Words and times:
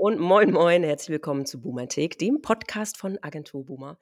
und 0.00 0.18
moin 0.18 0.50
moin, 0.50 0.82
herzlich 0.82 1.10
willkommen 1.10 1.44
zu 1.44 1.60
Boomerthek, 1.60 2.18
dem 2.18 2.40
Podcast 2.40 2.96
von 2.96 3.18
Agentur 3.20 3.66
Boomer. 3.66 3.98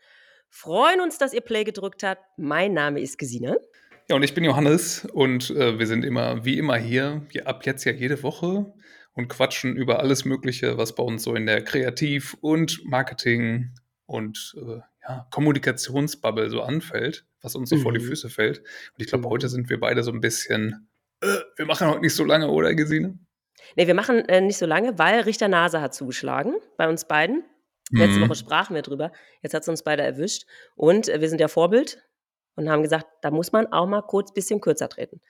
Freuen 0.49 1.01
uns, 1.01 1.19
dass 1.19 1.35
ihr 1.35 1.41
Play 1.41 1.65
gedrückt 1.65 2.05
habt. 2.05 2.23
Mein 2.37 2.73
Name 2.73 3.01
ist 3.01 3.19
Gesine. 3.19 3.59
Ja, 4.09 4.15
und 4.15 4.23
ich 4.23 4.33
bin 4.33 4.45
Johannes 4.45 5.09
und 5.13 5.51
äh, 5.51 5.77
wir 5.81 5.89
sind 5.89 6.05
immer, 6.05 6.45
wie 6.45 6.57
immer 6.57 6.77
hier, 6.77 7.27
ab 7.45 7.67
jetzt 7.67 7.83
ja 7.83 7.91
jede 7.91 8.23
Woche 8.23 8.73
und 9.15 9.27
quatschen 9.27 9.75
über 9.75 9.99
alles 9.99 10.25
Mögliche, 10.25 10.79
was 10.79 10.95
bei 10.95 11.03
uns 11.03 11.25
so 11.25 11.35
in 11.35 11.47
der 11.47 11.65
Kreativ- 11.65 12.37
und 12.43 12.81
Marketing- 12.85 13.75
und 14.07 14.55
äh, 14.57 14.79
ja, 15.03 15.27
Kommunikationsbubble 15.33 16.49
so 16.49 16.63
anfällt, 16.63 17.27
was 17.43 17.57
uns 17.57 17.71
so 17.71 17.77
mhm. 17.77 17.81
vor 17.81 17.93
die 17.93 17.99
mhm. 17.99 18.05
Füße 18.05 18.31
fällt. 18.31 18.59
Und 18.61 19.03
ich 19.03 19.09
glaube, 19.09 19.27
mhm. 19.27 19.31
heute 19.31 19.49
sind 19.49 19.69
wir 19.69 19.81
beide 19.81 20.05
so 20.05 20.13
ein 20.13 20.21
bisschen, 20.21 20.89
äh, 21.23 21.39
wir 21.57 21.67
machen 21.67 21.89
heute 21.89 22.03
nicht 22.03 22.15
so 22.15 22.23
lange, 22.23 22.47
oder 22.51 22.73
Gesine? 22.77 23.19
Nee, 23.77 23.87
wir 23.87 23.95
machen 23.95 24.29
äh, 24.29 24.41
nicht 24.41 24.59
so 24.59 24.67
lange, 24.67 24.99
weil 24.99 25.21
Richter 25.21 25.49
Nase 25.49 25.81
hat 25.81 25.95
zugeschlagen 25.95 26.55
bei 26.77 26.89
uns 26.89 27.07
beiden. 27.07 27.45
Letzte 27.91 28.19
mhm. 28.21 28.29
Woche 28.29 28.35
sprachen 28.35 28.75
wir 28.75 28.83
drüber. 28.83 29.13
Jetzt 29.43 29.55
hat 29.55 29.63
es 29.63 29.69
uns 29.69 29.83
beide 29.83 30.03
erwischt. 30.03 30.47
Und 30.77 31.09
äh, 31.09 31.21
wir 31.21 31.29
sind 31.29 31.41
ja 31.41 31.49
Vorbild 31.49 32.03
und 32.55 32.69
haben 32.69 32.83
gesagt, 32.83 33.07
da 33.23 33.31
muss 33.31 33.53
man 33.53 33.73
auch 33.73 33.87
mal 33.87 34.03
kurz 34.03 34.31
ein 34.31 34.35
bisschen 34.35 34.61
kürzer 34.61 34.89
treten. 34.89 35.21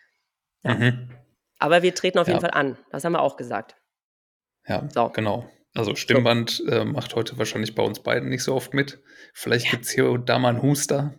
Ja. 0.64 0.74
Mhm. 0.74 1.10
Aber 1.59 1.82
wir 1.82 1.95
treten 1.95 2.18
auf 2.18 2.27
ja. 2.27 2.34
jeden 2.34 2.41
Fall 2.41 2.59
an. 2.59 2.77
Das 2.91 3.04
haben 3.04 3.12
wir 3.12 3.20
auch 3.20 3.37
gesagt. 3.37 3.77
Ja, 4.66 4.88
so. 4.92 5.09
genau. 5.10 5.48
Also 5.74 5.95
Stimmband 5.95 6.51
so. 6.51 6.66
äh, 6.66 6.84
macht 6.84 7.15
heute 7.15 7.38
wahrscheinlich 7.38 7.74
bei 7.74 7.82
uns 7.82 8.01
beiden 8.01 8.29
nicht 8.29 8.42
so 8.42 8.54
oft 8.54 8.74
mit. 8.74 9.02
Vielleicht 9.34 9.66
ja. 9.66 9.70
gibt 9.73 9.84
es 9.84 9.90
hier 9.90 10.10
und 10.10 10.29
da 10.29 10.38
mal 10.38 10.51
einen 10.51 10.62
Huster. 10.62 11.15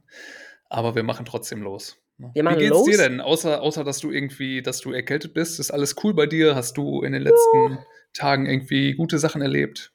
Aber 0.69 0.95
wir 0.95 1.03
machen 1.03 1.25
trotzdem 1.25 1.61
los. 1.61 1.97
Ne? 2.19 2.31
Wir 2.33 2.43
machen 2.43 2.57
Wie 2.57 2.63
geht's 2.63 2.71
los. 2.71 2.85
dir 2.85 2.97
denn? 2.97 3.21
Außer, 3.21 3.61
außer, 3.61 3.83
dass 3.83 3.99
du 3.99 4.11
irgendwie, 4.11 4.61
dass 4.61 4.81
du 4.81 4.91
erkältet 4.91 5.33
bist, 5.33 5.59
ist 5.59 5.71
alles 5.71 5.95
cool 6.03 6.13
bei 6.13 6.25
dir? 6.25 6.55
Hast 6.55 6.77
du 6.77 7.01
in 7.01 7.13
den 7.13 7.21
letzten 7.21 7.71
ja. 7.71 7.85
Tagen 8.13 8.45
irgendwie 8.45 8.93
gute 8.93 9.19
Sachen 9.19 9.41
erlebt? 9.41 9.93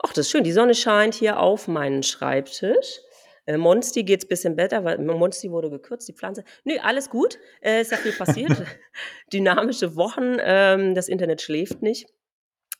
Ach, 0.00 0.12
das 0.12 0.26
ist 0.26 0.30
schön. 0.30 0.44
Die 0.44 0.52
Sonne 0.52 0.74
scheint 0.74 1.14
hier 1.14 1.40
auf 1.40 1.68
meinen 1.68 2.02
Schreibtisch. 2.02 3.00
Äh, 3.46 3.56
Monsti 3.56 4.04
geht 4.04 4.20
es 4.20 4.26
ein 4.26 4.28
bisschen 4.28 4.56
besser, 4.56 4.84
weil 4.84 4.98
Monsti 4.98 5.50
wurde 5.50 5.70
gekürzt, 5.70 6.08
die 6.08 6.12
Pflanze. 6.12 6.44
Nö, 6.64 6.76
alles 6.82 7.10
gut. 7.10 7.38
Äh, 7.60 7.82
ist 7.82 7.90
ja 7.90 7.96
viel 7.96 8.12
passiert. 8.12 8.52
Dynamische 9.32 9.96
Wochen. 9.96 10.36
Ähm, 10.40 10.94
das 10.94 11.08
Internet 11.08 11.42
schläft 11.42 11.82
nicht. 11.82 12.06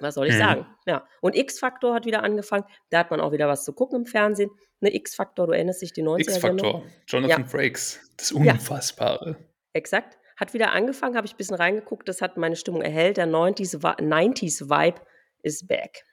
Was 0.01 0.15
soll 0.15 0.29
ich 0.29 0.35
mhm. 0.35 0.39
sagen? 0.39 0.67
Ja. 0.87 1.07
Und 1.21 1.37
X-Faktor 1.37 1.95
hat 1.95 2.07
wieder 2.07 2.23
angefangen. 2.23 2.65
Da 2.91 3.01
hat 3.01 3.11
man 3.11 3.21
auch 3.21 3.33
wieder 3.33 3.49
was 3.49 3.65
zu 3.65 3.73
gucken 3.73 4.01
im 4.01 4.07
Fernsehen. 4.07 4.51
Ne, 4.81 4.95
X-Faktor, 4.95 5.49
du 5.49 5.53
erinnerst 5.53 5.83
dich, 5.83 5.93
die 5.93 6.03
90er 6.03 6.21
X-Faktor, 6.21 6.85
Jonathan 7.09 7.43
ja. 7.43 7.49
Frakes. 7.49 8.01
Das 8.17 8.33
Unfassbare. 8.33 9.31
Ja. 9.31 9.47
Exakt. 9.73 10.19
Hat 10.37 10.55
wieder 10.55 10.71
angefangen, 10.71 11.17
habe 11.17 11.27
ich 11.27 11.35
ein 11.35 11.37
bisschen 11.37 11.57
reingeguckt. 11.57 12.09
Das 12.09 12.23
hat 12.23 12.37
meine 12.37 12.55
Stimmung 12.55 12.83
erhellt. 12.83 13.17
Der 13.17 13.27
90s-Vibe 13.27 15.01
ist 15.43 15.67
back. 15.67 16.05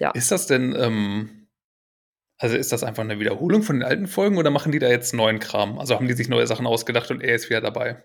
Ja. 0.00 0.10
Ist 0.10 0.32
das 0.32 0.46
denn, 0.48 0.74
ähm, 0.76 1.48
also 2.36 2.56
ist 2.56 2.72
das 2.72 2.82
einfach 2.82 3.04
eine 3.04 3.20
Wiederholung 3.20 3.62
von 3.62 3.76
den 3.76 3.84
alten 3.84 4.08
Folgen 4.08 4.38
oder 4.38 4.50
machen 4.50 4.72
die 4.72 4.80
da 4.80 4.88
jetzt 4.88 5.14
neuen 5.14 5.38
Kram? 5.38 5.78
Also 5.78 5.94
haben 5.94 6.08
die 6.08 6.14
sich 6.14 6.28
neue 6.28 6.46
Sachen 6.46 6.66
ausgedacht 6.66 7.10
und 7.10 7.22
er 7.22 7.36
ist 7.36 7.48
wieder 7.48 7.60
dabei? 7.60 8.02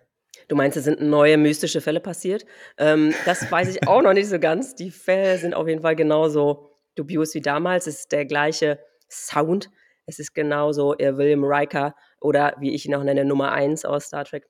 Du 0.48 0.56
meinst, 0.56 0.78
es 0.78 0.84
sind 0.84 1.02
neue 1.02 1.38
mystische 1.38 1.82
Fälle 1.82 2.00
passiert? 2.00 2.46
Ähm, 2.78 3.14
das 3.26 3.52
weiß 3.52 3.70
ich 3.76 3.88
auch 3.88 4.02
noch 4.02 4.14
nicht 4.14 4.30
so 4.30 4.40
ganz. 4.40 4.76
Die 4.76 4.92
Fälle 4.92 5.38
sind 5.38 5.54
auf 5.54 5.68
jeden 5.68 5.82
Fall 5.82 5.96
genauso 5.96 6.70
dubios 6.96 7.34
wie 7.34 7.42
damals. 7.42 7.88
Es 7.88 8.00
ist 8.00 8.12
der 8.12 8.26
gleiche 8.26 8.80
Sound. 9.10 9.70
Es 10.06 10.20
ist 10.20 10.34
genauso 10.34 10.96
äh, 10.98 11.18
William 11.18 11.44
Riker 11.44 11.96
oder 12.22 12.56
wie 12.60 12.74
ich 12.74 12.86
ihn 12.86 12.96
auch 12.96 13.04
nenne, 13.04 13.26
Nummer 13.26 13.52
1 13.52 13.86
aus 13.86 14.06
Star 14.06 14.26
Trek. 14.26 14.48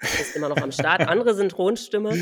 Ist 0.00 0.36
immer 0.36 0.48
noch 0.48 0.56
am 0.56 0.72
Start. 0.72 1.02
Andere 1.08 1.34
Synchronstimme. 1.34 2.14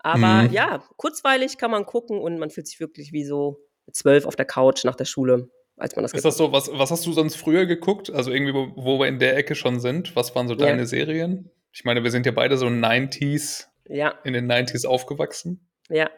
Aber 0.00 0.44
mhm. 0.44 0.52
ja, 0.52 0.82
kurzweilig 0.96 1.58
kann 1.58 1.70
man 1.70 1.84
gucken 1.84 2.20
und 2.20 2.38
man 2.38 2.50
fühlt 2.50 2.66
sich 2.66 2.80
wirklich 2.80 3.12
wie 3.12 3.24
so 3.24 3.60
zwölf 3.92 4.26
auf 4.26 4.36
der 4.36 4.44
Couch 4.44 4.84
nach 4.84 4.94
der 4.94 5.06
Schule, 5.06 5.48
als 5.76 5.96
man 5.96 6.04
das 6.04 6.12
Ist 6.12 6.24
das 6.24 6.36
so, 6.36 6.52
was, 6.52 6.70
was 6.72 6.90
hast 6.90 7.06
du 7.06 7.12
sonst 7.12 7.36
früher 7.36 7.66
geguckt? 7.66 8.10
Also 8.10 8.30
irgendwie, 8.30 8.54
wo, 8.54 8.72
wo 8.76 8.98
wir 9.00 9.08
in 9.08 9.18
der 9.18 9.36
Ecke 9.36 9.54
schon 9.54 9.80
sind. 9.80 10.14
Was 10.14 10.34
waren 10.34 10.48
so 10.48 10.54
deine 10.54 10.80
ja. 10.80 10.86
Serien? 10.86 11.50
Ich 11.78 11.84
meine, 11.84 12.02
wir 12.02 12.10
sind 12.10 12.26
ja 12.26 12.32
beide 12.32 12.58
so 12.58 12.66
90s, 12.66 13.66
ja. 13.88 14.12
in 14.24 14.32
den 14.32 14.50
90s 14.50 14.84
aufgewachsen. 14.84 15.64
Ja. 15.88 16.10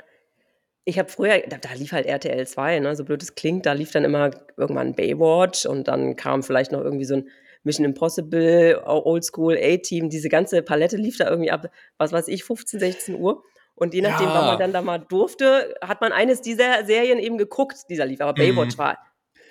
Ich 0.86 0.98
habe 0.98 1.10
früher, 1.10 1.42
da, 1.46 1.58
da, 1.58 1.74
lief 1.74 1.92
halt 1.92 2.06
RTL 2.06 2.46
2, 2.46 2.80
ne, 2.80 2.96
so 2.96 3.04
blöd 3.04 3.22
es 3.22 3.34
klingt, 3.34 3.66
da 3.66 3.74
lief 3.74 3.90
dann 3.90 4.04
immer 4.04 4.30
irgendwann 4.56 4.94
Baywatch 4.94 5.66
und 5.66 5.86
dann 5.86 6.16
kam 6.16 6.42
vielleicht 6.42 6.72
noch 6.72 6.80
irgendwie 6.80 7.04
so 7.04 7.16
ein 7.16 7.28
Mission 7.62 7.84
Impossible, 7.84 8.80
Oldschool, 8.86 9.58
A-Team, 9.60 10.08
diese 10.08 10.30
ganze 10.30 10.62
Palette 10.62 10.96
lief 10.96 11.18
da 11.18 11.28
irgendwie 11.28 11.50
ab, 11.50 11.70
was 11.98 12.10
weiß 12.10 12.28
ich, 12.28 12.42
15, 12.42 12.80
16 12.80 13.14
Uhr. 13.16 13.44
Und 13.74 13.92
je 13.92 14.00
nachdem, 14.00 14.28
ja. 14.28 14.34
wann 14.34 14.46
man 14.46 14.58
dann 14.58 14.72
da 14.72 14.80
mal 14.80 14.96
durfte, 14.96 15.74
hat 15.82 16.00
man 16.00 16.12
eines 16.12 16.40
dieser 16.40 16.86
Serien 16.86 17.18
eben 17.18 17.36
geguckt, 17.36 17.76
dieser 17.90 18.06
lief. 18.06 18.22
Aber 18.22 18.32
Baywatch 18.32 18.76
mhm. 18.76 18.78
war 18.78 18.98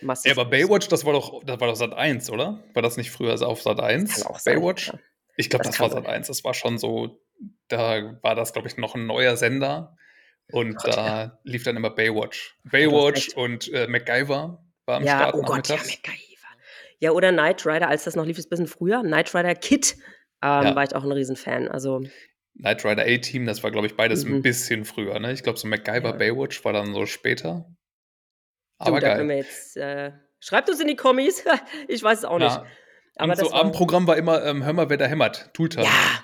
massiv. 0.02 0.36
Ja, 0.36 0.42
aber 0.42 0.50
Baywatch, 0.50 0.88
das 0.88 1.06
war 1.06 1.14
doch, 1.14 1.44
das 1.46 1.60
war 1.60 1.68
doch 1.68 1.76
Sat 1.76 1.94
1, 1.94 2.32
oder? 2.32 2.64
War 2.74 2.82
das 2.82 2.98
nicht 2.98 3.12
früher 3.12 3.40
auf 3.48 3.62
Sat 3.62 3.80
1? 3.80 4.24
Baywatch? 4.44 4.88
Sein, 4.88 4.96
ja. 4.96 5.09
Ich 5.40 5.50
glaube, 5.50 5.64
das, 5.64 5.78
das 5.78 5.80
war 5.80 5.90
Sat 5.90 6.06
1. 6.06 6.28
Das 6.28 6.44
war 6.44 6.54
schon 6.54 6.78
so, 6.78 7.24
da 7.70 8.20
war 8.22 8.36
das, 8.36 8.52
glaube 8.52 8.68
ich, 8.68 8.76
noch 8.76 8.96
ein 8.96 9.06
neuer 9.06 9.38
Sender. 9.38 9.96
Und 10.52 10.72
oh 10.72 10.84
Gott, 10.84 10.98
da 10.98 11.22
ja. 11.22 11.40
lief 11.44 11.64
dann 11.64 11.78
immer 11.78 11.92
Baywatch. 11.92 12.58
Baywatch 12.66 13.30
und 13.36 13.72
äh, 13.72 13.88
MacGyver 13.88 14.62
war 14.86 14.98
am 14.98 15.04
ja, 15.04 15.18
Start. 15.18 15.36
Oh 15.36 15.42
Gott, 15.44 15.70
ja, 15.70 15.78
MacGyver. 15.78 16.48
Ja, 17.00 17.12
oder 17.12 17.32
Knight 17.32 17.66
Rider, 17.66 17.88
als 17.88 18.04
das 18.04 18.18
noch 18.18 18.26
lief, 18.26 18.38
ist 18.38 18.48
ein 18.48 18.50
bisschen 18.50 18.68
früher. 18.68 19.02
Knight 19.02 19.34
Rider 19.34 19.56
Kid 19.56 19.96
ähm, 20.42 20.66
ja. 20.66 20.76
war 20.76 20.84
ich 20.84 20.94
auch 20.94 21.06
ein 21.06 21.12
Riesenfan. 21.12 21.70
Also. 21.70 22.04
Knight 22.58 22.84
Rider 22.84 23.04
A-Team, 23.04 23.46
das 23.46 23.64
war, 23.64 23.72
glaube 23.72 23.88
ich, 23.88 23.96
beides 23.96 24.26
mhm. 24.26 24.36
ein 24.36 24.42
bisschen 24.42 24.84
früher. 24.84 25.18
Ne? 25.20 25.32
Ich 25.32 25.44
glaube, 25.44 25.58
so 25.58 25.70
MacGyver 25.70 26.12
Baywatch 26.14 26.66
war 26.66 26.74
dann 26.74 26.94
so 26.94 27.06
später. 27.06 27.74
Aber 28.78 29.00
du, 29.00 29.06
geil. 29.06 29.32
Jetzt, 29.32 29.78
äh, 29.78 30.12
schreibt 30.42 30.70
uns 30.70 30.82
in 30.82 30.88
die 30.88 30.98
Kommis. 30.98 31.46
ich 31.88 32.04
weiß 32.04 32.20
es 32.20 32.26
auch 32.26 32.40
nicht. 32.40 32.60
Aber 33.20 33.34
und 33.34 33.40
so 33.40 33.52
Abendprogramm 33.52 34.08
war 34.08 34.18
immer, 34.18 34.44
ähm, 34.46 34.64
hör 34.66 34.74
mal, 34.74 34.90
wer 34.90 34.98
da 34.98 35.06
hämmert. 35.06 35.50
Tooltime. 35.54 35.86
Ja, 35.86 36.24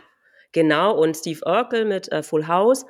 genau. 0.52 0.98
Und 0.98 1.16
Steve 1.16 1.42
Urkel 1.46 1.86
mit 1.86 2.12
äh, 2.12 2.24
Full 2.24 2.48
House. 2.48 2.86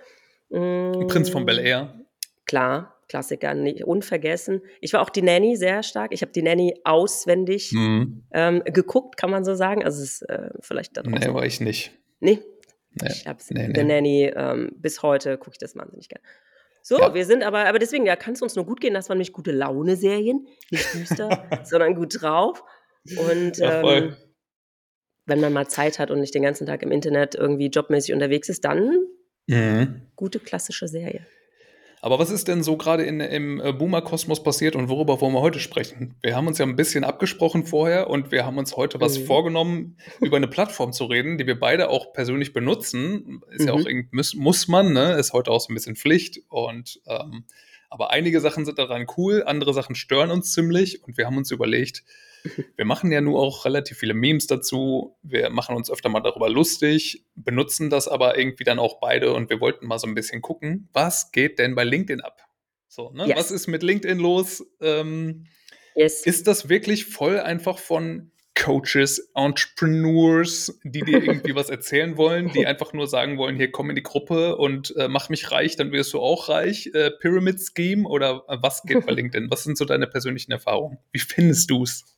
Mm, 0.50 1.08
Prinz 1.08 1.30
von 1.30 1.46
Bel 1.46 1.60
Air. 1.60 2.00
Klar, 2.46 2.96
Klassiker, 3.10 3.56
nicht 3.56 3.84
unvergessen. 3.84 4.62
Ich 4.80 4.94
war 4.94 5.02
auch 5.02 5.10
die 5.10 5.24
Nanny 5.24 5.56
sehr 5.56 5.82
stark. 5.82 6.14
Ich 6.14 6.22
habe 6.22 6.32
die 6.32 6.44
Nanny 6.44 6.76
auswendig 6.84 7.72
mhm. 7.72 8.24
ähm, 8.32 8.62
geguckt, 8.66 9.18
kann 9.18 9.32
man 9.32 9.44
so 9.44 9.56
sagen. 9.56 9.84
Also 9.84 10.04
es 10.04 10.22
ist 10.22 10.30
äh, 10.30 10.50
vielleicht 10.60 10.96
da 10.98 11.02
Nee, 11.04 11.34
war 11.34 11.46
ich 11.46 11.60
nicht. 11.60 11.92
Nee. 12.20 12.40
nee. 13.02 13.10
Ich 13.12 13.28
habe 13.28 13.40
nee, 13.50 13.68
nee. 13.68 13.84
Nanny 13.84 14.32
ähm, 14.36 14.72
bis 14.76 15.02
heute 15.02 15.38
gucke 15.38 15.54
ich 15.54 15.60
das 15.60 15.76
wahnsinnig 15.76 16.10
gerne. 16.10 16.24
So, 16.88 17.00
ja. 17.00 17.16
wir 17.16 17.26
sind 17.26 17.42
aber, 17.42 17.66
aber 17.66 17.80
deswegen, 17.80 18.06
ja, 18.06 18.16
kann 18.16 18.36
es 18.36 18.44
uns 18.44 18.56
nur 18.56 18.64
gut 18.64 18.80
gehen, 18.80 18.94
das 18.94 19.10
waren 19.10 19.18
nicht 19.18 19.34
gute 19.34 19.52
Laune-Serien, 19.52 20.46
nicht 20.70 20.94
düster, 20.94 21.44
sondern 21.64 21.96
gut 21.96 22.22
drauf. 22.22 22.64
Und 23.18 23.58
ja, 23.58 23.84
ähm, 23.84 24.16
wenn 25.26 25.40
man 25.40 25.54
mal 25.54 25.68
Zeit 25.68 26.00
hat 26.00 26.12
und 26.12 26.20
nicht 26.20 26.36
den 26.36 26.44
ganzen 26.44 26.68
Tag 26.68 26.84
im 26.84 26.92
Internet 26.92 27.36
irgendwie 27.36 27.68
jobmäßig 27.68 28.14
unterwegs 28.14 28.50
ist, 28.50 28.66
dann 28.66 29.06
mhm. 29.48 30.02
gute 30.16 30.40
klassische 30.40 30.88
Serie. 30.88 31.26
Aber 32.02 32.20
was 32.20 32.30
ist 32.30 32.48
denn 32.48 32.62
so 32.62 32.78
gerade 32.78 33.04
im 33.04 33.60
äh, 33.60 33.74
Boomer-Kosmos 33.74 34.44
passiert 34.44 34.76
und 34.76 34.90
worüber 34.90 35.22
wollen 35.22 35.34
wir 35.34 35.42
heute 35.42 35.60
sprechen? 35.60 36.14
Wir 36.22 36.36
haben 36.36 36.46
uns 36.46 36.60
ja 36.60 36.66
ein 36.68 36.76
bisschen 36.76 37.04
abgesprochen 37.04 37.66
vorher 37.66 38.12
und 38.12 38.32
wir 38.32 38.46
haben 38.46 38.60
uns 38.60 38.76
heute 38.76 39.02
was 39.02 39.18
mhm. 39.18 39.26
vorgenommen, 39.26 39.98
über 40.22 40.38
eine 40.38 40.48
Plattform 40.48 40.94
zu 40.94 41.06
reden, 41.06 41.40
die 41.40 41.48
wir 41.48 41.60
beide 41.60 41.90
auch 41.90 42.14
persönlich 42.14 42.54
benutzen. 42.54 43.42
Ist 43.50 43.62
mhm. 43.62 43.68
ja 43.68 43.74
auch 43.74 43.86
muss, 44.12 44.36
muss 44.36 44.68
man, 44.68 44.94
ne? 44.94 45.14
Ist 45.14 45.34
heute 45.34 45.50
auch 45.50 45.60
so 45.60 45.72
ein 45.72 45.74
bisschen 45.74 45.96
Pflicht 45.96 46.42
und 46.50 47.02
ähm, 47.08 47.46
aber 47.90 48.12
einige 48.12 48.40
Sachen 48.40 48.66
sind 48.66 48.78
daran 48.78 49.08
cool, 49.18 49.42
andere 49.44 49.74
Sachen 49.74 49.96
stören 49.96 50.30
uns 50.30 50.52
ziemlich 50.52 51.04
und 51.04 51.18
wir 51.18 51.26
haben 51.26 51.38
uns 51.38 51.50
überlegt, 51.50 52.04
wir 52.76 52.86
machen 52.86 53.12
ja 53.12 53.22
nur 53.22 53.40
auch 53.40 53.66
relativ 53.66 53.98
viele 53.98 54.14
Memes 54.14 54.48
dazu. 54.48 55.18
Wir 55.24 55.50
machen 55.50 55.76
uns 55.76 55.90
öfter 55.90 56.10
mal 56.10 56.22
darüber 56.22 56.50
lustig, 56.50 57.26
benutzen 57.36 57.90
das 57.90 58.08
aber 58.08 58.38
irgendwie 58.38 58.64
dann 58.64 58.80
auch 58.80 59.00
beide 59.00 59.34
und 59.34 59.50
wir 59.50 59.60
wollten 59.60 59.88
mal 59.88 60.00
so 60.00 60.08
ein 60.08 60.16
bisschen 60.16 60.42
gucken, 60.42 60.90
was 60.94 61.32
geht 61.32 61.60
denn 61.60 61.76
bei 61.76 61.84
LinkedIn 61.84 62.22
ab? 62.22 62.42
So, 62.88 63.12
ne? 63.12 63.28
Yes. 63.28 63.38
Was 63.38 63.52
ist 63.52 63.68
mit 63.68 63.84
LinkedIn 63.84 64.20
los? 64.20 64.66
Ähm, 64.80 65.48
yes. 65.96 66.26
Ist 66.26 66.48
das 66.48 66.70
wirklich 66.70 67.06
voll 67.06 67.40
einfach 67.40 67.78
von 67.78 68.32
Coaches, 68.56 69.32
Entrepreneurs, 69.36 70.80
die 70.84 71.02
dir 71.02 71.22
irgendwie 71.22 71.56
was 71.56 71.70
erzählen 71.70 72.18
wollen, 72.18 72.52
die 72.54 72.66
einfach 72.66 72.94
nur 72.94 73.08
sagen 73.08 73.38
wollen, 73.38 73.58
hier 73.58 73.70
komm 73.72 73.90
in 73.90 73.96
die 73.96 74.04
Gruppe 74.04 74.56
und 74.56 74.96
äh, 74.96 75.10
mach 75.10 75.30
mich 75.30 75.52
reich, 75.52 75.76
dann 75.76 75.92
wirst 75.92 76.14
du 76.14 76.22
auch 76.22 76.48
reich. 76.50 76.90
Äh, 76.94 77.12
Pyramid 77.12 77.60
Scheme 77.60 78.08
oder 78.08 78.46
äh, 78.48 78.58
was 78.62 78.84
geht 78.84 79.06
bei 79.06 79.12
LinkedIn? 79.14 79.52
Was 79.52 79.64
sind 79.66 79.78
so 79.78 79.86
deine 79.86 80.08
persönlichen 80.08 80.52
Erfahrungen? 80.52 80.98
Wie 81.12 81.20
findest 81.20 81.70
du 81.70 81.84
es? 81.84 82.15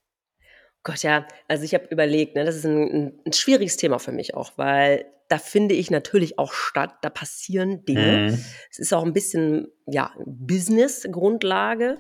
Gott, 0.88 1.04
ja, 1.04 1.28
also 1.50 1.66
ich 1.66 1.74
habe 1.74 1.86
überlegt, 1.90 2.38
ne, 2.38 2.46
das 2.46 2.56
ist 2.56 2.66
ein, 2.66 3.20
ein, 3.26 3.34
schwieriges 3.34 3.76
Thema 3.76 4.00
für 4.00 4.14
mich 4.14 4.36
auch, 4.36 4.54
weil 4.56 5.06
da 5.28 5.38
finde 5.38 5.76
ich 5.76 5.92
natürlich 5.92 6.40
auch 6.40 6.54
statt, 6.54 6.96
da 7.02 7.10
passieren 7.10 7.84
Dinge. 7.84 8.32
Mhm. 8.32 8.46
Es 8.72 8.80
ist 8.80 8.94
auch 8.94 9.04
ein 9.04 9.12
bisschen, 9.12 9.68
ja, 9.86 10.14
Business-Grundlage 10.26 11.98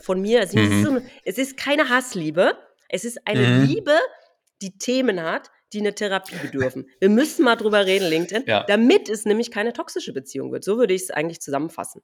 von 0.00 0.22
mir. 0.22 0.40
Also 0.40 0.58
mhm. 0.58 0.72
ist 0.72 0.82
so, 0.82 0.98
es 1.26 1.36
ist 1.36 1.58
keine 1.58 1.90
Hassliebe, 1.90 2.56
es 2.88 3.04
ist 3.04 3.18
eine 3.26 3.46
mhm. 3.46 3.64
Liebe, 3.66 3.98
die 4.62 4.78
Themen 4.78 5.22
hat, 5.22 5.50
die 5.74 5.80
eine 5.80 5.94
Therapie 5.94 6.36
bedürfen. 6.36 6.88
Wir 6.98 7.10
müssen 7.10 7.44
mal 7.44 7.56
drüber 7.56 7.84
reden, 7.84 8.08
LinkedIn, 8.08 8.44
ja. 8.46 8.64
damit 8.64 9.10
es 9.10 9.26
nämlich 9.26 9.50
keine 9.50 9.74
toxische 9.74 10.14
Beziehung 10.14 10.50
wird. 10.50 10.64
So 10.64 10.78
würde 10.78 10.94
ich 10.94 11.02
es 11.02 11.10
eigentlich 11.10 11.42
zusammenfassen. 11.42 12.00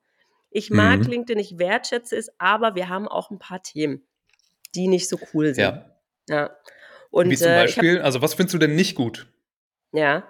Ich 0.50 0.68
mag 0.68 0.98
mhm. 0.98 1.06
LinkedIn, 1.06 1.38
ich 1.38 1.58
wertschätze 1.58 2.14
es, 2.14 2.28
aber 2.36 2.74
wir 2.74 2.90
haben 2.90 3.08
auch 3.08 3.30
ein 3.30 3.38
paar 3.38 3.62
Themen, 3.62 4.06
die 4.74 4.86
nicht 4.86 5.08
so 5.08 5.18
cool 5.32 5.54
sind. 5.54 5.64
Ja. 5.64 5.95
Ja. 6.28 6.56
Und, 7.10 7.30
Wie 7.30 7.36
zum 7.36 7.48
äh, 7.48 7.62
Beispiel, 7.62 7.98
hab, 7.98 8.04
also 8.04 8.22
was 8.22 8.34
findest 8.34 8.54
du 8.54 8.58
denn 8.58 8.74
nicht 8.74 8.94
gut? 8.94 9.26
Ja, 9.92 10.28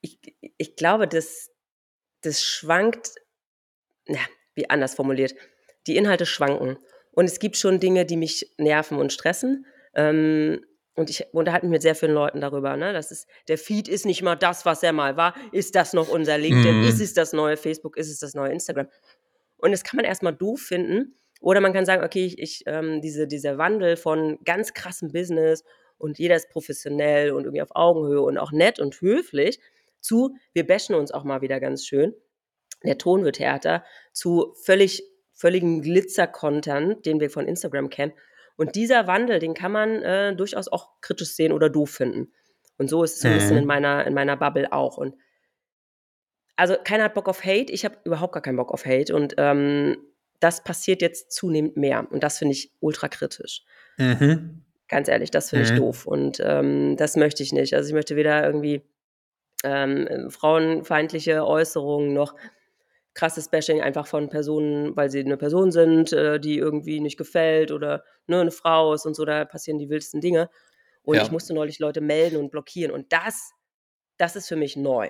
ich, 0.00 0.18
ich 0.56 0.76
glaube, 0.76 1.08
das, 1.08 1.50
das 2.22 2.42
schwankt, 2.42 3.14
ja, 4.06 4.20
wie 4.54 4.70
anders 4.70 4.94
formuliert, 4.94 5.34
die 5.86 5.96
Inhalte 5.96 6.26
schwanken. 6.26 6.78
Und 7.12 7.24
es 7.26 7.38
gibt 7.38 7.56
schon 7.56 7.80
Dinge, 7.80 8.04
die 8.04 8.16
mich 8.16 8.54
nerven 8.58 8.98
und 8.98 9.12
stressen. 9.12 9.66
Ähm, 9.94 10.64
und 10.94 11.10
ich 11.10 11.26
unterhalte 11.32 11.66
mich 11.66 11.72
mit 11.72 11.82
sehr 11.82 11.94
vielen 11.94 12.14
Leuten 12.14 12.40
darüber. 12.40 12.76
Ne? 12.76 12.92
Das 12.92 13.10
ist, 13.10 13.28
der 13.48 13.58
Feed 13.58 13.88
ist 13.88 14.06
nicht 14.06 14.22
mal 14.22 14.36
das, 14.36 14.64
was 14.64 14.82
er 14.82 14.92
mal 14.92 15.16
war. 15.16 15.34
Ist 15.52 15.74
das 15.74 15.92
noch 15.92 16.08
unser 16.08 16.38
LinkedIn? 16.38 16.80
Mhm. 16.80 16.88
Ist 16.88 17.00
es 17.00 17.14
das 17.14 17.32
neue 17.32 17.56
Facebook? 17.56 17.96
Ist 17.96 18.10
es 18.10 18.18
das 18.18 18.34
neue 18.34 18.52
Instagram? 18.52 18.88
Und 19.58 19.72
das 19.72 19.84
kann 19.84 19.96
man 19.96 20.04
erstmal 20.04 20.34
doof 20.34 20.60
finden. 20.60 21.14
Oder 21.40 21.60
man 21.60 21.72
kann 21.72 21.86
sagen, 21.86 22.04
okay, 22.04 22.24
ich, 22.24 22.38
ich 22.38 22.62
ähm, 22.66 23.00
diese, 23.00 23.26
dieser 23.26 23.58
Wandel 23.58 23.96
von 23.96 24.38
ganz 24.44 24.72
krassem 24.72 25.12
Business 25.12 25.64
und 25.98 26.18
jeder 26.18 26.36
ist 26.36 26.50
professionell 26.50 27.32
und 27.32 27.44
irgendwie 27.44 27.62
auf 27.62 27.74
Augenhöhe 27.74 28.22
und 28.22 28.38
auch 28.38 28.52
nett 28.52 28.80
und 28.80 29.00
höflich 29.00 29.60
zu, 30.00 30.36
wir 30.52 30.66
bashen 30.66 30.94
uns 30.94 31.12
auch 31.12 31.24
mal 31.24 31.40
wieder 31.40 31.60
ganz 31.60 31.86
schön. 31.86 32.14
Der 32.84 32.98
Ton 32.98 33.24
wird 33.24 33.38
härter 33.38 33.84
zu 34.12 34.54
völlig, 34.62 35.02
völligem 35.32 35.82
Glitzer-Content, 35.82 37.04
den 37.04 37.20
wir 37.20 37.30
von 37.30 37.48
Instagram 37.48 37.90
kennen. 37.90 38.12
Und 38.56 38.74
dieser 38.74 39.06
Wandel, 39.06 39.38
den 39.38 39.54
kann 39.54 39.72
man 39.72 40.02
äh, 40.02 40.34
durchaus 40.34 40.68
auch 40.68 41.00
kritisch 41.00 41.30
sehen 41.30 41.52
oder 41.52 41.68
doof 41.68 41.90
finden. 41.90 42.32
Und 42.78 42.88
so 42.88 43.02
ist 43.02 43.14
es 43.14 43.20
so 43.20 43.28
ein 43.28 43.34
bisschen 43.34 43.56
in 43.56 43.64
mhm. 43.64 43.68
meiner, 43.68 44.06
in 44.06 44.14
meiner 44.14 44.36
Bubble 44.36 44.72
auch. 44.72 44.96
Und 44.96 45.16
also 46.56 46.76
keiner 46.82 47.04
hat 47.04 47.14
Bock 47.14 47.28
auf 47.28 47.44
Hate, 47.44 47.72
ich 47.72 47.84
habe 47.84 47.96
überhaupt 48.04 48.32
gar 48.32 48.42
keinen 48.42 48.56
Bock 48.56 48.72
auf 48.72 48.86
Hate. 48.86 49.14
Und 49.14 49.34
ähm, 49.38 49.98
das 50.40 50.62
passiert 50.64 51.02
jetzt 51.02 51.32
zunehmend 51.32 51.76
mehr. 51.76 52.06
Und 52.10 52.22
das 52.22 52.38
finde 52.38 52.52
ich 52.52 52.72
ultra 52.80 53.08
kritisch. 53.08 53.62
Mhm. 53.98 54.64
Ganz 54.88 55.08
ehrlich, 55.08 55.30
das 55.30 55.50
finde 55.50 55.66
mhm. 55.66 55.72
ich 55.72 55.78
doof. 55.78 56.06
Und 56.06 56.40
ähm, 56.44 56.96
das 56.96 57.16
möchte 57.16 57.42
ich 57.42 57.52
nicht. 57.52 57.74
Also 57.74 57.88
ich 57.88 57.94
möchte 57.94 58.16
weder 58.16 58.44
irgendwie 58.44 58.82
ähm, 59.64 60.30
frauenfeindliche 60.30 61.44
Äußerungen 61.44 62.12
noch 62.12 62.34
krasses 63.14 63.48
Bashing 63.48 63.80
einfach 63.80 64.06
von 64.06 64.28
Personen, 64.28 64.94
weil 64.94 65.10
sie 65.10 65.20
eine 65.20 65.38
Person 65.38 65.72
sind, 65.72 66.12
äh, 66.12 66.38
die 66.38 66.58
irgendwie 66.58 67.00
nicht 67.00 67.16
gefällt 67.16 67.72
oder 67.72 68.04
ne, 68.26 68.40
eine 68.40 68.50
Frau 68.50 68.92
ist 68.92 69.06
und 69.06 69.16
so, 69.16 69.24
da 69.24 69.44
passieren 69.44 69.78
die 69.78 69.88
wildesten 69.88 70.20
Dinge. 70.20 70.50
Und 71.02 71.16
ja. 71.16 71.22
ich 71.22 71.30
musste 71.30 71.54
neulich 71.54 71.78
Leute 71.78 72.00
melden 72.00 72.36
und 72.36 72.50
blockieren. 72.50 72.92
Und 72.92 73.12
das, 73.12 73.52
das 74.18 74.36
ist 74.36 74.48
für 74.48 74.56
mich 74.56 74.76
neu. 74.76 75.08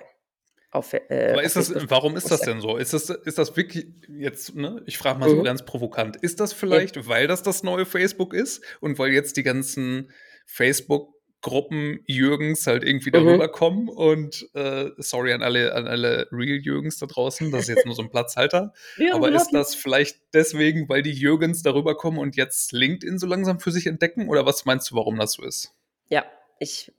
Auf, 0.69 0.93
äh, 0.93 1.31
Aber 1.31 1.43
ist 1.43 1.55
das, 1.55 1.73
warum 1.89 2.17
ist 2.17 2.29
das 2.29 2.41
denn 2.41 2.59
so? 2.59 2.77
Ist 2.77 2.93
das, 2.93 3.09
ist 3.09 3.37
das 3.37 3.55
wirklich 3.55 3.87
jetzt, 4.09 4.55
ne? 4.55 4.81
Ich 4.85 4.97
frage 4.97 5.19
mal 5.19 5.29
mhm. 5.29 5.37
so 5.37 5.43
ganz 5.43 5.65
provokant. 5.65 6.17
Ist 6.17 6.39
das 6.39 6.51
vielleicht, 6.51 6.97
ja. 6.97 7.07
weil 7.07 7.27
das 7.27 7.41
das 7.41 7.63
neue 7.63 7.85
Facebook 7.85 8.33
ist 8.33 8.61
und 8.81 8.99
weil 8.99 9.11
jetzt 9.11 9.37
die 9.37 9.43
ganzen 9.43 10.11
Facebook 10.45 11.17
Gruppen 11.41 11.99
Jürgens 12.07 12.65
halt 12.65 12.83
irgendwie 12.83 13.11
darüber 13.11 13.47
mhm. 13.47 13.51
kommen 13.51 13.89
und 13.89 14.49
äh, 14.55 14.89
sorry 14.97 15.33
an 15.33 15.43
alle, 15.43 15.73
an 15.75 15.87
alle 15.87 16.27
Real 16.31 16.57
Jürgens 16.57 16.97
da 16.97 17.05
draußen, 17.05 17.51
das 17.51 17.61
ist 17.61 17.67
jetzt 17.69 17.85
nur 17.85 17.93
so 17.93 18.01
ein 18.01 18.09
Platzhalter. 18.09 18.73
ja, 18.97 19.13
aber 19.13 19.31
ist 19.31 19.51
das 19.51 19.75
vielleicht 19.75 20.19
deswegen, 20.33 20.89
weil 20.89 21.03
die 21.03 21.13
Jürgens 21.13 21.61
darüber 21.61 21.95
kommen 21.95 22.17
und 22.17 22.35
jetzt 22.35 22.71
LinkedIn 22.71 23.19
so 23.19 23.27
langsam 23.27 23.59
für 23.59 23.71
sich 23.71 23.85
entdecken 23.85 24.27
oder 24.27 24.45
was 24.45 24.65
meinst 24.65 24.89
du, 24.89 24.95
warum 24.95 25.17
das 25.17 25.33
so 25.33 25.43
ist? 25.43 25.73
Ja, 26.09 26.25
ich 26.59 26.91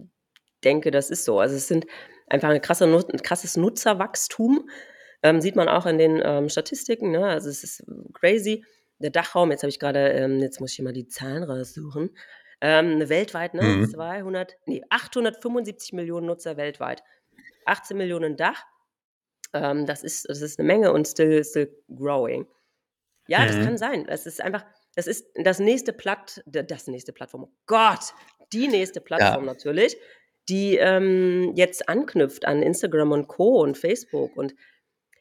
denke, 0.63 0.93
das 0.93 1.11
ist 1.11 1.25
so. 1.25 1.41
Also 1.41 1.57
es 1.57 1.67
sind 1.67 1.87
einfach 2.31 2.51
ein, 2.51 2.61
krasse, 2.61 2.85
ein 2.85 3.23
krasses 3.23 3.57
Nutzerwachstum. 3.57 4.69
Ähm, 5.23 5.41
sieht 5.41 5.57
man 5.57 5.69
auch 5.69 5.87
in 5.87 5.99
den 5.99 6.23
ähm, 6.25 6.49
Statistiken. 6.49 7.11
Ne? 7.11 7.27
Also 7.27 7.49
es 7.49 7.65
ist 7.65 7.85
crazy. 8.15 8.65
Der 9.01 9.11
Dachraum, 9.11 9.51
jetzt 9.51 9.63
habe 9.63 9.71
ich 9.71 9.79
gerade, 9.79 10.11
ähm, 10.11 10.41
jetzt 10.41 10.61
muss 10.61 10.73
ich 10.73 10.81
mal 10.81 10.93
die 10.93 11.09
Zahlen 11.09 11.43
raussuchen. 11.43 12.11
Ähm, 12.61 13.09
weltweit, 13.09 13.55
ne? 13.55 13.63
Mhm. 13.63 13.91
200, 13.91 14.57
nee, 14.67 14.83
875 14.91 15.93
Millionen 15.93 16.27
Nutzer 16.27 16.57
weltweit. 16.57 17.03
18 17.67 17.97
Millionen 17.97 18.37
Dach. 18.37 18.65
Ähm, 19.53 19.87
das, 19.87 20.03
ist, 20.03 20.29
das 20.29 20.43
ist 20.43 20.59
eine 20.59 20.67
Menge 20.67 20.93
und 20.93 21.07
still, 21.07 21.45
still 21.45 21.73
growing. 21.89 22.47
Ja, 23.29 23.41
mhm. 23.41 23.47
das 23.47 23.57
kann 23.57 23.79
sein. 23.79 24.07
Das 24.07 24.27
ist 24.27 24.41
einfach, 24.41 24.65
das 24.97 25.07
ist 25.07 25.27
das 25.37 25.61
nächste 25.61 25.93
Platt, 25.93 26.43
das 26.47 26.89
nächste 26.89 27.13
Plattform. 27.13 27.45
Oh 27.45 27.53
Gott, 27.67 28.13
die 28.53 28.67
nächste 28.67 29.01
Plattform 29.01 29.45
ja. 29.45 29.53
natürlich, 29.53 29.97
die 30.49 30.77
ähm, 30.77 31.53
jetzt 31.55 31.89
anknüpft 31.89 32.47
an 32.47 32.63
Instagram 32.63 33.13
und 33.13 33.29
Co. 33.29 33.61
und 33.61 33.77
Facebook. 33.77 34.37
Und 34.37 34.55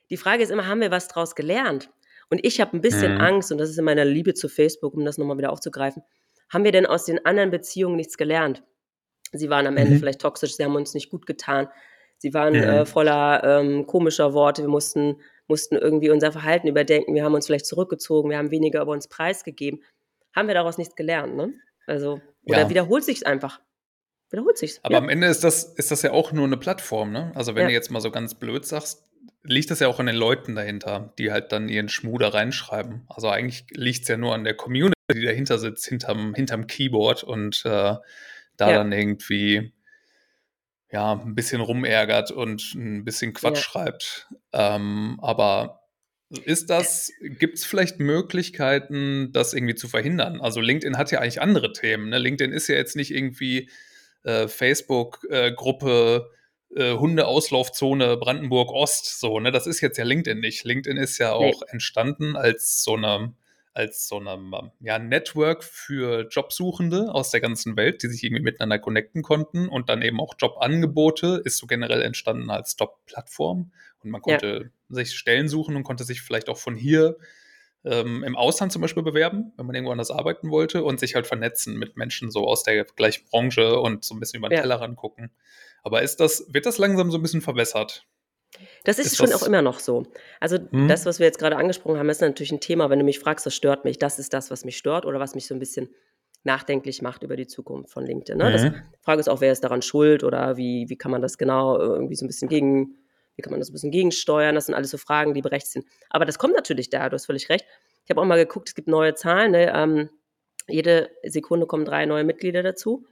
die 0.09 0.17
Frage 0.17 0.43
ist 0.43 0.51
immer, 0.51 0.67
haben 0.67 0.81
wir 0.81 0.91
was 0.91 1.07
draus 1.07 1.35
gelernt? 1.35 1.89
Und 2.29 2.45
ich 2.45 2.59
habe 2.59 2.75
ein 2.77 2.81
bisschen 2.81 3.15
mhm. 3.15 3.21
Angst, 3.21 3.51
und 3.51 3.57
das 3.57 3.69
ist 3.69 3.77
in 3.77 3.85
meiner 3.85 4.05
Liebe 4.05 4.33
zu 4.33 4.49
Facebook, 4.49 4.93
um 4.93 5.05
das 5.05 5.17
nochmal 5.17 5.37
wieder 5.37 5.51
aufzugreifen, 5.51 6.03
haben 6.49 6.63
wir 6.63 6.71
denn 6.71 6.85
aus 6.85 7.05
den 7.05 7.25
anderen 7.25 7.51
Beziehungen 7.51 7.95
nichts 7.95 8.17
gelernt? 8.17 8.63
Sie 9.33 9.49
waren 9.49 9.67
am 9.67 9.77
Ende 9.77 9.95
mhm. 9.95 9.99
vielleicht 9.99 10.21
toxisch, 10.21 10.55
sie 10.55 10.63
haben 10.63 10.75
uns 10.75 10.93
nicht 10.93 11.09
gut 11.09 11.25
getan. 11.25 11.67
Sie 12.17 12.33
waren 12.33 12.53
mhm. 12.53 12.63
äh, 12.63 12.85
voller 12.85 13.43
ähm, 13.43 13.85
komischer 13.85 14.33
Worte. 14.33 14.63
Wir 14.63 14.69
mussten, 14.69 15.21
mussten 15.47 15.75
irgendwie 15.75 16.09
unser 16.09 16.31
Verhalten 16.31 16.67
überdenken. 16.67 17.13
Wir 17.13 17.23
haben 17.23 17.35
uns 17.35 17.45
vielleicht 17.45 17.65
zurückgezogen. 17.65 18.29
Wir 18.29 18.37
haben 18.37 18.51
weniger 18.51 18.81
über 18.81 18.93
uns 18.93 19.07
preisgegeben. 19.07 19.83
Haben 20.35 20.47
wir 20.47 20.55
daraus 20.55 20.77
nichts 20.77 20.95
gelernt, 20.95 21.35
ne? 21.35 21.53
Also, 21.85 22.21
oder 22.45 22.61
ja. 22.61 22.69
wiederholt 22.69 23.03
sich 23.03 23.25
einfach. 23.27 23.61
Wiederholt 24.29 24.57
sich. 24.57 24.79
Aber 24.83 24.95
ja. 24.95 24.99
am 24.99 25.09
Ende 25.09 25.27
ist 25.27 25.43
das, 25.43 25.63
ist 25.63 25.91
das 25.91 26.01
ja 26.01 26.11
auch 26.11 26.31
nur 26.31 26.45
eine 26.45 26.57
Plattform, 26.57 27.11
ne? 27.11 27.31
Also, 27.35 27.55
wenn 27.55 27.63
ja. 27.63 27.67
du 27.69 27.73
jetzt 27.73 27.91
mal 27.91 28.01
so 28.01 28.11
ganz 28.11 28.35
blöd 28.35 28.65
sagst, 28.65 29.05
liegt 29.43 29.71
das 29.71 29.79
ja 29.79 29.87
auch 29.87 29.99
an 29.99 30.07
den 30.07 30.15
Leuten 30.15 30.55
dahinter, 30.55 31.13
die 31.17 31.31
halt 31.31 31.51
dann 31.51 31.69
ihren 31.69 31.89
Schmuh 31.89 32.17
da 32.17 32.29
reinschreiben. 32.29 33.05
Also, 33.07 33.29
eigentlich 33.29 33.65
liegt 33.71 34.01
es 34.03 34.07
ja 34.07 34.17
nur 34.17 34.33
an 34.33 34.43
der 34.43 34.55
Community 34.55 34.97
die 35.13 35.23
dahinter 35.23 35.57
sitzt, 35.57 35.87
hinterm, 35.87 36.33
hinterm 36.33 36.67
Keyboard 36.67 37.23
und 37.23 37.61
äh, 37.65 37.95
da 38.57 38.69
ja. 38.69 38.73
dann 38.77 38.91
irgendwie 38.91 39.71
ja, 40.91 41.13
ein 41.13 41.35
bisschen 41.35 41.61
rumärgert 41.61 42.31
und 42.31 42.73
ein 42.75 43.03
bisschen 43.03 43.33
Quatsch 43.33 43.59
schreibt. 43.59 44.27
Ähm, 44.53 45.19
aber 45.21 45.81
ist 46.43 46.69
das, 46.69 47.11
gibt 47.21 47.57
es 47.57 47.65
vielleicht 47.65 47.99
Möglichkeiten, 47.99 49.31
das 49.31 49.53
irgendwie 49.53 49.75
zu 49.75 49.87
verhindern? 49.87 50.41
Also 50.41 50.61
LinkedIn 50.61 50.97
hat 50.97 51.11
ja 51.11 51.19
eigentlich 51.19 51.41
andere 51.41 51.73
Themen. 51.73 52.09
Ne? 52.09 52.19
LinkedIn 52.19 52.53
ist 52.53 52.67
ja 52.67 52.75
jetzt 52.75 52.95
nicht 52.95 53.11
irgendwie 53.11 53.69
äh, 54.27 54.47
Facebook-Gruppe 54.47 56.29
äh, 56.75 56.93
Hundeauslaufzone 56.93 58.17
Brandenburg 58.17 58.71
Ost. 58.71 59.19
So, 59.19 59.39
ne? 59.39 59.51
Das 59.51 59.67
ist 59.67 59.79
jetzt 59.79 59.97
ja 59.97 60.03
LinkedIn 60.03 60.39
nicht. 60.39 60.65
LinkedIn 60.65 60.97
ist 60.97 61.17
ja 61.17 61.31
auch 61.31 61.61
nee. 61.61 61.67
entstanden 61.69 62.35
als 62.35 62.83
so 62.83 62.95
eine 62.95 63.33
als 63.73 64.07
so 64.07 64.17
einem 64.17 64.55
ähm, 64.59 64.71
ja, 64.79 64.97
Network 64.97 65.63
für 65.63 66.27
Jobsuchende 66.29 67.13
aus 67.13 67.29
der 67.29 67.41
ganzen 67.41 67.77
Welt, 67.77 68.01
die 68.01 68.07
sich 68.07 68.23
irgendwie 68.23 68.41
miteinander 68.41 68.79
connecten 68.79 69.21
konnten 69.21 69.69
und 69.69 69.87
dann 69.87 70.01
eben 70.01 70.19
auch 70.19 70.33
Jobangebote 70.35 71.43
ist 71.45 71.57
so 71.57 71.67
generell 71.67 72.01
entstanden 72.01 72.49
als 72.49 72.75
Job-Plattform 72.79 73.71
und 74.03 74.09
man 74.09 74.23
konnte 74.23 74.71
ja. 74.89 74.95
sich 74.95 75.13
Stellen 75.13 75.47
suchen 75.47 75.75
und 75.75 75.83
konnte 75.83 76.05
sich 76.05 76.21
vielleicht 76.21 76.49
auch 76.49 76.57
von 76.57 76.75
hier 76.75 77.17
ähm, 77.89 78.23
im 78.23 78.35
Ausland 78.35 78.71
zum 78.71 78.81
Beispiel 78.81 79.03
bewerben, 79.03 79.53
wenn 79.57 79.65
man 79.65 79.75
irgendwo 79.75 79.91
anders 79.91 80.11
arbeiten 80.11 80.49
wollte 80.49 80.83
und 80.83 80.99
sich 80.99 81.15
halt 81.15 81.27
vernetzen 81.27 81.77
mit 81.77 81.97
Menschen 81.97 82.31
so 82.31 82.47
aus 82.47 82.63
der 82.63 82.83
gleichen 82.83 83.25
Branche 83.29 83.79
und 83.79 84.03
so 84.03 84.15
ein 84.15 84.19
bisschen 84.19 84.39
über 84.39 84.49
den 84.49 84.55
ja. 84.55 84.61
Teller 84.61 84.81
rangucken. 84.81 85.31
Aber 85.83 86.01
ist 86.01 86.19
das, 86.19 86.45
wird 86.49 86.65
das 86.65 86.77
langsam 86.77 87.11
so 87.11 87.17
ein 87.17 87.21
bisschen 87.21 87.41
verbessert? 87.41 88.05
Das 88.83 88.99
ist, 88.99 89.07
ist 89.07 89.17
schon 89.17 89.29
das, 89.29 89.41
auch 89.41 89.47
immer 89.47 89.61
noch 89.61 89.79
so. 89.79 90.03
Also 90.39 90.57
hm? 90.57 90.87
das, 90.87 91.05
was 91.05 91.19
wir 91.19 91.25
jetzt 91.25 91.39
gerade 91.39 91.57
angesprochen 91.57 91.97
haben, 91.97 92.09
ist 92.09 92.21
natürlich 92.21 92.51
ein 92.51 92.59
Thema, 92.59 92.89
wenn 92.89 92.99
du 92.99 93.05
mich 93.05 93.19
fragst, 93.19 93.45
was 93.45 93.55
stört 93.55 93.85
mich, 93.85 93.99
das 93.99 94.19
ist 94.19 94.33
das, 94.33 94.51
was 94.51 94.65
mich 94.65 94.77
stört 94.77 95.05
oder 95.05 95.19
was 95.19 95.35
mich 95.35 95.47
so 95.47 95.53
ein 95.53 95.59
bisschen 95.59 95.89
nachdenklich 96.43 97.01
macht 97.01 97.23
über 97.23 97.35
die 97.35 97.47
Zukunft 97.47 97.91
von 97.91 98.05
LinkedIn. 98.05 98.37
Ne? 98.37 98.45
Mhm. 98.45 98.51
Das, 98.53 98.63
die 98.63 99.03
Frage 99.03 99.19
ist 99.19 99.27
auch, 99.27 99.41
wer 99.41 99.51
ist 99.51 99.63
daran 99.63 99.81
schuld 99.81 100.23
oder 100.23 100.57
wie, 100.57 100.89
wie 100.89 100.97
kann 100.97 101.11
man 101.11 101.21
das 101.21 101.37
genau 101.37 101.77
irgendwie 101.77 102.15
so 102.15 102.25
ein 102.25 102.27
bisschen 102.27 102.47
gegen, 102.47 102.95
wie 103.37 103.41
kann 103.43 103.51
man 103.51 103.59
das 103.59 103.69
ein 103.69 103.73
bisschen 103.73 103.91
gegensteuern? 103.91 104.55
Das 104.55 104.65
sind 104.65 104.75
alles 104.75 104.91
so 104.91 104.97
Fragen, 104.97 105.33
die 105.33 105.41
berechtigt 105.41 105.71
sind. 105.71 105.85
Aber 106.09 106.25
das 106.25 106.39
kommt 106.39 106.55
natürlich 106.55 106.89
da, 106.89 107.07
du 107.07 107.13
hast 107.13 107.27
völlig 107.27 107.49
recht. 107.49 107.65
Ich 108.03 108.09
habe 108.09 108.19
auch 108.19 108.25
mal 108.25 108.37
geguckt, 108.37 108.67
es 108.67 108.75
gibt 108.75 108.87
neue 108.87 109.13
Zahlen. 109.13 109.51
Ne? 109.51 109.71
Ähm, 109.73 110.09
jede 110.67 111.11
Sekunde 111.23 111.67
kommen 111.67 111.85
drei 111.85 112.05
neue 112.05 112.23
Mitglieder 112.23 112.63
dazu. 112.63 113.05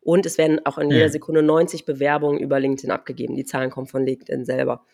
Und 0.00 0.24
es 0.24 0.38
werden 0.38 0.64
auch 0.64 0.78
in 0.78 0.90
jeder 0.90 1.08
Sekunde 1.08 1.42
90 1.42 1.84
Bewerbungen 1.84 2.40
über 2.40 2.58
LinkedIn 2.58 2.90
abgegeben. 2.90 3.36
Die 3.36 3.44
Zahlen 3.44 3.70
kommen 3.70 3.86
von 3.86 4.04
LinkedIn 4.04 4.44
selber. 4.44 4.84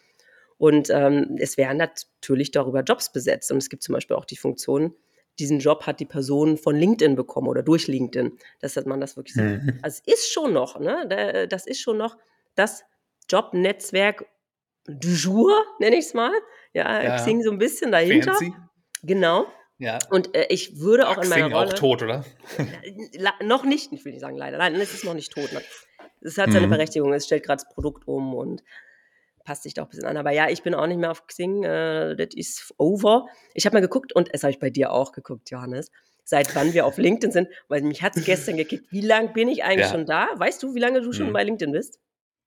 Und 0.59 0.90
ähm, 0.90 1.37
es 1.38 1.57
werden 1.57 1.78
natürlich 1.78 2.50
darüber 2.50 2.83
Jobs 2.83 3.12
besetzt. 3.12 3.50
Und 3.52 3.59
es 3.59 3.71
gibt 3.71 3.83
zum 3.83 3.95
Beispiel 3.95 4.16
auch 4.16 4.25
die 4.25 4.37
Funktion, 4.37 4.95
diesen 5.38 5.61
Job 5.61 5.87
hat 5.87 6.00
die 6.00 6.04
Person 6.04 6.59
von 6.59 6.76
LinkedIn 6.76 7.14
bekommen 7.14 7.49
oder 7.49 7.62
durch 7.62 7.87
LinkedIn, 7.87 8.38
dass 8.61 8.76
man 8.85 9.00
das 9.00 9.16
wirklich 9.16 9.37
mhm. 9.37 9.61
so. 9.64 9.73
Also 9.83 10.02
es 10.04 10.14
ist 10.14 10.33
schon 10.33 10.52
noch, 10.52 10.78
ne? 10.80 11.47
Das 11.49 11.66
ist 11.66 11.80
schon 11.80 11.97
noch 11.97 12.16
das 12.54 12.85
Jobnetzwerk 13.30 14.26
du 14.88 15.09
jour, 15.09 15.52
nenne 15.78 15.97
ich 15.97 16.07
es 16.07 16.14
mal. 16.14 16.33
Ja, 16.73 17.02
ja, 17.02 17.16
Xing 17.16 17.42
so 17.42 17.50
ein 17.50 17.59
bisschen 17.59 17.92
dahinter. 17.92 18.35
Fancy. 18.35 18.52
Genau. 19.02 19.47
Ja. 19.78 19.99
Und 20.11 20.35
äh, 20.35 20.47
ich 20.49 20.80
würde 20.80 21.09
auch 21.09 21.18
Ach, 21.18 21.23
in 21.23 21.28
meiner 21.28 21.47
Xing 21.47 21.57
Rolle. 21.57 21.68
auch 21.68 21.75
tot, 21.75 22.02
oder? 22.02 22.25
noch 23.42 23.64
nicht, 23.64 23.92
ich 23.92 24.04
will 24.04 24.12
nicht 24.12 24.21
sagen 24.21 24.37
leider. 24.37 24.59
Nein, 24.59 24.75
es 24.75 24.92
ist 24.92 25.04
noch 25.04 25.14
nicht 25.14 25.33
tot. 25.33 25.50
Es 26.21 26.37
hat 26.37 26.50
seine 26.50 26.66
mhm. 26.66 26.71
Berechtigung. 26.71 27.12
Es 27.12 27.26
stellt 27.26 27.45
gerade 27.45 27.62
das 27.62 27.73
Produkt 27.73 28.09
um 28.09 28.35
und 28.35 28.62
passt 29.45 29.62
sich 29.62 29.75
doch 29.75 29.85
ein 29.85 29.88
bisschen 29.90 30.07
an. 30.07 30.16
Aber 30.16 30.33
ja, 30.33 30.49
ich 30.49 30.62
bin 30.62 30.75
auch 30.75 30.87
nicht 30.87 30.99
mehr 30.99 31.11
auf 31.11 31.26
Xing. 31.26 31.62
Äh, 31.62 32.16
das 32.16 32.35
ist 32.35 32.75
over. 32.76 33.26
Ich 33.54 33.66
habe 33.66 33.76
mal 33.76 33.80
geguckt 33.80 34.12
und 34.12 34.28
es 34.33 34.42
habe 34.42 34.50
ich 34.50 34.59
bei 34.59 34.71
dir 34.71 34.92
auch 34.92 35.12
geguckt, 35.12 35.50
Johannes. 35.50 35.90
Seit 36.25 36.54
wann 36.54 36.75
wir 36.75 36.85
auf 36.85 36.99
LinkedIn 36.99 37.30
sind, 37.30 37.49
weil 37.68 37.80
mich 37.80 38.02
hat 38.02 38.14
es 38.16 38.25
gestern 38.25 38.59
gekickt. 38.59 38.92
Wie 38.92 39.00
lange 39.00 39.30
bin 39.30 39.49
ich 39.49 39.64
eigentlich 39.64 39.87
ja. 39.87 39.92
schon 39.92 40.04
da? 40.04 40.28
Weißt 40.37 40.62
du, 40.62 40.75
wie 40.75 40.78
lange 40.78 41.00
du 41.00 41.12
schon 41.12 41.28
hm. 41.28 41.33
bei 41.33 41.45
LinkedIn 41.45 41.73
bist? 41.73 42.00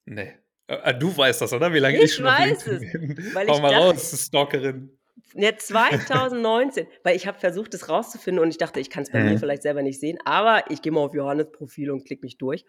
Nee. 0.05 0.37
Äh, 0.83 0.97
du 0.97 1.15
weißt 1.15 1.41
das, 1.41 1.53
oder? 1.53 1.73
Wie 1.73 1.79
lange 1.79 1.97
ich, 1.97 2.05
ich 2.05 2.15
schon 2.15 2.25
weiß 2.25 2.67
es, 2.67 2.79
bin? 2.79 3.17
Weil 3.33 3.47
Hau 3.47 3.55
ich 3.55 3.61
mal 3.61 3.71
dachte, 3.71 3.85
raus, 3.85 4.25
Stalkerin. 4.25 4.97
Ja, 5.33 5.55
2019, 5.55 6.87
weil 7.03 7.15
ich 7.15 7.25
habe 7.25 7.39
versucht, 7.39 7.73
das 7.73 7.87
rauszufinden 7.89 8.43
und 8.43 8.49
ich 8.49 8.57
dachte, 8.57 8.79
ich 8.79 8.89
kann 8.89 9.03
es 9.03 9.11
bei 9.11 9.19
mhm. 9.19 9.29
mir 9.29 9.39
vielleicht 9.39 9.63
selber 9.63 9.81
nicht 9.81 9.99
sehen, 9.99 10.17
aber 10.25 10.63
ich 10.69 10.81
gehe 10.81 10.91
mal 10.91 11.01
auf 11.01 11.13
Johannes 11.13 11.51
Profil 11.51 11.91
und 11.91 12.05
klicke 12.05 12.25
mich 12.25 12.37
durch. 12.37 12.65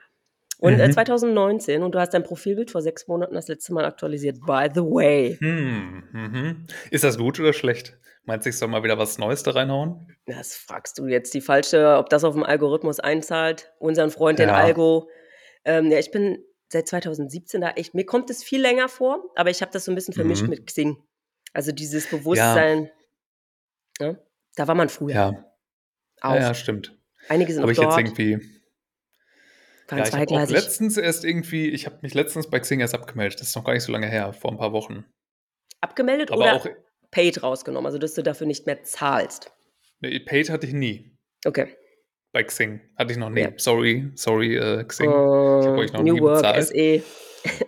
Und 0.59 0.75
äh, 0.75 0.85
mhm. 0.85 0.90
äh, 0.90 0.94
2019, 0.94 1.82
und 1.82 1.94
du 1.94 1.99
hast 1.99 2.11
dein 2.11 2.23
Profilbild 2.23 2.71
vor 2.71 2.82
sechs 2.82 3.09
Monaten 3.09 3.35
das 3.35 3.49
letzte 3.49 3.73
Mal 3.75 3.85
aktualisiert, 3.85 4.38
by 4.47 4.68
the 4.73 4.80
way. 4.80 5.37
Hm, 5.40 6.04
mhm. 6.12 6.66
Ist 6.90 7.02
das 7.02 7.18
gut 7.18 7.40
oder 7.40 7.52
schlecht? 7.52 7.99
Meinst 8.25 8.47
du, 8.47 8.50
ich 8.50 8.56
soll 8.56 8.68
mal 8.68 8.85
wieder 8.85 8.97
was 8.97 9.18
Neues 9.18 9.42
da 9.42 9.50
reinhauen? 9.50 10.06
Das 10.26 10.54
fragst 10.54 10.99
du 10.99 11.06
jetzt 11.06 11.35
die 11.35 11.40
falsche, 11.40 11.97
ob 11.97 12.11
das 12.11 12.23
auf 12.23 12.35
dem 12.35 12.44
Algorithmus 12.44 13.00
einzahlt. 13.00 13.73
Unseren 13.80 14.11
Freund, 14.11 14.38
ja. 14.38 14.47
den 14.47 14.54
Algo. 14.54 15.09
Ähm, 15.64 15.90
ja, 15.90 15.99
ich 15.99 16.12
bin 16.12 16.38
seit 16.73 16.88
2017 16.88 17.61
da 17.61 17.71
echt, 17.71 17.95
mir 17.95 18.05
kommt 18.05 18.31
es 18.31 18.43
viel 18.43 18.61
länger 18.61 18.88
vor, 18.88 19.31
aber 19.37 19.50
ich 19.50 19.62
habe 19.62 19.71
das 19.73 19.85
so 19.85 19.93
ein 19.93 19.95
bisschen 19.95 20.14
vermischt 20.14 20.43
mhm. 20.43 20.50
mit 20.50 20.67
Xing. 20.67 20.97
Also 21.52 21.71
dieses 21.71 22.09
Bewusstsein, 22.09 22.91
ja. 24.00 24.07
Ja, 24.07 24.12
ne? 24.12 24.26
da 24.57 24.67
war 24.67 24.75
man 24.75 24.88
früher. 24.88 25.14
Ja. 25.14 25.55
Auch. 26.21 26.35
Ja, 26.35 26.55
stimmt. 26.55 26.97
Einige 27.29 27.52
sind 27.52 27.62
Aber 27.62 27.73
ich 27.73 27.79
dort. 27.79 27.91
jetzt 27.91 27.99
irgendwie. 27.99 28.49
Ja, 29.91 30.07
ich 30.07 30.12
habe 30.12 30.31
auch 30.31 30.49
letztens 30.49 30.97
erst 30.97 31.25
irgendwie, 31.25 31.69
ich 31.69 31.85
habe 31.85 31.99
mich 32.00 32.14
letztens 32.14 32.49
bei 32.49 32.59
Xing 32.59 32.81
erst 32.81 32.95
abgemeldet. 32.95 33.41
Das 33.41 33.49
ist 33.49 33.57
noch 33.57 33.64
gar 33.64 33.75
nicht 33.75 33.83
so 33.83 33.93
lange 33.93 34.09
her, 34.09 34.33
vor 34.33 34.50
ein 34.50 34.57
paar 34.57 34.73
Wochen. 34.73 35.05
Abgemeldet 35.83 36.31
Aber 36.31 36.41
oder 36.41 36.55
auch, 36.55 36.67
paid 37.11 37.43
rausgenommen, 37.43 37.87
also 37.87 37.99
dass 37.99 38.14
du 38.14 38.23
dafür 38.23 38.47
nicht 38.47 38.64
mehr 38.64 38.83
zahlst? 38.85 39.52
Nee, 40.00 40.21
paid 40.21 40.49
hatte 40.49 40.67
ich 40.67 40.73
nie. 40.73 41.14
Okay. 41.45 41.76
Bei 42.33 42.43
Xing 42.43 42.81
hatte 42.97 43.12
ich 43.12 43.19
noch 43.19 43.31
nie. 43.31 43.43
Ja. 43.43 43.51
Sorry, 43.57 44.11
sorry, 44.15 44.57
äh, 44.57 44.85
Xing. 44.85 45.09
Uh, 45.09 45.61
ich 45.61 45.67
habe 45.67 45.79
euch 45.79 45.93
noch 45.93 46.03
New 46.03 46.15
nie 46.15 46.21
Work 46.21 46.43
bezahlt. 46.43 46.69
SE. 46.69 47.03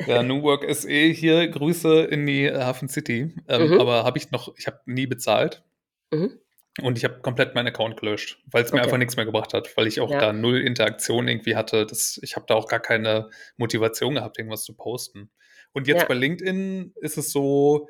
Ja, 0.06 0.22
New 0.22 0.40
Work 0.42 0.72
SE 0.72 0.88
hier, 0.88 1.48
Grüße 1.48 2.04
in 2.04 2.26
die 2.26 2.44
äh, 2.44 2.60
Hafen 2.60 2.88
City. 2.88 3.34
Ähm, 3.48 3.70
mhm. 3.70 3.80
Aber 3.80 4.04
habe 4.04 4.18
ich 4.18 4.30
noch, 4.30 4.54
ich 4.56 4.68
habe 4.68 4.78
nie 4.86 5.08
bezahlt. 5.08 5.64
Mhm. 6.12 6.38
Und 6.80 6.96
ich 6.96 7.04
habe 7.04 7.20
komplett 7.22 7.56
meinen 7.56 7.68
Account 7.68 7.98
gelöscht, 7.98 8.40
weil 8.50 8.64
es 8.64 8.72
mir 8.72 8.82
einfach 8.82 8.98
nichts 8.98 9.16
mehr 9.16 9.24
gebracht 9.24 9.52
hat, 9.52 9.76
weil 9.76 9.88
ich 9.88 10.00
auch 10.00 10.10
ja. 10.10 10.18
da 10.18 10.32
null 10.32 10.60
Interaktion 10.60 11.26
irgendwie 11.28 11.56
hatte. 11.56 11.86
Das, 11.86 12.20
ich 12.22 12.36
habe 12.36 12.46
da 12.48 12.54
auch 12.54 12.68
gar 12.68 12.80
keine 12.80 13.30
Motivation 13.56 14.14
gehabt, 14.14 14.38
irgendwas 14.38 14.64
zu 14.64 14.74
posten. 14.74 15.30
Und 15.72 15.88
jetzt 15.88 16.02
ja. 16.02 16.06
bei 16.06 16.14
LinkedIn 16.14 16.92
ist 17.00 17.18
es 17.18 17.30
so, 17.30 17.88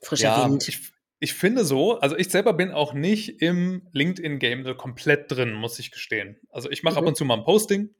Frischer 0.00 0.28
ja, 0.28 0.44
Wind. 0.44 0.68
Ich, 0.68 0.92
ich 1.20 1.34
finde 1.34 1.64
so, 1.64 1.98
also 1.98 2.16
ich 2.16 2.28
selber 2.28 2.52
bin 2.52 2.70
auch 2.70 2.92
nicht 2.92 3.42
im 3.42 3.88
LinkedIn-Game 3.92 4.64
so 4.64 4.74
komplett 4.74 5.30
drin, 5.30 5.52
muss 5.52 5.78
ich 5.78 5.90
gestehen. 5.90 6.38
Also 6.50 6.70
ich 6.70 6.82
mache 6.82 6.94
mhm. 6.94 6.98
ab 6.98 7.06
und 7.06 7.16
zu 7.16 7.24
mal 7.24 7.38
ein 7.38 7.44
Posting, 7.44 7.94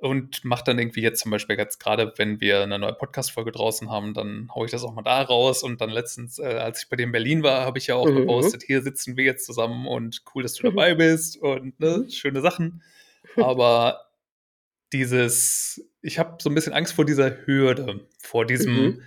und 0.00 0.44
mache 0.44 0.62
dann 0.64 0.78
irgendwie 0.78 1.02
jetzt 1.02 1.20
zum 1.20 1.32
Beispiel 1.32 1.58
jetzt 1.58 1.80
gerade, 1.80 2.12
wenn 2.16 2.40
wir 2.40 2.62
eine 2.62 2.78
neue 2.78 2.92
Podcast-Folge 2.92 3.50
draußen 3.50 3.90
haben, 3.90 4.14
dann 4.14 4.48
haue 4.54 4.66
ich 4.66 4.70
das 4.70 4.84
auch 4.84 4.94
mal 4.94 5.02
da 5.02 5.22
raus. 5.22 5.64
Und 5.64 5.80
dann 5.80 5.90
letztens, 5.90 6.38
äh, 6.38 6.44
als 6.44 6.82
ich 6.82 6.88
bei 6.88 6.94
dir 6.94 7.02
in 7.02 7.12
Berlin 7.12 7.42
war, 7.42 7.64
habe 7.64 7.78
ich 7.78 7.88
ja 7.88 7.96
auch 7.96 8.08
mhm. 8.08 8.16
gepostet, 8.16 8.62
hier 8.62 8.80
sitzen 8.82 9.16
wir 9.16 9.24
jetzt 9.24 9.44
zusammen 9.44 9.88
und 9.88 10.22
cool, 10.34 10.44
dass 10.44 10.54
du 10.54 10.64
mhm. 10.64 10.70
dabei 10.70 10.94
bist 10.94 11.36
und 11.36 11.80
ne, 11.80 12.04
mhm. 12.04 12.10
schöne 12.10 12.40
Sachen. 12.40 12.82
Aber 13.36 14.04
dieses, 14.92 15.84
ich 16.00 16.20
habe 16.20 16.36
so 16.40 16.48
ein 16.48 16.54
bisschen 16.54 16.72
Angst 16.74 16.92
vor 16.92 17.04
dieser 17.04 17.44
Hürde, 17.46 18.06
vor 18.22 18.46
diesem, 18.46 18.74
mhm 18.74 19.02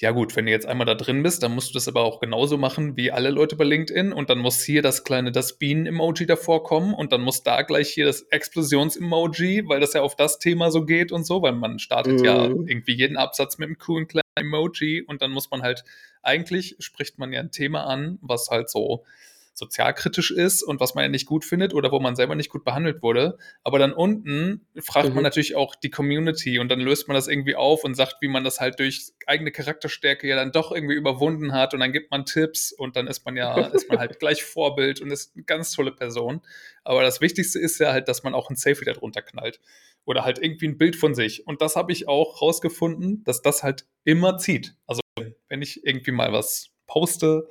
ja 0.00 0.12
gut, 0.12 0.34
wenn 0.34 0.46
du 0.46 0.50
jetzt 0.50 0.66
einmal 0.66 0.86
da 0.86 0.94
drin 0.94 1.22
bist, 1.22 1.42
dann 1.42 1.54
musst 1.54 1.70
du 1.70 1.74
das 1.74 1.86
aber 1.86 2.02
auch 2.02 2.20
genauso 2.20 2.56
machen 2.56 2.96
wie 2.96 3.12
alle 3.12 3.28
Leute 3.28 3.54
bei 3.54 3.64
LinkedIn 3.64 4.14
und 4.14 4.30
dann 4.30 4.38
muss 4.38 4.62
hier 4.62 4.80
das 4.80 5.04
kleine 5.04 5.30
das 5.30 5.58
Bienen-Emoji 5.58 6.24
davor 6.24 6.64
kommen 6.64 6.94
und 6.94 7.12
dann 7.12 7.20
muss 7.20 7.42
da 7.42 7.60
gleich 7.60 7.90
hier 7.90 8.06
das 8.06 8.22
Explosions-Emoji, 8.22 9.68
weil 9.68 9.78
das 9.78 9.92
ja 9.92 10.00
auf 10.00 10.16
das 10.16 10.38
Thema 10.38 10.70
so 10.70 10.86
geht 10.86 11.12
und 11.12 11.26
so, 11.26 11.42
weil 11.42 11.52
man 11.52 11.78
startet 11.78 12.20
mhm. 12.20 12.24
ja 12.24 12.44
irgendwie 12.46 12.94
jeden 12.94 13.18
Absatz 13.18 13.58
mit 13.58 13.66
einem 13.66 13.76
coolen 13.78 14.08
kleinen 14.08 14.22
Emoji 14.36 15.02
und 15.02 15.20
dann 15.20 15.32
muss 15.32 15.50
man 15.50 15.60
halt, 15.60 15.84
eigentlich 16.22 16.76
spricht 16.78 17.18
man 17.18 17.34
ja 17.34 17.40
ein 17.40 17.50
Thema 17.50 17.84
an, 17.84 18.18
was 18.22 18.48
halt 18.48 18.70
so 18.70 19.04
sozialkritisch 19.52 20.30
ist 20.30 20.62
und 20.62 20.80
was 20.80 20.94
man 20.94 21.04
ja 21.04 21.08
nicht 21.08 21.26
gut 21.26 21.44
findet 21.44 21.74
oder 21.74 21.92
wo 21.92 22.00
man 22.00 22.16
selber 22.16 22.34
nicht 22.34 22.50
gut 22.50 22.64
behandelt 22.64 23.02
wurde. 23.02 23.38
Aber 23.62 23.78
dann 23.78 23.92
unten 23.92 24.66
fragt 24.80 25.10
mhm. 25.10 25.16
man 25.16 25.24
natürlich 25.24 25.56
auch 25.56 25.74
die 25.74 25.90
Community 25.90 26.58
und 26.58 26.68
dann 26.68 26.80
löst 26.80 27.08
man 27.08 27.14
das 27.14 27.28
irgendwie 27.28 27.56
auf 27.56 27.84
und 27.84 27.94
sagt, 27.94 28.16
wie 28.20 28.28
man 28.28 28.44
das 28.44 28.60
halt 28.60 28.78
durch 28.78 29.12
eigene 29.26 29.50
Charakterstärke 29.50 30.26
ja 30.26 30.36
dann 30.36 30.52
doch 30.52 30.72
irgendwie 30.72 30.94
überwunden 30.94 31.52
hat 31.52 31.74
und 31.74 31.80
dann 31.80 31.92
gibt 31.92 32.10
man 32.10 32.24
Tipps 32.24 32.72
und 32.72 32.96
dann 32.96 33.06
ist 33.06 33.24
man 33.24 33.36
ja, 33.36 33.66
ist 33.74 33.88
man 33.88 33.98
halt 33.98 34.18
gleich 34.18 34.42
Vorbild 34.42 35.00
und 35.00 35.10
ist 35.10 35.32
eine 35.34 35.44
ganz 35.44 35.72
tolle 35.72 35.92
Person. 35.92 36.40
Aber 36.82 37.02
das 37.02 37.20
Wichtigste 37.20 37.58
ist 37.58 37.78
ja 37.78 37.92
halt, 37.92 38.08
dass 38.08 38.22
man 38.22 38.34
auch 38.34 38.50
ein 38.50 38.56
Selfie 38.56 38.84
darunter 38.86 39.22
knallt 39.22 39.60
oder 40.06 40.24
halt 40.24 40.38
irgendwie 40.38 40.68
ein 40.68 40.78
Bild 40.78 40.96
von 40.96 41.14
sich. 41.14 41.46
Und 41.46 41.60
das 41.60 41.76
habe 41.76 41.92
ich 41.92 42.08
auch 42.08 42.40
rausgefunden, 42.40 43.22
dass 43.24 43.42
das 43.42 43.62
halt 43.62 43.84
immer 44.04 44.38
zieht. 44.38 44.74
Also 44.86 45.00
wenn 45.48 45.60
ich 45.60 45.84
irgendwie 45.84 46.12
mal 46.12 46.32
was 46.32 46.70
poste, 46.86 47.46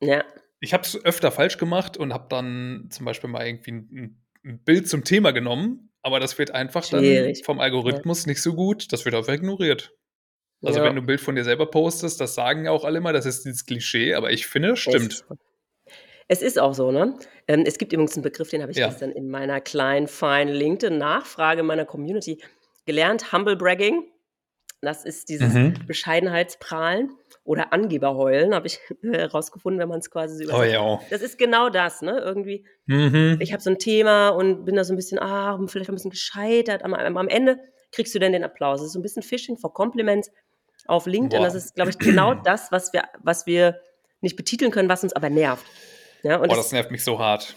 ja 0.00 0.24
ich 0.66 0.74
habe 0.74 0.82
es 0.82 1.04
öfter 1.04 1.30
falsch 1.30 1.58
gemacht 1.58 1.96
und 1.96 2.12
habe 2.12 2.26
dann 2.28 2.88
zum 2.90 3.06
Beispiel 3.06 3.30
mal 3.30 3.46
irgendwie 3.46 3.70
ein, 3.70 4.20
ein, 4.44 4.58
Bild 4.64 4.88
zum 4.88 5.04
Thema 5.04 5.32
genommen, 5.32 5.90
aber 6.02 6.18
das 6.20 6.38
wird 6.38 6.50
einfach 6.50 6.84
Schwierig. 6.84 7.38
dann 7.38 7.44
vom 7.44 7.60
Algorithmus 7.60 8.24
ja. 8.24 8.30
nicht 8.30 8.42
so 8.42 8.54
gut, 8.54 8.92
das 8.92 9.04
wird 9.04 9.14
einfach 9.14 9.32
ignoriert. 9.32 9.92
Also 10.64 10.80
ja. 10.80 10.84
wenn 10.84 10.96
du 10.96 11.02
ein 11.02 11.06
Bild 11.06 11.20
von 11.20 11.36
dir 11.36 11.44
selber 11.44 11.66
postest, 11.70 12.20
das 12.20 12.34
sagen 12.34 12.64
ja 12.64 12.72
auch 12.72 12.84
alle 12.84 12.98
immer, 12.98 13.12
das 13.12 13.26
ist 13.26 13.44
dieses 13.44 13.64
Klischee, 13.64 14.14
aber 14.14 14.32
ich 14.32 14.46
finde, 14.46 14.70
das 14.70 14.80
stimmt. 14.80 15.24
Es 16.28 16.42
ist 16.42 16.58
auch 16.58 16.74
so, 16.74 16.90
ne? 16.90 17.16
Ähm, 17.46 17.62
es 17.64 17.78
gibt 17.78 17.92
übrigens 17.92 18.14
einen 18.14 18.24
Begriff, 18.24 18.50
den 18.50 18.62
habe 18.62 18.72
ich 18.72 18.78
ja. 18.78 18.88
gestern 18.88 19.12
in 19.12 19.28
meiner 19.28 19.60
kleinen, 19.60 20.08
feinen 20.08 20.52
LinkedIn-Nachfrage 20.52 21.62
meiner 21.62 21.84
Community 21.84 22.42
gelernt, 22.86 23.32
Humble 23.32 23.56
Bragging. 23.56 24.10
Das 24.80 25.04
ist 25.04 25.28
dieses 25.28 25.54
mhm. 25.54 25.74
Bescheidenheitsprahlen 25.86 27.10
oder 27.46 27.72
Angeberheulen, 27.72 28.54
habe 28.54 28.66
ich 28.66 28.80
herausgefunden, 29.02 29.80
wenn 29.80 29.88
man 29.88 30.00
es 30.00 30.10
quasi 30.10 30.44
so 30.44 30.54
oh, 30.54 30.62
ja. 30.62 31.00
Das 31.10 31.22
ist 31.22 31.38
genau 31.38 31.70
das, 31.70 32.02
ne? 32.02 32.18
Irgendwie, 32.18 32.66
mhm. 32.86 33.38
ich 33.40 33.52
habe 33.52 33.62
so 33.62 33.70
ein 33.70 33.78
Thema 33.78 34.30
und 34.30 34.64
bin 34.64 34.76
da 34.76 34.84
so 34.84 34.92
ein 34.92 34.96
bisschen, 34.96 35.18
ah, 35.18 35.58
vielleicht 35.66 35.88
ein 35.88 35.94
bisschen 35.94 36.10
gescheitert. 36.10 36.82
Am, 36.82 36.92
am 36.92 37.28
Ende 37.28 37.58
kriegst 37.92 38.14
du 38.14 38.18
dann 38.18 38.32
den 38.32 38.44
Applaus. 38.44 38.80
Das 38.80 38.88
ist 38.88 38.92
so 38.92 38.98
ein 38.98 39.02
bisschen 39.02 39.22
Phishing 39.22 39.56
for 39.56 39.72
Compliments 39.72 40.30
auf 40.86 41.06
LinkedIn. 41.06 41.38
Boah. 41.38 41.46
Das 41.46 41.54
ist, 41.54 41.74
glaube 41.74 41.90
ich, 41.90 41.98
genau 41.98 42.34
das, 42.44 42.72
was 42.72 42.92
wir, 42.92 43.04
was 43.22 43.46
wir 43.46 43.80
nicht 44.20 44.36
betiteln 44.36 44.70
können, 44.70 44.88
was 44.88 45.02
uns 45.02 45.12
aber 45.12 45.30
nervt. 45.30 45.64
Ja, 46.22 46.36
und 46.36 46.48
Boah, 46.48 46.56
das, 46.56 46.66
das 46.66 46.72
nervt 46.72 46.90
mich 46.90 47.04
so 47.04 47.18
hart. 47.18 47.54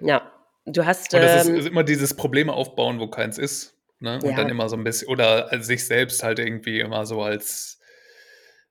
Ja, 0.00 0.32
du 0.64 0.84
hast. 0.86 1.12
Und 1.12 1.20
das 1.20 1.46
ähm, 1.46 1.54
ist, 1.54 1.60
ist 1.60 1.68
immer 1.68 1.84
dieses 1.84 2.14
Probleme 2.14 2.52
aufbauen, 2.52 3.00
wo 3.00 3.08
keins 3.08 3.38
ist. 3.38 3.74
Ne? 3.98 4.14
Und 4.16 4.30
ja. 4.30 4.36
dann 4.36 4.48
immer 4.48 4.68
so 4.68 4.76
ein 4.76 4.84
bisschen, 4.84 5.08
oder 5.08 5.48
sich 5.62 5.86
selbst 5.86 6.22
halt 6.22 6.38
irgendwie 6.38 6.80
immer 6.80 7.06
so 7.06 7.22
als, 7.22 7.80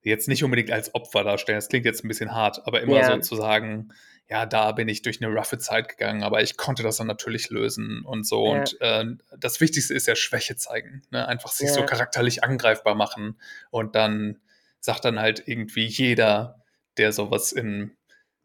jetzt 0.05 0.27
nicht 0.27 0.43
unbedingt 0.43 0.71
als 0.71 0.93
Opfer 0.93 1.23
darstellen, 1.23 1.57
das 1.57 1.67
klingt 1.67 1.85
jetzt 1.85 2.03
ein 2.03 2.07
bisschen 2.07 2.33
hart, 2.33 2.65
aber 2.65 2.81
immer 2.81 2.97
ja. 2.97 3.11
so 3.15 3.19
zu 3.19 3.35
sagen, 3.35 3.89
ja, 4.29 4.45
da 4.45 4.71
bin 4.71 4.87
ich 4.87 5.01
durch 5.01 5.21
eine 5.21 5.33
roughe 5.33 5.57
Zeit 5.57 5.89
gegangen, 5.89 6.23
aber 6.23 6.41
ich 6.41 6.57
konnte 6.57 6.83
das 6.83 6.97
dann 6.97 7.07
natürlich 7.07 7.49
lösen 7.49 8.03
und 8.03 8.25
so. 8.25 8.47
Ja. 8.47 8.59
Und 8.59 8.81
äh, 8.81 9.05
das 9.37 9.61
Wichtigste 9.61 9.93
ist 9.93 10.07
ja 10.07 10.15
Schwäche 10.15 10.55
zeigen, 10.55 11.03
ne? 11.11 11.27
einfach 11.27 11.51
sich 11.51 11.71
so 11.71 11.85
charakterlich 11.85 12.43
angreifbar 12.43 12.95
machen. 12.95 13.39
Und 13.69 13.95
dann 13.95 14.39
sagt 14.79 15.05
dann 15.05 15.19
halt 15.19 15.47
irgendwie 15.47 15.85
jeder, 15.85 16.63
der 16.97 17.11
sowas 17.11 17.51
in, 17.51 17.91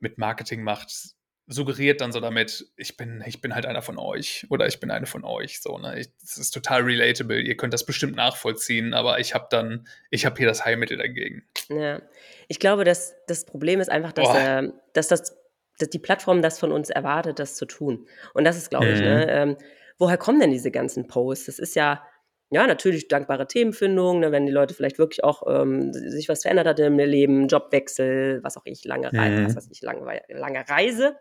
mit 0.01 0.19
Marketing 0.19 0.63
macht, 0.63 1.15
suggeriert 1.53 2.01
dann 2.01 2.13
so 2.13 2.21
damit, 2.21 2.71
ich 2.77 2.97
bin, 2.97 3.25
ich 3.27 3.41
bin 3.41 3.55
halt 3.55 3.67
einer 3.67 3.83
von 3.83 3.99
euch 3.99 4.47
oder 4.51 4.69
ich 4.69 4.79
bin 4.79 4.91
eine 4.93 5.07
von 5.07 5.25
euch. 5.25 5.61
So, 5.61 5.79
ne? 5.79 6.01
das 6.21 6.39
ist 6.39 6.53
total 6.53 6.83
relatable. 6.83 7.41
Ihr 7.41 7.57
könnt 7.57 7.75
das 7.75 7.85
bestimmt 7.85 8.15
nachvollziehen, 8.15 8.95
aber 8.95 9.19
ich 9.19 9.35
habe 9.35 9.49
dann, 9.51 9.89
ich 10.11 10.25
habe 10.25 10.37
hier 10.39 10.47
das 10.47 10.65
Heilmittel 10.65 10.97
dagegen. 10.97 11.43
Ja, 11.69 12.01
ich 12.47 12.61
glaube, 12.61 12.85
dass 12.85 13.17
das 13.27 13.45
Problem 13.45 13.81
ist 13.81 13.91
einfach, 13.91 14.13
dass, 14.13 14.29
äh, 14.35 14.69
dass, 14.93 15.09
das, 15.09 15.37
dass 15.79 15.91
die 15.91 15.99
Plattform 15.99 16.41
das 16.41 16.61
von 16.61 16.71
uns 16.71 16.89
erwartet, 16.89 17.41
das 17.41 17.57
zu 17.57 17.67
tun. 17.67 18.07
Und 18.33 18.45
das 18.45 18.57
ist, 18.57 18.71
glaube 18.71 18.87
mhm. 18.87 18.95
ich, 18.95 19.01
ne? 19.01 19.17
Mhm. 19.17 19.51
Ähm, 19.51 19.57
woher 19.99 20.19
kommen 20.19 20.39
denn 20.39 20.53
diese 20.53 20.71
ganzen 20.71 21.09
Posts? 21.09 21.47
Das 21.47 21.59
ist 21.59 21.75
ja, 21.75 22.07
ja, 22.51 22.67
natürlich 22.67 23.09
dankbare 23.09 23.49
Themenfindung, 23.49 24.21
ne, 24.21 24.31
wenn 24.31 24.47
die 24.47 24.53
Leute 24.53 24.75
vielleicht 24.75 24.99
wirklich 24.99 25.25
auch 25.25 25.43
ähm, 25.49 25.93
sich 25.93 26.29
was 26.29 26.43
verändert 26.43 26.67
hat 26.67 26.79
im 26.81 26.97
Leben, 26.97 27.49
Jobwechsel, 27.49 28.41
was 28.43 28.57
auch 28.57 28.67
ich, 28.67 28.85
lange 28.85 29.13
Reise, 29.13 29.43
mhm. 29.43 29.47
was 29.47 29.57
weiß 29.57 29.69
ich, 29.71 29.83
lange, 29.83 30.21
lange 30.29 30.69
Reise, 30.69 31.17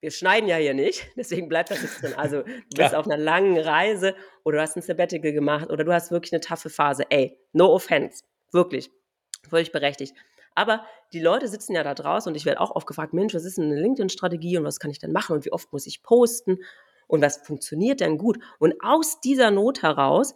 wir 0.00 0.10
schneiden 0.10 0.48
ja 0.48 0.56
hier 0.56 0.74
nicht, 0.74 1.06
deswegen 1.16 1.48
bleibt 1.48 1.70
das 1.70 1.82
jetzt 1.82 2.02
drin. 2.02 2.14
Also 2.16 2.42
du 2.42 2.62
bist 2.76 2.94
auf 2.94 3.06
einer 3.06 3.16
langen 3.16 3.58
Reise 3.58 4.14
oder 4.44 4.58
du 4.58 4.62
hast 4.62 4.76
ein 4.76 4.82
Sabbatical 4.82 5.32
gemacht 5.32 5.70
oder 5.70 5.84
du 5.84 5.92
hast 5.92 6.10
wirklich 6.10 6.32
eine 6.32 6.40
taffe 6.40 6.70
Phase. 6.70 7.04
Ey, 7.10 7.38
no 7.52 7.72
offense, 7.72 8.24
wirklich, 8.52 8.90
völlig 9.48 9.72
berechtigt. 9.72 10.14
Aber 10.54 10.86
die 11.12 11.20
Leute 11.20 11.48
sitzen 11.48 11.74
ja 11.74 11.82
da 11.82 11.94
draußen 11.94 12.30
und 12.30 12.36
ich 12.36 12.46
werde 12.46 12.60
auch 12.60 12.74
oft 12.74 12.86
gefragt, 12.86 13.12
Mensch, 13.12 13.34
was 13.34 13.44
ist 13.44 13.58
denn 13.58 13.66
eine 13.66 13.80
LinkedIn-Strategie 13.80 14.56
und 14.56 14.64
was 14.64 14.80
kann 14.80 14.90
ich 14.90 14.98
denn 14.98 15.12
machen 15.12 15.36
und 15.36 15.44
wie 15.44 15.52
oft 15.52 15.70
muss 15.72 15.86
ich 15.86 16.02
posten 16.02 16.58
und 17.06 17.20
was 17.20 17.38
funktioniert 17.46 18.00
denn 18.00 18.16
gut? 18.16 18.38
Und 18.58 18.74
aus 18.82 19.20
dieser 19.20 19.50
Not 19.50 19.82
heraus 19.82 20.34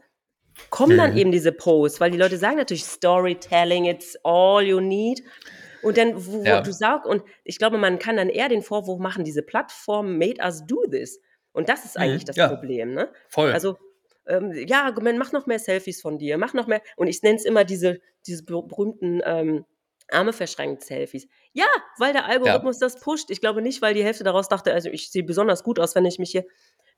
kommen 0.69 0.99
dann 0.99 1.17
eben 1.17 1.33
diese 1.33 1.53
Posts, 1.53 2.01
weil 2.01 2.11
die 2.11 2.19
Leute 2.19 2.37
sagen 2.37 2.57
natürlich 2.57 2.85
Storytelling, 2.85 3.87
it's 3.87 4.17
all 4.23 4.63
you 4.63 4.81
need. 4.81 5.23
Und 5.83 5.97
dann, 5.97 6.15
wo, 6.27 6.41
wo 6.41 6.45
Ja. 6.45 6.61
du 6.61 6.73
sagst, 6.73 7.07
und 7.07 7.23
ich 7.45 7.59
glaube, 7.59 7.79
man 7.79 7.99
kann 7.99 8.17
dann 8.17 8.29
eher 8.29 8.49
den 8.49 8.63
Vorwurf 8.63 8.99
machen, 8.99 9.25
diese 9.25 9.43
Plattform 9.43 10.19
made 10.19 10.43
us 10.43 10.65
do 10.67 10.85
this. 10.91 11.21
Und 11.53 11.69
das 11.69 11.85
ist 11.85 11.97
eigentlich 11.99 12.23
Mhm, 12.23 12.27
das 12.27 12.37
ja. 12.37 12.49
Problem, 12.49 12.93
ne? 12.95 13.11
Voll. 13.29 13.53
Also, 13.53 13.77
ähm, 14.27 14.53
ja, 14.53 14.95
mach 15.17 15.33
noch 15.33 15.47
mehr 15.47 15.59
Selfies 15.59 16.01
von 16.01 16.19
dir, 16.19 16.39
mach 16.39 16.55
noch 16.55 16.67
mehr. 16.67 16.83
Und 16.97 17.09
ich 17.09 17.23
nenne 17.23 17.37
es 17.37 17.45
immer 17.45 17.65
diese, 17.65 18.01
diese 18.27 18.45
ber- 18.45 18.63
berühmten 18.63 19.21
ähm, 19.25 19.65
Arme 20.13 20.33
verschränkt 20.33 20.85
Selfies. 20.85 21.29
Ja, 21.53 21.67
weil 21.99 22.13
der 22.13 22.27
Algorithmus 22.27 22.79
das 22.79 23.01
pusht. 23.01 23.31
Ich 23.31 23.41
glaube 23.41 23.63
nicht, 23.63 23.81
weil 23.83 23.95
die 23.95 24.05
Hälfte 24.05 24.25
daraus 24.25 24.49
dachte, 24.49 24.73
also 24.73 24.89
ich 24.91 25.11
sehe 25.11 25.23
besonders 25.23 25.63
gut 25.65 25.79
aus, 25.81 25.95
wenn 25.95 26.05
ich 26.05 26.19
mich 26.19 26.31
hier 26.31 26.45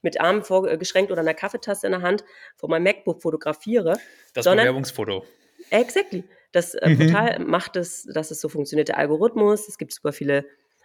mit 0.03 0.21
Armen 0.21 0.43
vorgeschränkt 0.43 1.13
oder 1.13 1.21
einer 1.21 1.35
Kaffeetasse 1.35 1.87
in 1.87 1.93
der 1.93 2.03
Hand 2.03 2.25
vor 2.57 2.69
meinem 2.69 2.83
MacBook 2.85 3.23
fotografiere. 3.23 3.99
das 4.35 4.45
sondern- 4.45 4.65
Bewerbungsfoto. 4.65 5.25
Exactly. 5.71 6.25
Das 6.53 6.75
äh, 6.75 6.89
Mhm. 6.91 6.99
Portal 6.99 7.39
macht 7.41 7.77
es, 7.77 8.05
dass 8.05 8.31
es 8.31 8.41
so 8.41 8.49
funktioniert. 8.49 8.89
Der 8.89 8.99
Algorithmus, 8.99 9.69
es 9.69 9.79
gibt 9.79 9.93
super 9.93 10.13
viele 10.13 10.45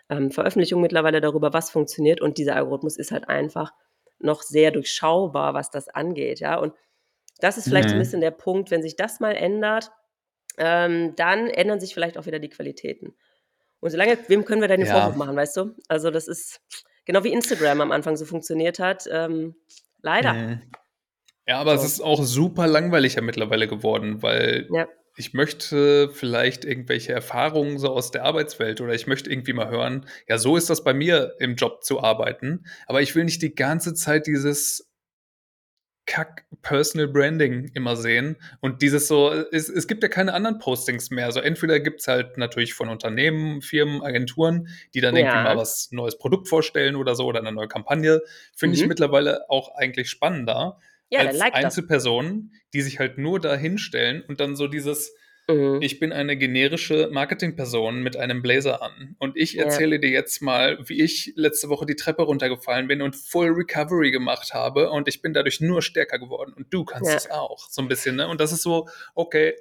ähm, 0.09 0.31
Veröffentlichungen 0.31 0.81
mittlerweile 0.81 1.19
darüber, 1.21 1.53
was 1.53 1.69
funktioniert. 1.69 2.21
Und 2.21 2.37
dieser 2.37 2.55
Algorithmus 2.55 2.97
ist 2.97 3.11
halt 3.11 3.27
einfach 3.27 3.73
noch 4.19 4.41
sehr 4.41 4.71
durchschaubar, 4.71 5.53
was 5.53 5.69
das 5.69 5.89
angeht. 5.89 6.39
Ja, 6.39 6.57
und 6.57 6.73
das 7.39 7.57
ist 7.57 7.67
vielleicht 7.67 7.89
so 7.89 7.95
ein 7.95 7.97
Mhm. 7.99 8.03
bisschen 8.03 8.21
der 8.21 8.31
Punkt, 8.31 8.71
wenn 8.71 8.81
sich 8.81 8.95
das 8.95 9.19
mal 9.19 9.33
ändert, 9.35 9.91
ähm, 10.57 11.13
dann 11.15 11.49
ändern 11.49 11.79
sich 11.79 11.93
vielleicht 11.93 12.17
auch 12.17 12.25
wieder 12.25 12.39
die 12.39 12.49
Qualitäten. 12.49 13.15
Und 13.79 13.91
solange, 13.91 14.17
wem 14.27 14.43
können 14.45 14.61
wir 14.61 14.67
da 14.67 14.75
den 14.77 14.87
Ja. 14.87 14.93
Vorwurf 15.01 15.15
machen, 15.17 15.35
weißt 15.35 15.55
du? 15.57 15.75
Also, 15.87 16.09
das 16.09 16.27
ist 16.27 16.61
genau 17.05 17.23
wie 17.23 17.31
Instagram 17.33 17.81
am 17.81 17.91
Anfang 17.91 18.15
so 18.17 18.25
funktioniert 18.25 18.79
hat. 18.79 19.07
Ähm, 19.11 19.55
leider. 20.01 20.33
Mhm. 20.33 20.61
Ja, 21.45 21.59
aber 21.59 21.77
So. 21.77 21.85
es 21.85 21.91
ist 21.93 22.01
auch 22.01 22.23
super 22.23 22.65
langweilig 22.67 23.15
ja 23.15 23.21
mittlerweile 23.21 23.67
geworden, 23.67 24.23
weil 24.23 24.67
Ja. 24.71 24.87
Ich 25.17 25.33
möchte 25.33 26.09
vielleicht 26.13 26.63
irgendwelche 26.63 27.11
Erfahrungen 27.11 27.79
so 27.79 27.89
aus 27.89 28.11
der 28.11 28.23
Arbeitswelt 28.23 28.81
oder 28.81 28.93
ich 28.93 29.07
möchte 29.07 29.29
irgendwie 29.29 29.53
mal 29.53 29.69
hören, 29.69 30.05
ja, 30.27 30.37
so 30.37 30.55
ist 30.55 30.69
das 30.69 30.83
bei 30.83 30.93
mir 30.93 31.33
im 31.39 31.55
Job 31.55 31.83
zu 31.83 32.01
arbeiten, 32.01 32.65
aber 32.85 33.01
ich 33.01 33.15
will 33.15 33.25
nicht 33.25 33.41
die 33.41 33.55
ganze 33.55 33.93
Zeit 33.95 34.27
dieses 34.27 34.87
Kack 36.05 36.45
Personal 36.61 37.09
Branding 37.09 37.69
immer 37.73 37.97
sehen 37.97 38.37
und 38.61 38.81
dieses 38.81 39.09
so, 39.09 39.29
es, 39.51 39.67
es 39.67 39.87
gibt 39.87 40.03
ja 40.03 40.09
keine 40.09 40.33
anderen 40.33 40.57
Postings 40.57 41.09
mehr. 41.11 41.25
Also 41.25 41.41
entweder 41.41 41.81
gibt 41.81 41.99
es 41.99 42.07
halt 42.07 42.37
natürlich 42.37 42.73
von 42.73 42.87
Unternehmen, 42.87 43.61
Firmen, 43.61 44.01
Agenturen, 44.01 44.69
die 44.93 45.01
dann 45.01 45.17
irgendwie 45.17 45.37
Ja. 45.37 45.43
mal 45.43 45.57
was 45.57 45.89
neues 45.91 46.17
Produkt 46.17 46.47
vorstellen 46.47 46.95
oder 46.95 47.13
so 47.13 47.25
oder 47.25 47.39
eine 47.41 47.51
neue 47.51 47.67
Kampagne. 47.67 48.21
Finde 48.55 48.75
ich 48.75 48.85
Mhm. 48.85 48.87
mittlerweile 48.87 49.49
auch 49.49 49.75
eigentlich 49.75 50.09
spannender 50.09 50.79
Ja, 51.09 51.21
als 51.21 51.37
like 51.37 51.53
das. 51.53 51.63
Einzelpersonen, 51.65 52.51
die 52.73 52.81
sich 52.81 52.99
halt 52.99 53.17
nur 53.17 53.39
da 53.39 53.55
hinstellen 53.55 54.23
und 54.27 54.39
dann 54.39 54.55
so 54.55 54.67
dieses, 54.67 55.13
Mhm. 55.49 55.79
ich 55.81 55.99
bin 56.01 56.11
eine 56.11 56.35
generische 56.35 57.07
Marketingperson 57.09 58.03
mit 58.03 58.17
einem 58.17 58.41
Blazer 58.41 58.81
an 58.81 59.15
und 59.19 59.37
ich 59.37 59.53
Ja. 59.53 59.63
erzähle 59.63 59.97
dir 59.99 60.09
jetzt 60.09 60.41
mal, 60.41 60.77
wie 60.89 61.01
ich 61.01 61.31
letzte 61.37 61.69
Woche 61.69 61.85
die 61.85 61.95
Treppe 61.95 62.23
runtergefallen 62.23 62.87
bin 62.89 63.01
und 63.01 63.15
Full 63.15 63.51
Recovery 63.51 64.11
gemacht 64.11 64.53
habe 64.53 64.89
und 64.91 65.07
ich 65.07 65.21
bin 65.21 65.33
dadurch 65.33 65.61
nur 65.61 65.81
stärker 65.81 66.19
geworden 66.19 66.53
und 66.53 66.73
du 66.73 66.83
kannst 66.83 67.09
Ja. 67.09 67.15
es 67.15 67.31
auch, 67.31 67.69
so 67.69 67.81
ein 67.81 67.87
bisschen, 67.87 68.17
ne? 68.17 68.27
Und 68.27 68.41
das 68.41 68.51
ist 68.51 68.61
so, 68.61 68.89
okay, 69.15 69.55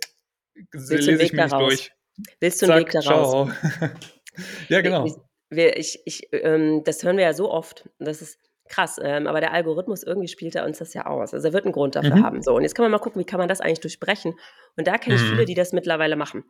Willst 0.73 0.91
lese 0.91 1.23
ich 1.23 1.33
mir 1.33 1.43
nicht 1.45 1.53
daraus? 1.53 1.69
durch. 1.69 1.93
Willst 2.41 2.63
du 2.63 2.67
einen 2.73 2.81
Weg 2.81 2.91
daraus? 2.91 3.51
ja, 4.69 4.81
genau. 4.81 5.05
Wir, 5.05 5.15
wir, 5.51 5.77
ich, 5.77 6.01
ich, 6.05 6.29
ähm, 6.33 6.83
das 6.85 7.05
hören 7.05 7.17
wir 7.17 7.25
ja 7.25 7.33
so 7.35 7.49
oft. 7.51 7.89
Das 8.01 8.23
ist 8.23 8.41
krass. 8.69 8.99
Ähm, 9.03 9.27
aber 9.27 9.41
der 9.41 9.53
Algorithmus, 9.53 10.03
irgendwie 10.03 10.29
spielt 10.29 10.55
er 10.55 10.65
uns 10.65 10.79
das 10.79 10.95
ja 10.95 11.07
aus. 11.07 11.33
Also 11.35 11.49
er 11.49 11.53
wird 11.53 11.65
einen 11.65 11.73
Grund 11.73 11.95
dafür 11.97 12.17
Mhm. 12.17 12.23
haben. 12.25 12.43
So, 12.43 12.55
und 12.55 12.63
jetzt 12.63 12.75
kann 12.75 12.85
man 12.85 12.93
mal 12.93 12.99
gucken, 12.99 13.21
wie 13.21 13.25
kann 13.27 13.39
man 13.39 13.49
das 13.49 13.61
eigentlich 13.61 13.81
durchbrechen. 13.81 14.35
Und 14.77 14.87
da 14.87 14.99
kenne 14.99 15.17
ich 15.17 15.23
Mhm. 15.23 15.27
viele, 15.29 15.45
die 15.45 15.55
das 15.55 15.73
mittlerweile 15.73 16.17
machen. 16.17 16.45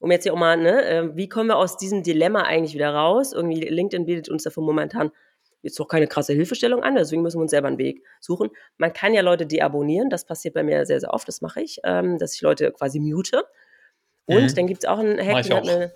Um 0.00 0.10
jetzt 0.10 0.22
hier 0.22 0.32
auch 0.32 0.38
mal, 0.38 0.56
ne, 0.56 0.82
äh, 0.84 1.16
wie 1.16 1.28
kommen 1.28 1.48
wir 1.48 1.56
aus 1.56 1.76
diesem 1.76 2.02
Dilemma 2.02 2.42
eigentlich 2.42 2.74
wieder 2.74 2.94
raus? 2.94 3.32
Irgendwie 3.32 3.60
LinkedIn 3.60 4.06
bietet 4.06 4.28
uns 4.30 4.44
dafür 4.44 4.62
momentan 4.62 5.10
jetzt 5.62 5.78
noch 5.78 5.88
keine 5.88 6.06
krasse 6.06 6.32
Hilfestellung 6.32 6.82
an, 6.82 6.94
deswegen 6.94 7.20
müssen 7.20 7.36
wir 7.38 7.42
uns 7.42 7.50
selber 7.50 7.68
einen 7.68 7.76
Weg 7.76 8.02
suchen. 8.18 8.48
Man 8.78 8.94
kann 8.94 9.12
ja 9.12 9.20
Leute 9.20 9.46
deabonnieren, 9.46 10.08
das 10.08 10.24
passiert 10.24 10.54
bei 10.54 10.62
mir 10.62 10.86
sehr, 10.86 11.00
sehr 11.00 11.12
oft, 11.12 11.28
das 11.28 11.42
mache 11.42 11.60
ich, 11.60 11.80
ähm, 11.84 12.16
dass 12.16 12.34
ich 12.34 12.40
Leute 12.40 12.72
quasi 12.72 12.98
mute. 12.98 13.44
Und 14.24 14.44
Mhm. 14.44 14.54
dann 14.54 14.66
gibt 14.66 14.84
es 14.84 14.88
auch 14.88 14.98
einen 14.98 15.18
Hack, 15.18 15.44
eine, 15.50 15.92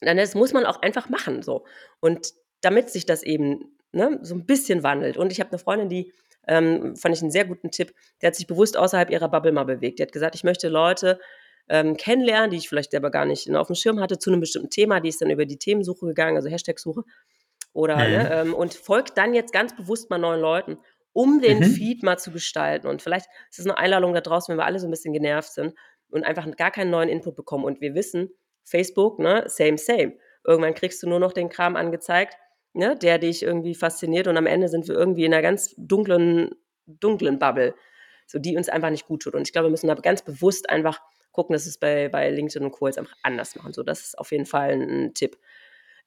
dann 0.00 0.16
das 0.16 0.34
muss 0.34 0.54
man 0.54 0.64
auch 0.64 0.80
einfach 0.80 1.10
machen 1.10 1.42
so. 1.42 1.66
Und 2.00 2.32
damit 2.62 2.88
sich 2.88 3.04
das 3.04 3.22
eben 3.22 3.75
ne, 3.96 4.18
so 4.22 4.34
ein 4.34 4.46
bisschen 4.46 4.82
wandelt. 4.82 5.16
Und 5.16 5.32
ich 5.32 5.40
habe 5.40 5.50
eine 5.50 5.58
Freundin, 5.58 5.88
die 5.88 6.12
ähm, 6.46 6.94
fand 6.96 7.14
ich 7.16 7.22
einen 7.22 7.32
sehr 7.32 7.44
guten 7.44 7.70
Tipp, 7.72 7.92
die 8.22 8.26
hat 8.26 8.36
sich 8.36 8.46
bewusst 8.46 8.76
außerhalb 8.76 9.10
ihrer 9.10 9.28
Bubble 9.28 9.50
mal 9.52 9.64
bewegt. 9.64 9.98
Die 9.98 10.02
hat 10.04 10.12
gesagt, 10.12 10.34
ich 10.36 10.44
möchte 10.44 10.68
Leute 10.68 11.18
ähm, 11.68 11.96
kennenlernen, 11.96 12.50
die 12.50 12.58
ich 12.58 12.68
vielleicht 12.68 12.92
selber 12.92 13.10
gar 13.10 13.24
nicht 13.24 13.52
auf 13.52 13.66
dem 13.66 13.74
Schirm 13.74 13.98
hatte, 14.00 14.18
zu 14.18 14.30
einem 14.30 14.40
bestimmten 14.40 14.70
Thema. 14.70 15.00
Die 15.00 15.08
ist 15.08 15.20
dann 15.20 15.30
über 15.30 15.44
die 15.46 15.58
Themensuche 15.58 16.06
gegangen, 16.06 16.36
also 16.36 16.48
Hashtag-Suche. 16.48 17.02
Oder, 17.72 17.96
Mhm. 17.96 18.12
ne, 18.12 18.30
ähm, 18.32 18.54
und 18.54 18.74
folgt 18.74 19.18
dann 19.18 19.34
jetzt 19.34 19.52
ganz 19.52 19.74
bewusst 19.74 20.08
mal 20.08 20.18
neuen 20.18 20.40
Leuten, 20.40 20.78
um 21.12 21.40
den 21.40 21.58
Mhm. 21.58 21.64
Feed 21.64 22.02
mal 22.04 22.18
zu 22.18 22.30
gestalten. 22.30 22.86
Und 22.86 23.02
vielleicht 23.02 23.26
ist 23.50 23.58
es 23.58 23.66
eine 23.66 23.76
Einladung 23.78 24.14
da 24.14 24.20
draußen, 24.20 24.52
wenn 24.52 24.58
wir 24.58 24.66
alle 24.66 24.78
so 24.78 24.86
ein 24.86 24.90
bisschen 24.90 25.12
genervt 25.12 25.52
sind 25.52 25.74
und 26.10 26.24
einfach 26.24 26.48
gar 26.56 26.70
keinen 26.70 26.90
neuen 26.90 27.08
Input 27.08 27.34
bekommen. 27.34 27.64
Und 27.64 27.80
wir 27.80 27.94
wissen, 27.94 28.30
Facebook, 28.62 29.18
ne, 29.18 29.44
same, 29.48 29.78
same. 29.78 30.16
Irgendwann 30.44 30.74
kriegst 30.74 31.02
du 31.02 31.08
nur 31.08 31.18
noch 31.18 31.32
den 31.32 31.48
Kram 31.48 31.74
angezeigt, 31.74 32.36
ne, 32.76 32.96
der 32.96 33.18
dich 33.18 33.42
irgendwie 33.42 33.74
fasziniert 33.74 34.28
und 34.28 34.36
am 34.36 34.46
Ende 34.46 34.68
sind 34.68 34.86
wir 34.88 34.94
irgendwie 34.94 35.24
in 35.24 35.32
einer 35.32 35.42
ganz 35.42 35.74
dunklen, 35.76 36.50
dunklen 36.86 37.38
Bubble, 37.38 37.74
so 38.26 38.38
die 38.38 38.56
uns 38.56 38.68
einfach 38.68 38.90
nicht 38.90 39.06
gut 39.06 39.22
tut. 39.22 39.34
Und 39.34 39.42
ich 39.42 39.52
glaube, 39.52 39.66
wir 39.66 39.70
müssen 39.70 39.88
da 39.88 39.94
ganz 39.94 40.22
bewusst 40.22 40.70
einfach 40.70 41.00
gucken, 41.32 41.52
dass 41.52 41.66
es 41.66 41.78
bei, 41.78 42.08
bei 42.08 42.30
LinkedIn 42.30 42.64
und 42.64 42.72
Co. 42.72 42.86
jetzt 42.86 42.98
einfach 42.98 43.16
anders 43.22 43.56
machen. 43.56 43.72
So, 43.72 43.82
das 43.82 44.00
ist 44.02 44.18
auf 44.18 44.32
jeden 44.32 44.46
Fall 44.46 44.72
ein, 44.72 45.14
Tipp. 45.14 45.38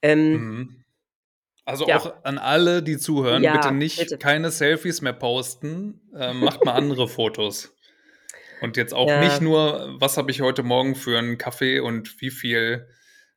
Ähm, 0.01 0.33
Mhm. 0.33 0.83
Also 1.65 1.85
Ja. 1.85 1.97
auch 1.97 2.23
an 2.23 2.39
alle, 2.39 2.81
die 2.81 2.97
zuhören, 2.97 3.43
Ja, 3.43 3.53
bitte 3.53 3.71
nicht 3.71 3.99
bitte. 3.99 4.17
keine 4.17 4.49
Selfies 4.49 5.01
mehr 5.01 5.13
posten. 5.13 6.01
Ähm, 6.15 6.39
macht 6.39 6.65
mal 6.65 6.73
andere 6.73 7.07
Fotos. 7.07 7.75
Und 8.61 8.75
jetzt 8.75 8.93
auch 8.93 9.07
Ja. 9.07 9.19
nicht 9.19 9.41
nur, 9.41 9.95
was 9.99 10.17
habe 10.17 10.31
ich 10.31 10.41
heute 10.41 10.63
Morgen 10.63 10.95
für 10.95 11.17
einen 11.19 11.37
Kaffee 11.37 11.79
und 11.79 12.19
wie 12.21 12.31
viel, 12.31 12.87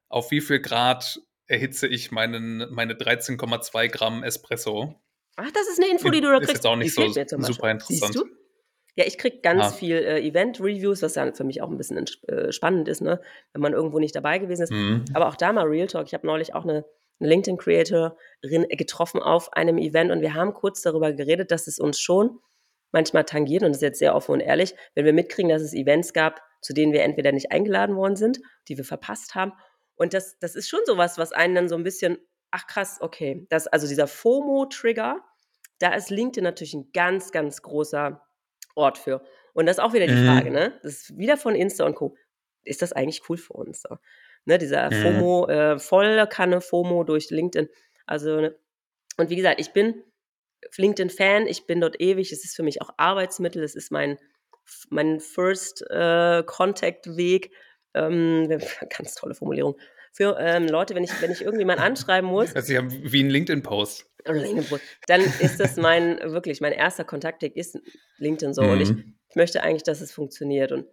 auf 0.09 0.31
wie 0.31 0.41
viel 0.41 0.61
Grad 0.61 1.21
erhitze 1.47 1.87
ich 1.87 2.11
meinen, 2.11 2.67
meine 2.73 2.95
13,2 2.95 3.89
Gramm 3.89 4.23
Espresso. 4.23 4.95
Ach, 5.37 5.51
das 5.53 5.69
ist 5.69 5.81
eine 5.83 5.91
Info, 5.91 6.11
die 6.11 6.21
du 6.21 6.29
da 6.29 6.35
Ist 6.39 6.41
kriegst. 6.49 6.55
jetzt 6.65 6.67
auch 6.67 6.77
nicht 6.77 6.95
so 6.95 7.03
super 7.41 7.71
interessant. 7.71 8.13
Siehst 8.13 8.15
du? 8.17 8.25
Ja, 8.95 9.07
ich 9.07 9.17
kriege 9.17 9.39
ganz 9.41 9.63
Ah. 9.65 9.71
viel 9.71 9.97
äh, 9.97 10.21
Event-Reviews, 10.21 11.01
was 11.03 11.15
ja 11.15 11.33
für 11.33 11.45
mich 11.45 11.63
auch 11.63 11.71
ein 11.71 11.79
bisschen 11.79 12.05
äh, 12.29 12.53
spannend 12.53 12.89
ist, 12.89 13.01
ne? 13.01 13.23
wenn 13.55 13.63
man 13.63 13.73
irgendwo 13.73 13.99
nicht 13.99 14.15
dabei 14.15 14.39
gewesen 14.39 14.63
ist. 14.65 14.71
Mhm. 14.73 15.07
Aber 15.15 15.29
auch 15.29 15.37
da 15.37 15.51
mal 15.53 15.67
Real 15.67 15.87
Talk. 15.87 16.07
Ich 16.07 16.13
habe 16.15 16.27
neulich 16.27 16.55
auch 16.55 16.65
eine, 16.65 16.85
eine 17.19 17.29
LinkedIn-Creatorin 17.31 18.67
getroffen 18.69 19.23
auf 19.23 19.53
einem 19.55 19.79
Event 19.79 20.11
und 20.11 20.21
wir 20.21 20.35
haben 20.35 20.53
kurz 20.53 20.83
darüber 20.83 21.13
geredet, 21.13 21.51
dass 21.51 21.67
es 21.67 21.79
uns 21.79 21.99
schon 22.01 22.39
manchmal 22.93 23.25
tangiert 23.25 23.63
und 23.63 23.71
das 23.71 23.79
ist 23.79 23.83
jetzt 23.83 23.99
sehr 24.01 24.15
offen 24.15 24.33
und 24.33 24.41
ehrlich, 24.41 24.75
wenn 24.95 25.07
wir 25.07 25.15
mitkriegen, 25.15 25.49
dass 25.49 25.63
es 25.63 25.73
Events 25.73 26.13
gab, 26.13 26.43
zu 26.61 26.75
denen 26.75 26.93
wir 26.93 27.03
entweder 27.03 27.33
nicht 27.33 27.51
eingeladen 27.51 27.97
worden 27.97 28.17
sind, 28.17 28.41
die 28.69 28.77
wir 28.77 28.85
verpasst 28.85 29.35
haben. 29.35 29.53
Und 30.03 30.15
das, 30.15 30.37
das 30.41 30.57
ist 30.57 30.69
schon 30.69 30.81
sowas, 30.85 31.17
was 31.17 31.31
einen 31.31 31.55
dann 31.55 31.69
so 31.69 31.77
ein 31.77 31.85
bisschen, 31.85 32.19
ach 32.51 32.67
krass, 32.67 32.99
okay, 33.01 33.47
das, 33.51 33.69
also 33.69 33.87
dieser 33.87 34.09
FOMO-Trigger, 34.09 35.23
da 35.79 35.95
ist 35.95 36.11
LinkedIn 36.11 36.43
natürlich 36.43 36.75
ein 36.75 36.91
ganz, 36.93 37.31
ganz 37.31 37.63
großer 37.63 38.21
Ort 38.75 38.99
für. 38.99 39.23
Und 39.55 39.67
das 39.67 39.77
ist 39.77 39.83
auch 39.85 39.93
wieder 39.93 40.09
die 40.09 40.15
Mhm. 40.15 40.27
Frage, 40.27 40.51
ne? 40.51 40.81
Das 40.83 40.93
ist 40.95 41.17
wieder 41.19 41.37
von 41.37 41.55
Insta 41.55 41.85
und 41.87 41.95
Co. 41.95 42.17
Ist 42.65 42.83
das 42.83 42.93
eigentlich 42.93 43.23
cool 43.29 43.37
für 43.37 43.53
uns? 43.53 43.83
So? 43.83 43.97
Ne, 44.45 44.59
dieser 44.59 44.91
Mhm. 44.91 44.95
FOMO, 44.95 45.47
äh, 45.47 45.79
volle 45.79 46.27
Kanne 46.27 46.61
FOMO 46.61 47.05
durch 47.05 47.31
LinkedIn. 47.31 47.69
Also, 48.05 48.41
ne? 48.41 48.59
und 49.19 49.31
wie 49.31 49.37
gesagt, 49.37 49.61
ich 49.61 49.73
bin 49.73 50.03
LinkedIn-Fan, 50.77 51.47
ich 51.47 51.67
bin 51.69 51.81
dort 51.81 52.01
ewig, 52.01 52.33
es 52.33 52.45
ist 52.45 52.57
für 52.57 52.65
mich 52.65 52.83
auch 52.83 52.91
Arbeitsmittel, 52.97 53.63
es 53.63 53.77
ist 53.77 53.93
mein, 53.93 54.19
mein 54.91 55.21
First 55.21 55.83
äh. 55.91 56.43
Ähm, 57.95 58.49
ganz 58.97 59.15
tolle 59.15 59.35
Formulierung. 59.35 59.77
Für 60.13 60.37
ähm, 60.39 60.67
Leute, 60.69 60.95
wenn 60.95 61.05
ich, 61.05 61.11
wenn 61.23 61.31
ich 61.31 61.41
irgendjemanden 61.43 61.85
anschreiben 61.85 62.29
muss, 62.29 62.55
Also, 62.55 62.67
sie 62.69 62.77
haben 62.79 62.91
wie 62.91 63.23
ein 63.23 63.31
LinkedIn-Post. 63.31 64.07
dann 65.07 65.21
ist 65.41 65.59
das 65.59 65.77
mein, 65.77 66.19
wirklich, 66.21 66.61
mein 66.61 66.73
erster 66.73 67.05
Kontaktweg 67.05 67.57
ist 67.57 67.79
LinkedIn 68.19 68.55
so. 68.55 68.63
Und 68.63 68.81
ich, 68.81 68.91
Mhm. 68.91 69.15
ich 69.31 69.37
möchte 69.37 69.63
eigentlich, 69.63 69.83
dass 69.85 70.01
es 70.01 70.13
funktioniert. 70.13 70.71
Und 70.73 70.87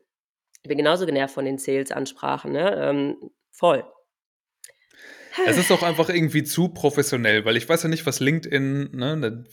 ich 0.63 0.67
bin 0.69 0.77
genauso 0.77 1.05
genervt 1.05 1.33
von 1.33 1.45
den 1.45 1.57
Sales-Ansprachen, 1.57 2.51
ne? 2.51 2.75
Ähm, 2.81 3.31
voll. 3.51 3.83
Es 5.45 5.57
ist 5.57 5.71
auch 5.71 5.83
einfach 5.83 6.09
irgendwie 6.09 6.43
zu 6.43 6.69
professionell, 6.69 7.45
weil 7.45 7.55
ich 7.55 7.67
weiß 7.69 7.83
ja 7.83 7.89
nicht, 7.89 8.05
was 8.05 8.19
LinkedIn, 8.19 8.91
ne, 8.95 9.45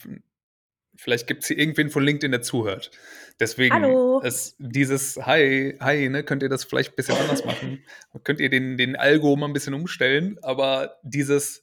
vielleicht 0.96 1.26
gibt 1.26 1.42
es 1.42 1.48
hier 1.48 1.59
irgendwen 1.59 1.90
von 1.90 2.04
LinkedIn, 2.04 2.30
der 2.30 2.42
zuhört. 2.42 2.90
Deswegen 3.38 3.74
Hallo. 3.74 4.20
ist 4.20 4.56
dieses 4.59 5.16
Hi, 5.16 5.76
hi, 5.80 6.09
ne, 6.09 6.22
könnt 6.24 6.42
ihr 6.42 6.48
das 6.48 6.64
vielleicht 6.64 6.92
ein 6.92 6.96
bisschen 6.96 7.16
anders 7.16 7.44
machen? 7.44 7.85
Könnt 8.24 8.40
ihr 8.40 8.48
den, 8.48 8.76
den 8.76 8.96
Algo 8.96 9.37
mal 9.37 9.46
ein 9.46 9.52
bisschen 9.52 9.74
umstellen? 9.74 10.38
Aber 10.42 10.96
dieses, 11.02 11.62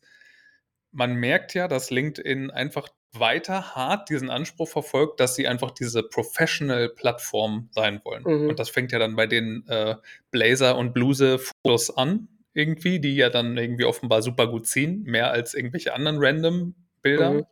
man 0.91 1.15
merkt 1.15 1.53
ja, 1.53 1.67
dass 1.67 1.89
LinkedIn 1.89 2.51
einfach 2.51 2.89
weiter 3.13 3.75
hart 3.75 4.09
diesen 4.09 4.29
Anspruch 4.29 4.67
verfolgt, 4.67 5.19
dass 5.19 5.35
sie 5.35 5.47
einfach 5.47 5.71
diese 5.71 6.03
Professional-Plattform 6.03 7.69
sein 7.71 8.01
wollen. 8.03 8.23
Mhm. 8.23 8.49
Und 8.49 8.59
das 8.59 8.69
fängt 8.69 8.91
ja 8.91 8.99
dann 8.99 9.15
bei 9.15 9.27
den 9.27 9.65
äh, 9.67 9.95
Blazer- 10.31 10.77
und 10.77 10.93
Bluse-Fotos 10.93 11.95
an, 11.95 12.27
irgendwie, 12.53 12.99
die 12.99 13.15
ja 13.15 13.29
dann 13.29 13.57
irgendwie 13.57 13.85
offenbar 13.85 14.21
super 14.21 14.47
gut 14.47 14.67
ziehen, 14.67 15.03
mehr 15.03 15.31
als 15.31 15.53
irgendwelche 15.53 15.93
anderen 15.93 16.17
random 16.19 16.75
Bilder. 17.01 17.31
Mhm. 17.31 17.45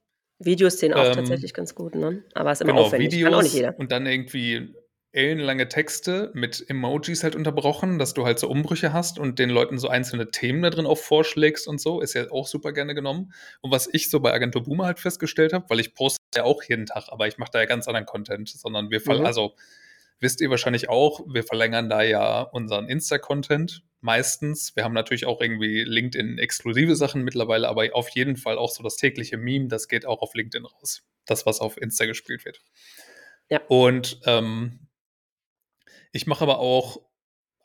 Videos 0.45 0.77
sehen 0.79 0.93
auch 0.93 1.05
Ähm, 1.05 1.13
tatsächlich 1.13 1.53
ganz 1.53 1.75
gut, 1.75 1.95
ne? 1.95 2.23
Aber 2.33 2.51
es 2.51 2.59
ist 2.59 2.61
immer 2.61 2.73
Genau, 2.73 2.85
aufwendig. 2.85 3.21
Kann 3.23 3.33
auch 3.33 3.41
nicht 3.41 3.53
Videos 3.53 3.69
jeder. 3.71 3.79
und 3.79 3.91
dann 3.91 4.05
irgendwie 4.05 4.73
ellenlange 5.13 5.67
Texte 5.67 6.31
mit 6.33 6.63
Emojis 6.69 7.23
halt 7.23 7.35
unterbrochen, 7.35 7.99
dass 7.99 8.13
du 8.13 8.25
halt 8.25 8.39
so 8.39 8.47
Umbrüche 8.49 8.93
hast 8.93 9.19
und 9.19 9.39
den 9.39 9.49
Leuten 9.49 9.77
so 9.77 9.89
einzelne 9.89 10.31
Themen 10.31 10.61
da 10.61 10.69
drin 10.69 10.85
auch 10.85 10.97
vorschlägst 10.97 11.67
und 11.67 11.81
so, 11.81 11.99
ist 11.99 12.13
ja 12.13 12.31
auch 12.31 12.47
super 12.47 12.71
gerne 12.71 12.95
genommen. 12.95 13.33
Und 13.59 13.71
was 13.71 13.89
ich 13.91 14.09
so 14.09 14.21
bei 14.21 14.31
Agentur 14.31 14.63
Boomer 14.63 14.85
halt 14.85 14.99
festgestellt 14.99 15.51
habe, 15.51 15.65
weil 15.69 15.81
ich 15.81 15.93
poste 15.95 16.17
ja 16.35 16.43
auch 16.45 16.63
jeden 16.63 16.85
Tag, 16.85 17.09
aber 17.09 17.27
ich 17.27 17.37
mache 17.37 17.49
da 17.51 17.59
ja 17.59 17.65
ganz 17.65 17.87
anderen 17.87 18.05
Content, 18.05 18.47
sondern 18.49 18.89
wir 18.89 19.01
Mhm. 19.05 19.25
also 19.25 19.53
wisst 20.21 20.39
ihr 20.39 20.49
wahrscheinlich 20.49 20.87
auch, 20.87 21.19
wir 21.27 21.43
verlängern 21.43 21.89
da 21.89 22.03
ja 22.03 22.41
unseren 22.43 22.87
Insta-Content 22.87 23.83
meistens. 24.01 24.75
Wir 24.75 24.83
haben 24.83 24.93
natürlich 24.93 25.25
auch 25.25 25.41
irgendwie 25.41 25.83
LinkedIn-exklusive 25.83 26.95
Sachen 26.95 27.23
mittlerweile, 27.23 27.69
aber 27.69 27.89
auf 27.93 28.09
jeden 28.09 28.35
Fall 28.35 28.57
auch 28.57 28.71
so 28.71 28.83
das 28.83 28.95
tägliche 28.95 29.37
Meme, 29.37 29.67
das 29.67 29.87
geht 29.87 30.05
auch 30.05 30.21
auf 30.21 30.33
LinkedIn 30.33 30.65
raus. 30.65 31.03
Das, 31.25 31.45
was 31.45 31.59
auf 31.59 31.77
Insta 31.79 32.05
gespielt 32.05 32.45
wird. 32.45 32.61
Ja. 33.49 33.61
Und 33.67 34.19
ähm, 34.25 34.87
ich 36.11 36.27
mache 36.27 36.43
aber 36.43 36.59
auch 36.59 37.01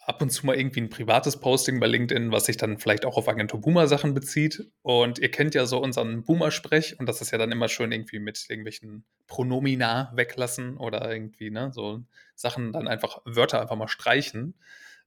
ab 0.07 0.23
und 0.23 0.31
zu 0.31 0.47
mal 0.47 0.57
irgendwie 0.57 0.81
ein 0.81 0.89
privates 0.89 1.41
Posting 1.41 1.81
bei 1.81 1.89
LinkedIn, 1.89 2.31
was 2.31 2.47
sich 2.47 2.57
dann 2.57 2.79
vielleicht 2.79 3.05
auch 3.05 3.17
auf 3.17 3.29
Agentur 3.29 3.61
Boomer 3.61 3.89
Sachen 3.89 4.15
bezieht. 4.15 4.71
Und 4.83 5.19
ihr 5.19 5.31
kennt 5.31 5.55
ja 5.55 5.67
so 5.67 5.79
unseren 5.79 6.23
Boomer-Sprech 6.23 7.01
und 7.01 7.07
das 7.07 7.21
ist 7.21 7.33
ja 7.33 7.39
dann 7.39 7.51
immer 7.51 7.69
schön 7.69 7.91
irgendwie 7.91 8.21
mit 8.21 8.47
irgendwelchen 8.49 9.05
Pronomina 9.27 10.13
weglassen 10.15 10.77
oder 10.77 11.13
irgendwie, 11.13 11.51
ne, 11.51 11.73
so 11.73 12.05
Sachen 12.37 12.73
dann 12.73 12.87
einfach, 12.87 13.21
Wörter 13.25 13.61
einfach 13.61 13.77
mal 13.77 13.89
streichen. 13.89 14.55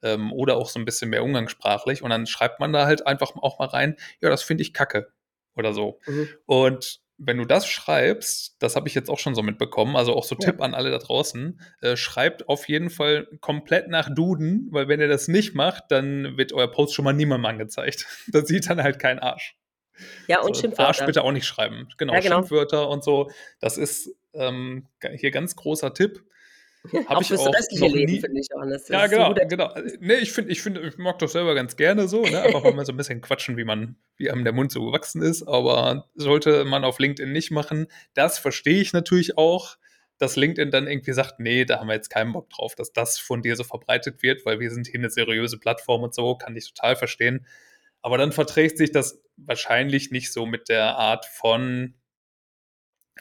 Ähm, 0.01 0.31
oder 0.31 0.57
auch 0.57 0.69
so 0.69 0.79
ein 0.79 0.85
bisschen 0.85 1.09
mehr 1.09 1.23
umgangssprachlich. 1.23 2.01
Und 2.03 2.09
dann 2.09 2.27
schreibt 2.27 2.59
man 2.59 2.73
da 2.73 2.85
halt 2.85 3.05
einfach 3.05 3.31
auch 3.35 3.59
mal 3.59 3.67
rein, 3.67 3.95
ja, 4.21 4.29
das 4.29 4.43
finde 4.43 4.61
ich 4.63 4.73
kacke. 4.73 5.11
Oder 5.55 5.73
so. 5.73 5.99
Mhm. 6.07 6.29
Und 6.45 7.01
wenn 7.17 7.37
du 7.37 7.45
das 7.45 7.67
schreibst, 7.67 8.55
das 8.59 8.77
habe 8.77 8.87
ich 8.87 8.95
jetzt 8.95 9.09
auch 9.09 9.19
schon 9.19 9.35
so 9.35 9.43
mitbekommen, 9.43 9.97
also 9.97 10.15
auch 10.15 10.23
so 10.23 10.35
Ja. 10.39 10.51
Tipp 10.51 10.61
an 10.61 10.73
alle 10.73 10.89
da 10.89 10.99
draußen, 10.99 11.59
äh, 11.81 11.97
schreibt 11.97 12.47
auf 12.47 12.69
jeden 12.69 12.89
Fall 12.89 13.27
komplett 13.41 13.89
nach 13.89 14.09
Duden, 14.13 14.69
weil 14.71 14.87
wenn 14.87 15.01
ihr 15.01 15.09
das 15.09 15.27
nicht 15.27 15.53
macht, 15.53 15.85
dann 15.89 16.37
wird 16.37 16.53
euer 16.53 16.71
Post 16.71 16.93
schon 16.93 17.03
mal 17.03 17.13
niemandem 17.13 17.45
angezeigt. 17.45 18.05
Das 18.27 18.47
sieht 18.47 18.69
dann 18.69 18.81
halt 18.81 18.99
kein 18.99 19.19
Arsch. 19.19 19.57
Ja, 20.27 20.39
und 20.39 20.55
So, 20.55 20.61
Schimpfwörter. 20.61 20.87
Arsch 20.87 21.05
bitte 21.05 21.23
auch 21.23 21.33
nicht 21.33 21.45
schreiben. 21.45 21.89
Genau, 21.97 22.13
Ja, 22.13 22.21
genau. 22.21 22.37
Schimpfwörter 22.37 22.87
und 22.87 23.03
so. 23.03 23.29
Das 23.59 23.77
ist 23.77 24.15
ähm, 24.33 24.87
hier 25.17 25.31
ganz 25.31 25.57
großer 25.57 25.93
Tipp. 25.93 26.23
Hab 27.07 27.17
auch 27.17 27.21
ich 27.21 27.27
fürs 27.27 27.41
auch 27.41 27.53
restliche 27.53 27.85
noch 27.85 27.93
Leben, 27.93 28.13
nie- 28.13 28.19
finde 28.21 28.39
ich, 28.39 28.47
Johannes. 28.51 28.85
Das 28.85 28.89
Ja, 28.89 29.07
genau, 29.07 29.33
genau. 29.47 29.73
Nee, 29.99 30.15
ich 30.15 30.31
finde, 30.31 30.51
ich 30.51 30.61
finde, 30.61 30.81
ich 30.81 30.97
mag 30.97 31.19
das 31.19 31.33
selber 31.33 31.53
ganz 31.55 31.75
gerne 31.75 32.07
so, 32.07 32.23
ne? 32.23 32.41
Einfach 32.41 32.63
mal 32.73 32.85
so 32.85 32.93
ein 32.93 32.97
bisschen 32.97 33.21
quatschen, 33.21 33.57
wie 33.57 33.65
man, 33.65 33.95
wie 34.17 34.31
einem 34.31 34.43
der 34.43 34.53
Mund 34.53 34.71
so 34.71 34.85
gewachsen 34.85 35.21
ist, 35.21 35.43
aber 35.43 36.09
sollte 36.15 36.63
man 36.65 36.83
auf 36.83 36.99
LinkedIn 36.99 37.31
nicht 37.31 37.51
machen. 37.51 37.87
Das 38.13 38.39
verstehe 38.39 38.81
ich 38.81 38.93
natürlich 38.93 39.37
auch, 39.37 39.77
dass 40.17 40.35
LinkedIn 40.35 40.71
dann 40.71 40.87
irgendwie 40.87 41.13
sagt, 41.13 41.39
nee, 41.39 41.65
da 41.65 41.79
haben 41.79 41.87
wir 41.87 41.95
jetzt 41.95 42.09
keinen 42.09 42.33
Bock 42.33 42.49
drauf, 42.49 42.75
dass 42.75 42.93
das 42.93 43.19
von 43.19 43.41
dir 43.41 43.55
so 43.55 43.63
verbreitet 43.63 44.21
wird, 44.21 44.45
weil 44.45 44.59
wir 44.59 44.71
sind 44.71 44.87
hier 44.87 44.99
eine 44.99 45.09
seriöse 45.09 45.59
Plattform 45.59 46.03
und 46.03 46.13
so, 46.15 46.35
kann 46.35 46.55
ich 46.55 46.73
total 46.73 46.95
verstehen. 46.95 47.45
Aber 48.01 48.17
dann 48.17 48.31
verträgt 48.31 48.77
sich 48.77 48.91
das 48.91 49.21
wahrscheinlich 49.37 50.11
nicht 50.11 50.31
so 50.31 50.45
mit 50.45 50.69
der 50.69 50.95
Art 50.97 51.25
von 51.25 51.95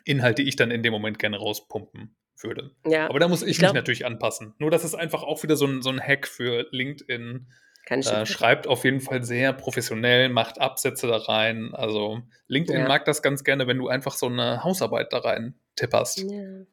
Inhalt, 0.04 0.38
die 0.38 0.48
ich 0.48 0.56
dann 0.56 0.70
in 0.70 0.82
dem 0.82 0.92
Moment 0.92 1.18
gerne 1.18 1.38
rauspumpen 1.38 2.14
würde. 2.42 2.72
Ja, 2.86 3.08
Aber 3.08 3.18
da 3.18 3.28
muss 3.28 3.42
ich, 3.42 3.50
Ich 3.50 3.58
glaub- 3.58 3.72
mich 3.72 3.80
natürlich 3.80 4.06
anpassen. 4.06 4.54
Nur 4.58 4.70
das 4.70 4.84
ist 4.84 4.94
einfach 4.94 5.22
auch 5.22 5.42
wieder 5.42 5.56
so 5.56 5.66
ein, 5.66 5.82
so 5.82 5.90
ein 5.90 6.00
Hack 6.00 6.26
für 6.26 6.66
LinkedIn. 6.70 7.46
Äh, 7.90 8.26
schreibt 8.26 8.66
auf 8.66 8.84
jeden 8.84 9.00
Fall 9.00 9.24
sehr 9.24 9.54
professionell, 9.54 10.28
macht 10.28 10.60
Absätze 10.60 11.06
da 11.06 11.16
rein. 11.16 11.70
Also 11.74 12.20
LinkedIn 12.46 12.82
Ja. 12.82 12.86
mag 12.88 13.06
das 13.06 13.22
ganz 13.22 13.44
gerne, 13.44 13.66
wenn 13.66 13.78
du 13.78 13.88
einfach 13.88 14.12
so 14.12 14.26
eine 14.26 14.62
Hausarbeit 14.62 15.10
da 15.14 15.18
rein 15.20 15.54
tipperst. 15.74 16.18
Ja, 16.18 16.66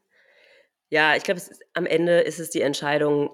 ja 0.90 1.16
ich 1.16 1.24
glaube, 1.24 1.40
am 1.74 1.86
Ende 1.86 2.20
ist 2.20 2.40
es 2.40 2.50
die 2.50 2.60
Entscheidung, 2.62 3.30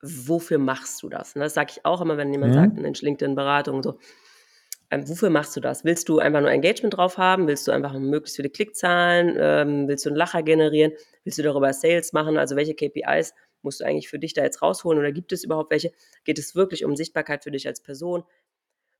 wofür 0.00 0.56
machst 0.58 1.02
du 1.02 1.10
das? 1.10 1.34
Ne? 1.34 1.42
Das 1.42 1.52
sage 1.54 1.72
ich 1.76 1.84
auch 1.84 2.00
immer, 2.00 2.16
wenn 2.16 2.32
jemand 2.32 2.52
Mhm. 2.52 2.58
sagt, 2.58 2.74
Mensch, 2.78 3.02
LinkedIn-Beratung, 3.02 3.82
so. 3.82 3.98
Ähm, 4.90 5.06
wofür 5.08 5.28
machst 5.30 5.54
du 5.56 5.60
das? 5.60 5.84
Willst 5.84 6.08
du 6.08 6.18
einfach 6.18 6.40
nur 6.40 6.50
Engagement 6.50 6.96
drauf 6.96 7.18
haben? 7.18 7.46
Willst 7.46 7.68
du 7.68 7.72
einfach 7.72 7.92
möglichst 7.94 8.36
viele 8.36 8.48
Klickzahlen? 8.50 9.36
Ähm, 9.38 9.88
willst 9.88 10.06
du 10.06 10.10
einen 10.10 10.16
Lacher 10.16 10.42
generieren? 10.42 10.92
Willst 11.24 11.38
du 11.38 11.42
darüber 11.42 11.72
Sales 11.72 12.12
machen? 12.12 12.38
Also 12.38 12.56
welche 12.56 12.74
KPIs 12.74 13.34
musst 13.62 13.80
du 13.80 13.84
eigentlich 13.84 14.08
für 14.08 14.18
dich 14.18 14.32
da 14.34 14.42
jetzt 14.42 14.62
rausholen 14.62 14.98
oder 14.98 15.12
gibt 15.12 15.32
es 15.32 15.44
überhaupt 15.44 15.70
welche? 15.70 15.92
Geht 16.24 16.38
es 16.38 16.54
wirklich 16.54 16.84
um 16.84 16.96
Sichtbarkeit 16.96 17.44
für 17.44 17.50
dich 17.50 17.66
als 17.66 17.82
Person? 17.82 18.24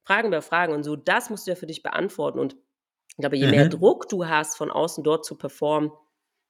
Fragen 0.05 0.29
über 0.29 0.42
Fragen 0.42 0.72
und 0.74 0.85
so, 0.85 0.96
das 0.96 1.31
musst 1.31 1.46
du 1.46 1.53
ja 1.53 1.55
für 1.57 1.66
dich 1.66 1.83
beantworten. 1.83 2.38
Und 2.38 2.57
ich 3.11 3.16
glaube, 3.18 3.37
je 3.37 3.46
mehr 3.46 3.64
Mhm. 3.64 3.70
Druck 3.70 4.09
du 4.09 4.27
hast, 4.27 4.57
von 4.57 4.70
außen 4.70 5.05
dort 5.05 5.24
zu 5.24 5.37
performen, 5.37 5.90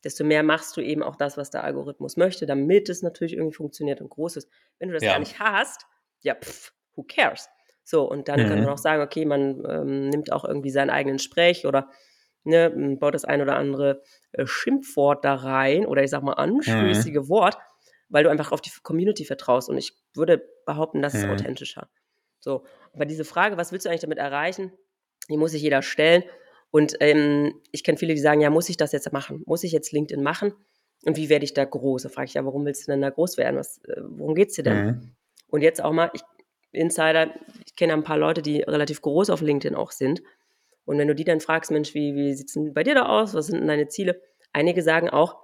desto 0.05 0.24
mehr 0.24 0.42
machst 0.42 0.77
du 0.77 0.81
eben 0.81 1.03
auch 1.03 1.16
das, 1.16 1.37
was 1.37 1.51
der 1.51 1.64
Algorithmus 1.64 2.16
möchte, 2.16 2.46
damit 2.46 2.88
es 2.88 3.03
natürlich 3.03 3.35
irgendwie 3.35 3.55
funktioniert 3.57 4.01
und 4.01 4.11
groß 4.11 4.37
ist. 4.37 4.48
Wenn 4.79 4.88
du 4.88 4.94
das 4.94 5.03
Ja. 5.03 5.12
gar 5.12 5.18
nicht 5.18 5.38
hast, 5.40 5.87
ja, 6.20 6.35
pff, 6.37 6.72
who 6.94 7.05
cares? 7.05 7.48
So, 7.90 8.03
und 8.07 8.29
dann 8.29 8.44
kann 8.44 8.59
Mhm. 8.59 8.64
man 8.66 8.74
auch 8.74 8.79
sagen, 8.79 9.03
okay, 9.03 9.24
man 9.24 9.64
ähm, 9.66 10.09
nimmt 10.11 10.31
auch 10.31 10.44
irgendwie 10.44 10.68
seinen 10.68 10.90
eigenen 10.90 11.18
Sprech 11.18 11.64
oder 11.66 11.88
ne, 12.44 12.66
m, 12.66 12.98
baut 12.98 13.14
das 13.14 13.24
ein 13.24 13.40
oder 13.40 13.57
andere 13.57 14.03
äh, 14.33 14.44
Schimpfwort 14.46 15.24
da 15.24 15.35
rein 15.37 15.87
oder 15.87 16.03
ich 16.05 16.11
sag 16.11 16.22
mal 16.22 16.35
anstößige 16.35 17.31
Wort, 17.31 17.57
weil 18.11 18.24
du 18.24 18.31
einfach 18.31 18.53
auf 18.53 18.61
die 18.61 18.70
Community 18.83 19.24
vertraust. 19.24 19.70
Und 19.70 19.79
ich 19.79 19.94
würde 20.14 20.46
behaupten, 20.66 21.01
das 21.01 21.14
ist 21.14 21.24
Mhm. 21.24 21.31
authentischer. 21.31 21.88
So, 22.40 22.66
aber 22.92 23.07
diese 23.07 23.24
Frage, 23.24 23.57
was 23.57 23.72
willst 23.72 23.87
du 23.87 23.88
eigentlich 23.88 24.03
damit 24.03 24.18
erreichen, 24.18 24.70
die 25.31 25.38
muss 25.38 25.53
sich 25.53 25.62
jeder 25.62 25.81
stellen. 25.81 26.24
Und 26.70 26.94
ähm, 27.01 27.59
ich 27.72 27.85
kenne 27.85 27.96
viele, 27.96 28.12
die 28.12 28.20
sagen, 28.20 28.42
ja, 28.42 28.51
muss 28.51 28.68
ich 28.68 28.77
das 28.77 28.92
jetzt 28.92 29.11
machen? 29.14 29.42
Muss 29.46 29.64
ich 29.64 29.72
jetzt 29.72 29.92
LinkedIn 29.92 30.22
machen? 30.22 30.53
Und 31.07 31.16
wie 31.16 31.31
werde 31.31 31.46
ich 31.46 31.55
da 31.55 31.64
groß? 31.64 32.03
Da 32.03 32.11
frage 32.11 32.27
ich 32.27 32.35
ja, 32.35 32.44
warum 32.44 32.66
willst 32.66 32.87
du 32.87 32.90
denn 32.92 33.01
da 33.01 33.09
groß 33.09 33.38
werden? 33.38 33.57
Was, 33.57 33.79
äh, 33.85 34.03
worum 34.03 34.35
geht's 34.35 34.57
dir 34.57 34.64
denn? 34.64 34.83
Mhm. 34.85 35.16
Und 35.48 35.62
jetzt 35.62 35.83
auch 35.83 35.92
mal, 35.92 36.11
ich, 36.12 36.20
Insider, 36.70 37.31
kenne 37.79 37.95
ein 37.95 38.03
paar 38.05 38.19
Leute, 38.19 38.43
die 38.43 38.61
relativ 38.61 39.01
groß 39.01 39.31
auf 39.31 39.41
LinkedIn 39.41 39.75
auch 39.77 39.93
sind. 39.93 40.23
Und 40.85 40.99
wenn 40.99 41.09
du 41.09 41.14
die 41.14 41.25
dann 41.25 41.41
fragst, 41.41 41.71
Mensch, 41.71 41.95
wie, 41.95 42.14
wie 42.14 42.35
sieht 42.35 42.49
es 42.49 42.55
denn 42.55 42.75
bei 42.75 42.83
dir 42.83 42.95
da 42.95 43.07
aus? 43.07 43.35
Was 43.35 43.47
sind 43.47 43.61
denn 43.61 43.69
deine 43.69 43.88
Ziele? 43.88 44.21
Einige 44.53 44.83
sagen 44.83 45.09
auch, 45.11 45.37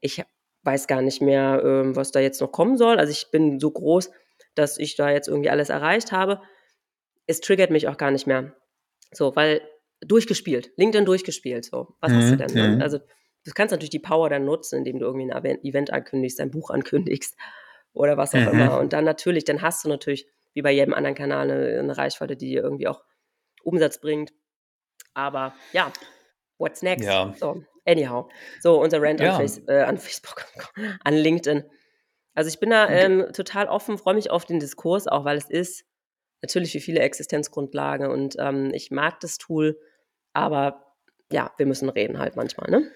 ich 0.00 0.22
weiß 0.64 0.86
gar 0.86 1.02
nicht 1.02 1.20
mehr, 1.22 1.62
ähm, 1.64 1.96
was 1.96 2.12
da 2.12 2.20
jetzt 2.20 2.40
noch 2.40 2.52
kommen 2.52 2.76
soll. 2.76 2.98
Also 2.98 3.10
ich 3.12 3.30
bin 3.30 3.58
so 3.60 3.70
groß, 3.70 4.10
dass 4.54 4.78
ich 4.78 4.96
da 4.96 5.10
jetzt 5.10 5.28
irgendwie 5.28 5.50
alles 5.50 5.70
erreicht 5.70 6.12
habe. 6.12 6.40
Es 7.26 7.40
triggert 7.40 7.70
mich 7.70 7.88
auch 7.88 7.96
gar 7.96 8.10
nicht 8.10 8.26
mehr. 8.26 8.54
So, 9.12 9.34
weil 9.36 9.60
durchgespielt, 10.00 10.72
LinkedIn 10.76 11.04
durchgespielt. 11.04 11.64
So, 11.64 11.94
was 12.00 12.12
hast 12.12 12.30
du 12.30 12.36
Mhm, 12.36 12.38
denn? 12.38 12.54
Ne? 12.54 12.68
mhm. 12.76 12.80
Also 12.80 12.98
du 12.98 13.50
kannst 13.54 13.72
natürlich 13.72 13.90
die 13.90 13.98
Power 13.98 14.28
dann 14.30 14.44
nutzen, 14.44 14.78
indem 14.78 14.98
du 14.98 15.06
irgendwie 15.06 15.30
ein 15.32 15.64
Event 15.64 15.92
ankündigst, 15.92 16.40
ein 16.40 16.50
Buch 16.50 16.70
ankündigst 16.70 17.36
oder 17.92 18.16
was 18.16 18.34
auch 18.34 18.46
Mhm. 18.46 18.48
immer. 18.48 18.78
Und 18.78 18.92
dann 18.92 19.04
natürlich, 19.04 19.44
dann 19.44 19.62
hast 19.62 19.84
du 19.84 19.88
natürlich, 19.88 20.26
wie 20.54 20.62
bei 20.62 20.72
jedem 20.72 20.94
anderen 20.94 21.14
Kanal, 21.14 21.50
eine, 21.50 21.78
eine 21.78 21.96
Reichweite, 21.96 22.36
die 22.36 22.50
dir 22.50 22.62
irgendwie 22.62 22.88
auch 22.88 23.02
Umsatz 23.62 24.00
bringt. 24.00 24.32
Aber 25.14 25.54
ja, 25.72 25.92
what's 26.58 26.82
next? 26.82 27.06
Ja. 27.06 27.34
So, 27.38 27.62
anyhow. 27.84 28.30
So, 28.60 28.80
unser 28.80 29.00
Rant 29.02 29.20
Ja. 29.20 29.32
an, 29.32 29.36
Face, 29.36 29.62
äh, 29.68 29.82
an 29.82 29.98
Facebook, 29.98 30.46
an 31.04 31.14
LinkedIn. 31.14 31.64
Also 32.34 32.48
ich 32.48 32.60
bin 32.60 32.70
da 32.70 32.88
ähm, 32.88 33.26
total 33.34 33.66
offen, 33.66 33.98
freue 33.98 34.14
mich 34.14 34.30
auf 34.30 34.46
den 34.46 34.58
Diskurs 34.58 35.06
auch, 35.06 35.24
weil 35.24 35.36
es 35.36 35.50
ist 35.50 35.84
natürlich 36.40 36.72
für 36.72 36.80
viele 36.80 37.00
Existenzgrundlage 37.00 38.10
und 38.10 38.36
ähm, 38.38 38.72
ich 38.72 38.90
mag 38.90 39.20
das 39.20 39.36
Tool, 39.36 39.78
aber 40.32 40.96
ja, 41.30 41.52
wir 41.56 41.66
müssen 41.66 41.88
reden 41.88 42.18
halt 42.18 42.36
manchmal, 42.36 42.70
ne? 42.70 42.90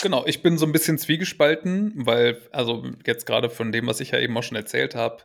Genau, 0.00 0.24
ich 0.26 0.42
bin 0.42 0.56
so 0.56 0.66
ein 0.66 0.72
bisschen 0.72 0.98
zwiegespalten, 0.98 1.92
weil, 2.06 2.40
also 2.52 2.84
jetzt 3.06 3.26
gerade 3.26 3.50
von 3.50 3.72
dem, 3.72 3.86
was 3.86 4.00
ich 4.00 4.12
ja 4.12 4.18
eben 4.18 4.36
auch 4.36 4.42
schon 4.42 4.56
erzählt 4.56 4.94
habe, 4.94 5.22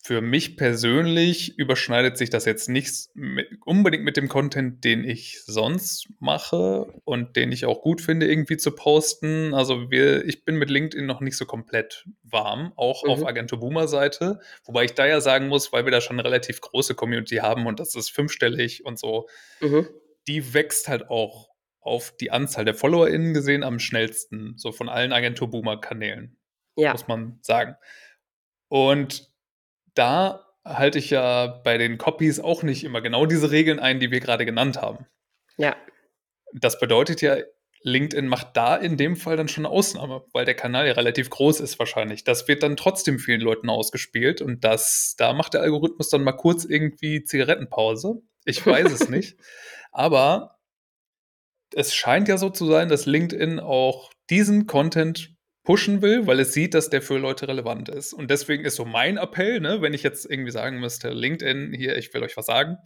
für 0.00 0.20
mich 0.20 0.56
persönlich 0.56 1.58
überschneidet 1.58 2.16
sich 2.16 2.30
das 2.30 2.44
jetzt 2.44 2.68
nicht 2.68 3.08
mit, 3.14 3.48
unbedingt 3.66 4.04
mit 4.04 4.16
dem 4.16 4.28
Content, 4.28 4.84
den 4.84 5.02
ich 5.04 5.42
sonst 5.44 6.08
mache 6.20 6.86
und 7.04 7.36
den 7.36 7.50
ich 7.50 7.66
auch 7.66 7.82
gut 7.82 8.00
finde, 8.00 8.26
irgendwie 8.26 8.56
zu 8.56 8.70
posten. 8.70 9.52
Also 9.54 9.90
wir, 9.90 10.24
ich 10.24 10.44
bin 10.44 10.56
mit 10.56 10.70
LinkedIn 10.70 11.04
noch 11.04 11.20
nicht 11.20 11.36
so 11.36 11.46
komplett 11.46 12.06
warm, 12.22 12.72
auch 12.76 13.02
Mhm. 13.04 13.10
auf 13.10 13.26
Agentur 13.26 13.58
Boomer 13.58 13.88
Seite, 13.88 14.38
wobei 14.64 14.84
ich 14.84 14.94
da 14.94 15.04
ja 15.06 15.20
sagen 15.20 15.48
muss, 15.48 15.72
weil 15.72 15.84
wir 15.84 15.90
da 15.92 16.00
schon 16.00 16.18
eine 16.18 16.24
relativ 16.26 16.60
große 16.60 16.94
Community 16.94 17.36
haben 17.36 17.66
und 17.66 17.80
das 17.80 17.94
ist 17.96 18.10
fünfstellig 18.10 18.84
und 18.86 18.98
so, 18.98 19.28
Mhm. 19.60 19.88
die 20.28 20.54
wächst 20.54 20.86
halt 20.88 21.10
auch 21.10 21.48
auf 21.80 22.14
die 22.16 22.30
Anzahl 22.30 22.64
der 22.64 22.74
FollowerInnen 22.74 23.34
gesehen 23.34 23.62
am 23.64 23.78
schnellsten, 23.78 24.54
so 24.56 24.70
von 24.72 24.88
allen 24.88 25.12
Agentur-Boomer-Kanälen, 25.12 26.38
Ja, 26.76 26.92
muss 26.92 27.08
man 27.08 27.38
sagen. 27.42 27.74
Und 28.68 29.28
da 29.98 30.46
halte 30.64 30.98
ich 30.98 31.10
ja 31.10 31.46
bei 31.46 31.78
den 31.78 31.98
Copies 31.98 32.40
auch 32.40 32.62
nicht 32.62 32.84
immer 32.84 33.00
genau 33.00 33.26
diese 33.26 33.50
Regeln 33.50 33.78
ein, 33.78 34.00
die 34.00 34.10
wir 34.10 34.20
gerade 34.20 34.44
genannt 34.44 34.80
haben. 34.80 35.06
ja, 35.56 35.76
Das 36.52 36.78
bedeutet 36.78 37.20
ja 37.20 37.36
LinkedIn 37.82 38.26
macht 38.26 38.56
da 38.56 38.76
in 38.76 38.96
dem 38.96 39.16
Fall 39.16 39.36
dann 39.36 39.48
schon 39.48 39.64
eine 39.64 39.72
Ausnahme, 39.72 40.24
weil 40.32 40.44
der 40.44 40.54
Kanal 40.54 40.86
ja 40.86 40.94
relativ 40.94 41.30
groß 41.30 41.60
ist 41.60 41.78
wahrscheinlich. 41.78 42.24
Das 42.24 42.48
wird 42.48 42.62
dann 42.62 42.76
trotzdem 42.76 43.18
vielen 43.18 43.40
Leuten 43.40 43.70
ausgespielt 43.70 44.42
und 44.42 44.64
das, 44.64 45.14
da 45.16 45.32
macht 45.32 45.54
der 45.54 45.62
Algorithmus 45.62 46.08
dann 46.08 46.24
mal 46.24 46.32
kurz 46.32 46.64
irgendwie 46.64 47.22
Zigarettenpause. 47.22 48.20
Ich 48.44 48.66
weiß 48.66 48.92
es 48.92 49.08
nicht. 49.08 49.38
Aber 49.92 50.58
es 51.74 51.94
scheint 51.94 52.28
ja 52.28 52.38
so 52.38 52.50
zu 52.50 52.66
sein, 52.66 52.88
dass 52.88 53.06
LinkedIn 53.06 53.60
auch 53.60 54.10
diesen 54.30 54.66
Content 54.66 55.36
pushen 55.68 56.00
will, 56.00 56.26
weil 56.26 56.40
es 56.40 56.54
sieht, 56.54 56.72
dass 56.72 56.88
der 56.88 57.02
für 57.02 57.18
Leute 57.18 57.46
relevant 57.46 57.90
ist. 57.90 58.14
Und 58.14 58.30
deswegen 58.30 58.64
ist 58.64 58.76
so 58.76 58.86
mein 58.86 59.18
Appell, 59.18 59.60
ne, 59.60 59.82
wenn 59.82 59.92
ich 59.92 60.02
jetzt 60.02 60.24
irgendwie 60.24 60.50
sagen 60.50 60.80
müsste, 60.80 61.10
LinkedIn, 61.10 61.74
hier, 61.74 61.98
ich 61.98 62.14
will 62.14 62.22
euch 62.22 62.38
was 62.38 62.46
sagen, 62.46 62.78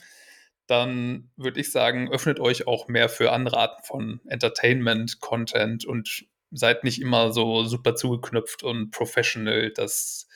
dann 0.67 1.31
würde 1.37 1.61
ich 1.61 1.71
sagen, 1.71 2.11
öffnet 2.11 2.41
euch 2.41 2.67
auch 2.67 2.89
mehr 2.89 3.09
für 3.09 3.31
andere 3.31 3.59
Arten 3.59 3.85
von 3.85 4.21
Entertainment, 4.27 5.21
Content 5.21 5.85
und 5.85 6.25
seid 6.51 6.83
nicht 6.83 7.01
immer 7.01 7.33
so 7.33 7.63
super 7.63 7.95
zugeknüpft 7.95 8.65
und 8.65 8.91
professional. 8.91 9.71
Das 9.71 10.27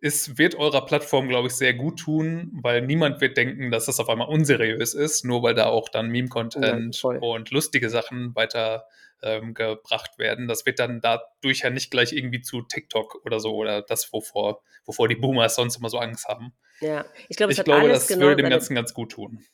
ist, 0.00 0.38
wird 0.38 0.54
eurer 0.54 0.86
Plattform, 0.86 1.26
glaube 1.26 1.48
ich, 1.48 1.54
sehr 1.54 1.74
gut 1.74 1.98
tun, 1.98 2.60
weil 2.62 2.82
niemand 2.82 3.20
wird 3.20 3.36
denken, 3.36 3.72
dass 3.72 3.86
das 3.86 3.98
auf 3.98 4.08
einmal 4.08 4.28
unseriös 4.28 4.94
ist, 4.94 5.24
nur 5.24 5.42
weil 5.42 5.56
da 5.56 5.66
auch 5.66 5.88
dann 5.88 6.10
Meme-Content 6.10 7.02
ja, 7.02 7.10
und 7.10 7.50
lustige 7.50 7.90
Sachen 7.90 8.36
weiter 8.36 8.86
ähm, 9.22 9.54
gebracht 9.54 10.18
werden. 10.18 10.48
Das 10.48 10.66
wird 10.66 10.78
dann 10.78 11.00
dadurch 11.00 11.60
ja 11.60 11.70
nicht 11.70 11.90
gleich 11.90 12.12
irgendwie 12.12 12.42
zu 12.42 12.62
TikTok 12.62 13.24
oder 13.24 13.40
so 13.40 13.54
oder 13.54 13.82
das, 13.82 14.12
wovor, 14.12 14.62
wovor 14.84 15.08
die 15.08 15.16
Boomers 15.16 15.54
sonst 15.54 15.76
immer 15.76 15.88
so 15.88 15.98
Angst 15.98 16.26
haben. 16.28 16.52
Ja, 16.80 17.04
ich, 17.28 17.36
glaub, 17.36 17.50
ich 17.50 17.62
glaube, 17.62 17.88
das 17.88 18.08
genau 18.08 18.26
würde 18.26 18.42
dem 18.42 18.50
Ganzen 18.50 18.74
ganz 18.74 18.92
gut 18.94 19.12
tun. 19.12 19.44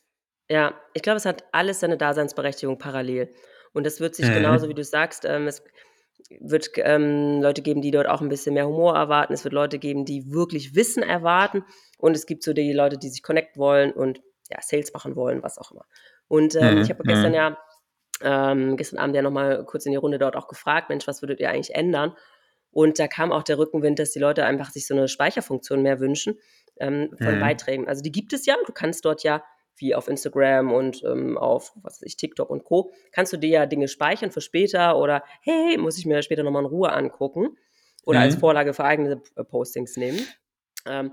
Ja, 0.49 0.81
ich 0.95 1.03
glaube, 1.03 1.19
es 1.19 1.27
hat 1.27 1.45
alles 1.53 1.81
seine 1.81 1.99
Daseinsberechtigung 1.99 2.79
parallel. 2.79 3.35
Und 3.75 3.85
das 3.85 4.01
wird 4.01 4.15
sich 4.15 4.27
mhm. 4.27 4.35
genauso, 4.35 4.69
wie 4.69 4.75
du 4.75 4.83
sagst, 4.83 5.27
ähm, 5.27 5.47
es 5.47 5.63
wird 6.41 6.71
ähm, 6.77 7.43
Leute 7.43 7.63
geben, 7.63 7.83
die 7.83 7.91
dort 7.91 8.09
auch 8.09 8.21
ein 8.21 8.29
bisschen 8.29 8.55
mehr 8.55 8.67
Humor 8.67 8.97
erwarten. 8.97 9.35
Es 9.35 9.45
wird 9.45 9.55
Leute 9.55 9.79
geben, 9.79 10.05
die 10.05 10.33
wirklich 10.33 10.75
Wissen 10.75 11.03
erwarten. 11.03 11.65
Und 11.99 12.17
es 12.17 12.27
gibt 12.27 12.43
so 12.43 12.53
die 12.53 12.73
Leute, 12.73 12.99
die 12.99 13.09
sich 13.09 13.23
connect 13.23 13.57
wollen 13.59 13.93
und 13.93 14.21
ja, 14.51 14.59
Sales 14.63 14.93
machen 14.93 15.17
wollen, 15.17 15.43
was 15.43 15.59
auch 15.59 15.71
immer. 15.71 15.85
Und 16.29 16.55
ähm, 16.57 16.77
mhm. 16.77 16.81
ich 16.83 16.91
habe 16.91 17.03
gestern 17.05 17.31
mhm. 17.31 17.35
ja, 17.35 17.59
ähm, 18.23 18.77
gestern 18.77 18.99
Abend 18.99 19.17
ja 19.17 19.23
nochmal 19.23 19.65
kurz 19.65 19.87
in 19.87 19.93
die 19.93 19.97
Runde 19.97 20.19
dort 20.19 20.37
auch 20.37 20.49
gefragt, 20.49 20.89
Mensch, 20.89 21.07
was 21.07 21.23
würdet 21.23 21.41
ihr 21.41 21.51
eigentlich 21.51 21.75
ändern? 21.75 22.15
Und 22.71 22.99
da 22.99 23.09
kam 23.09 23.33
auch 23.33 23.43
der 23.43 23.59
Rückenwind, 23.59 23.99
dass 23.99 24.13
die 24.13 24.19
Leute 24.19 24.45
einfach 24.45 24.71
sich 24.71 24.87
so 24.87 24.95
eine 24.95 25.09
Speicherfunktion 25.09 25.83
mehr 25.83 26.01
wünschen 26.01 26.39
ähm, 26.79 27.11
von 27.21 27.37
mhm. 27.37 27.41
Beiträgen. 27.41 27.89
Also 27.89 28.03
die 28.03 28.13
gibt 28.13 28.33
es 28.33 28.47
ja. 28.47 28.57
Du 28.67 28.73
kannst 28.73 29.05
dort 29.05 29.23
ja 29.23 29.43
wie 29.77 29.95
auf 29.95 30.09
Instagram 30.09 30.73
und 30.73 31.03
ähm, 31.05 31.39
auf 31.39 31.73
was 31.77 31.95
weiß 31.95 32.03
ich, 32.03 32.17
TikTok 32.17 32.51
und 32.51 32.65
Co., 32.65 32.93
kannst 33.13 33.33
du 33.33 33.37
dir 33.37 33.51
ja 33.51 33.67
Dinge 33.67 33.89
speichern 33.89 34.31
für 34.31 34.41
später 34.41 34.99
oder 34.99 35.23
hey, 35.41 35.79
muss 35.79 35.99
ich 35.99 36.07
mir 36.07 36.21
später 36.23 36.43
nochmal 36.43 36.65
in 36.65 36.69
Ruhe 36.69 36.93
angucken 36.93 37.57
oder 38.05 38.19
mhm. 38.19 38.25
als 38.25 38.35
Vorlage 38.37 38.75
für 38.75 38.85
eigene 38.85 39.23
äh, 39.37 39.45
Postings 39.45 39.97
nehmen. 39.97 40.21
Ähm, 40.87 41.13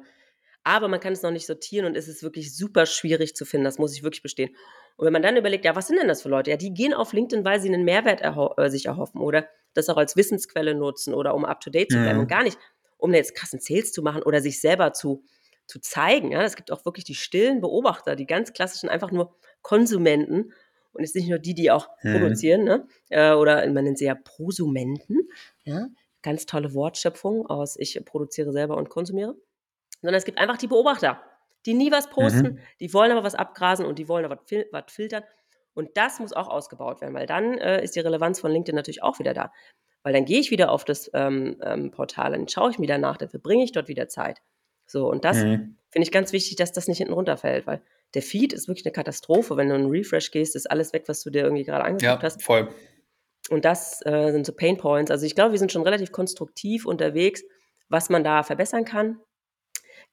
aber 0.66 0.90
man 0.90 1.00
kann 1.00 1.14
es 1.14 1.22
noch 1.22 1.32
nicht 1.32 1.46
sortieren 1.46 1.86
und 1.86 1.96
es 1.96 2.08
ist 2.08 2.24
wirklich 2.24 2.56
super 2.56 2.86
schwierig 2.86 3.36
zu 3.36 3.46
finden, 3.46 3.64
das 3.64 3.78
muss 3.78 3.94
ich 3.96 4.04
wirklich 4.04 4.22
bestehen. 4.22 4.54
Und 4.98 5.06
wenn 5.06 5.14
man 5.14 5.22
dann 5.22 5.38
überlegt, 5.38 5.64
ja, 5.64 5.76
was 5.76 5.88
sind 5.88 5.98
denn 5.98 6.08
das 6.08 6.22
für 6.22 6.30
Leute? 6.30 6.52
Ja, 6.52 6.58
die 6.58 6.74
gehen 6.74 6.94
auf 6.94 7.14
LinkedIn, 7.14 7.46
weil 7.46 7.62
sie 7.62 7.68
einen 7.68 7.86
Mehrwert 7.86 8.22
erho 8.22 8.54
äh, 8.58 8.70
sich 8.70 8.88
erhoffen 8.88 9.22
oder 9.22 9.48
das 9.74 9.90
auch 9.90 9.98
als 9.98 10.16
Wissensquelle 10.16 10.74
nutzen 10.74 11.14
oder 11.14 11.36
um 11.36 11.46
up-to-date 11.46 11.92
zu 11.92 11.98
bleiben 11.98 12.16
mhm. 12.16 12.22
und 12.22 12.28
gar 12.28 12.44
nicht, 12.44 12.58
um 12.98 13.14
jetzt 13.14 13.36
krassen 13.36 13.60
Sales 13.60 13.92
zu 13.92 14.02
machen 14.02 14.24
oder 14.24 14.42
sich 14.42 14.60
selber 14.60 14.94
zu 14.94 15.24
zu 15.68 15.80
zeigen. 15.80 16.32
Ja? 16.32 16.44
Es 16.44 16.56
gibt 16.56 16.72
auch 16.72 16.86
wirklich 16.86 17.06
die 17.06 17.16
stillen 17.16 17.62
Beobachter, 17.62 18.16
die 18.16 18.28
ganz 18.28 18.54
klassischen 18.54 18.90
einfach 18.90 19.12
nur 19.12 19.36
Konsumenten 19.62 20.54
und 20.94 21.04
es 21.04 21.12
sind 21.12 21.22
nicht 21.22 21.30
nur 21.30 21.40
die, 21.40 21.54
die 21.54 21.72
auch 21.72 21.90
mhm. 22.04 22.14
produzieren, 22.14 22.64
ne? 22.64 22.88
Äh, 23.10 23.34
oder 23.34 23.68
man 23.70 23.84
nennt 23.84 23.98
sie 23.98 24.06
ja 24.06 24.16
Prosumenten. 24.16 25.30
Ja? 25.64 25.88
Ganz 26.22 26.46
tolle 26.46 26.74
Wortschöpfung 26.74 27.46
aus 27.48 27.76
ich 27.78 28.00
produziere 28.06 28.52
selber 28.52 28.78
und 28.78 28.90
konsumiere. 28.90 29.36
Sondern 30.06 30.16
es 30.16 30.26
gibt 30.26 30.38
einfach 30.38 30.58
die 30.58 30.68
Beobachter, 30.68 31.22
die 31.66 31.74
nie 31.74 31.92
was 31.92 32.10
posten, 32.10 32.54
mhm. 32.54 32.60
die 32.80 32.94
wollen 32.94 33.12
aber 33.12 33.24
was 33.24 33.36
abgrasen 33.36 33.86
und 33.86 34.00
die 34.00 34.08
wollen 34.08 34.26
aber 34.26 34.38
was, 34.38 34.66
was 34.72 34.84
filtern. 34.94 35.24
Und 35.74 35.98
das 35.98 36.20
muss 36.20 36.32
auch 36.32 36.48
ausgebaut 36.48 37.02
werden, 37.02 37.14
weil 37.14 37.26
dann 37.26 37.58
äh, 37.58 37.84
ist 37.84 37.96
die 37.96 38.00
Relevanz 38.00 38.40
von 38.40 38.52
LinkedIn 38.52 38.76
natürlich 38.76 39.04
auch 39.04 39.20
wieder 39.20 39.34
da. 39.34 39.52
Weil 40.04 40.14
dann 40.14 40.26
gehe 40.26 40.40
ich 40.40 40.52
wieder 40.52 40.72
auf 40.72 40.86
das 40.86 41.10
ähm, 41.14 41.58
ähm, 41.62 41.92
Portal, 41.92 42.32
dann 42.32 42.48
schaue 42.48 42.72
ich 42.72 42.80
wieder 42.80 42.98
nach, 42.98 43.18
dann 43.18 43.30
verbringe 43.30 43.64
ich 43.64 43.72
dort 43.72 43.88
wieder 43.88 44.08
Zeit. 44.08 44.42
So, 44.86 45.10
und 45.10 45.26
das 45.26 45.38
mhm. 45.38 45.78
finde 45.90 46.04
ich 46.04 46.12
ganz 46.12 46.32
wichtig, 46.32 46.56
dass 46.58 46.72
das 46.72 46.88
nicht 46.88 47.00
hinten 47.00 47.14
runterfällt, 47.14 47.66
weil 47.66 47.82
der 48.14 48.22
Feed 48.22 48.54
ist 48.54 48.68
wirklich 48.68 48.86
eine 48.86 48.94
Katastrophe. 48.94 49.58
Wenn 49.58 49.70
du 49.70 49.76
einen 49.76 49.90
Refresh 49.90 50.32
gehst, 50.32 50.56
ist 50.56 50.70
alles 50.70 50.94
weg, 50.94 51.04
was 51.08 51.24
du 51.24 51.30
dir 51.30 51.44
irgendwie 51.44 51.64
gerade 51.64 51.84
angeguckt 51.84 52.04
ja, 52.04 52.22
hast. 52.22 52.44
voll. 52.44 52.70
Und 53.50 53.66
das 53.66 54.02
äh, 54.06 54.32
sind 54.32 54.46
so 54.46 54.54
Pain 54.54 54.78
Points. 54.78 55.12
Also 55.12 55.26
ich 55.26 55.36
glaube, 55.36 55.52
wir 55.52 55.60
sind 55.60 55.72
schon 55.72 55.84
relativ 55.84 56.12
konstruktiv 56.12 56.86
unterwegs, 56.86 57.44
was 57.90 58.10
man 58.10 58.24
da 58.24 58.44
verbessern 58.44 58.86
kann. 58.86 59.20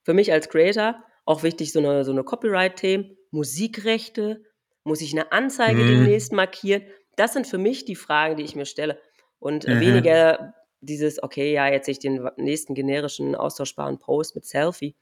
Für 0.03 0.15
mich 0.15 0.33
als 0.33 0.49
Creator 0.49 1.03
auch 1.25 1.43
wichtig 1.43 1.73
so 1.73 1.79
eine, 1.79 2.05
so 2.05 2.12
eine 2.12 2.25
Copyright-Themen, 2.25 3.17
Musikrechte, 3.31 4.43
muss 4.85 5.01
ich 5.01 5.12
eine 5.12 5.33
Anzeige 5.33 5.83
mhm. 5.83 5.88
demnächst 5.88 6.33
markieren? 6.33 6.83
Das 7.17 7.33
sind 7.33 7.47
für 7.47 7.59
mich 7.59 7.85
die 7.85 7.95
Fragen, 7.95 8.37
die 8.37 8.43
ich 8.43 8.57
mir 8.57 8.67
stelle. 8.67 8.99
Und 9.38 9.67
mhm. 9.67 9.81
weniger 9.81 10.55
dieses, 10.81 11.23
okay, 11.23 11.53
ja, 11.53 11.69
jetzt 11.69 11.87
sehe 11.87 11.93
ich 11.93 11.99
den 11.99 12.29
nächsten 12.37 12.75
generischen 12.75 13.37
austauschbaren 13.37 13.99
Post 13.99 14.35
mit 14.35 14.45
Selfie, 14.45 14.97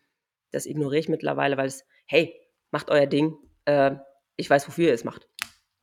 das 0.53 0.67
ignoriere 0.67 1.01
ich 1.01 1.09
mittlerweile, 1.09 1.57
weil 1.57 1.67
es, 1.67 1.85
hey, 2.07 2.35
macht 2.71 2.91
euer 2.91 3.07
Ding, 3.07 3.37
äh, 3.65 3.93
ich 4.37 4.49
weiß, 4.49 4.67
wofür 4.69 4.89
ihr 4.89 4.95
es 4.95 5.05
macht. 5.05 5.29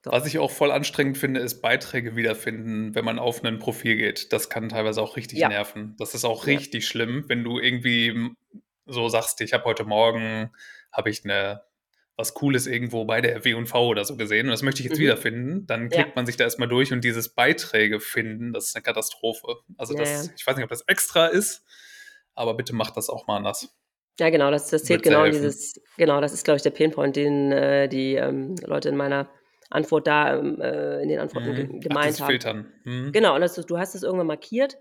So. 0.04 0.12
Was 0.12 0.26
ich 0.26 0.38
auch 0.40 0.52
voll 0.52 0.72
anstrengend 0.72 1.18
finde, 1.18 1.40
ist 1.40 1.62
Beiträge 1.62 2.16
wiederfinden, 2.16 2.94
wenn 2.96 3.04
man 3.04 3.20
auf 3.20 3.44
ein 3.44 3.60
Profil 3.60 3.98
geht. 3.98 4.32
Das 4.32 4.50
kann 4.50 4.70
teilweise 4.70 5.02
auch 5.02 5.18
richtig 5.18 5.40
ja. 5.40 5.50
nerven. 5.50 5.96
Das 5.98 6.14
ist 6.14 6.24
auch 6.24 6.46
richtig 6.46 6.84
ja. 6.84 6.90
schlimm, 6.90 7.26
wenn 7.28 7.44
du 7.44 7.60
irgendwie 7.60 8.32
so 8.88 9.10
sagst, 9.10 9.42
ich 9.42 9.54
habe 9.54 9.66
heute 9.66 9.84
Morgen 9.84 10.52
habe 10.92 11.10
ich 11.10 11.24
eine 11.24 11.62
was 12.18 12.34
Cooles 12.34 12.66
irgendwo 12.66 13.06
bei 13.06 13.22
der 13.22 13.46
W&V 13.46 13.88
oder 13.88 14.04
so 14.04 14.18
gesehen 14.18 14.48
und 14.48 14.52
das 14.52 14.64
möchte 14.64 14.82
ich 14.82 14.90
jetzt 14.90 14.98
mhm. 14.98 15.04
wiederfinden, 15.04 15.68
dann 15.68 15.90
klickt 15.90 16.10
ja. 16.10 16.14
man 16.16 16.26
sich 16.26 16.36
da 16.36 16.46
erstmal 16.46 16.68
durch 16.68 16.92
und 16.92 17.04
dieses 17.04 17.30
Beiträge 17.30 18.00
finden, 18.00 18.54
das 18.54 18.70
ist 18.70 18.76
eine 18.76 18.82
Katastrophe. 18.82 19.58
Also 19.78 19.94
ja, 19.94 20.00
das, 20.00 20.32
ich 20.36 20.46
weiß 20.46 20.56
nicht, 20.56 20.64
ob 20.64 20.70
das 20.72 20.82
extra 20.88 21.28
ist, 21.28 21.64
aber 22.34 22.56
bitte 22.56 22.74
macht 22.74 22.98
das 22.98 23.10
auch 23.10 23.28
mal 23.28 23.38
anders. 23.38 23.70
Ja, 24.20 24.32
genau, 24.32 24.50
das, 24.50 24.72
das 24.72 24.84
zählt 24.84 25.04
genau 25.04 25.26
in 25.26 25.32
dieses, 25.32 25.80
genau, 25.96 26.20
das 26.20 26.34
ist, 26.34 26.44
glaube 26.44 26.58
ich, 26.58 26.64
der 26.64 26.72
Pinpoint, 26.72 27.16
den 27.16 27.52
äh, 27.52 27.88
die 27.88 28.16
ähm, 28.16 28.56
Leute 28.66 28.90
in 28.90 28.98
meiner 28.98 29.30
Antwort 29.70 30.08
da 30.08 30.40
ähm, 30.40 30.60
äh, 30.60 31.04
in 31.04 31.10
den 31.10 31.20
Antworten 31.20 31.52
mhm. 31.52 31.80
gemeint 31.82 32.06
Ach, 32.06 32.06
das 32.08 32.22
haben. 32.22 32.30
Filtern. 32.30 32.74
Mhm. 32.84 33.12
Genau, 33.12 33.36
und 33.36 33.42
das, 33.42 33.54
du 33.54 33.78
hast 33.78 33.94
es 33.94 34.02
irgendwann 34.02 34.26
markiert 34.26 34.78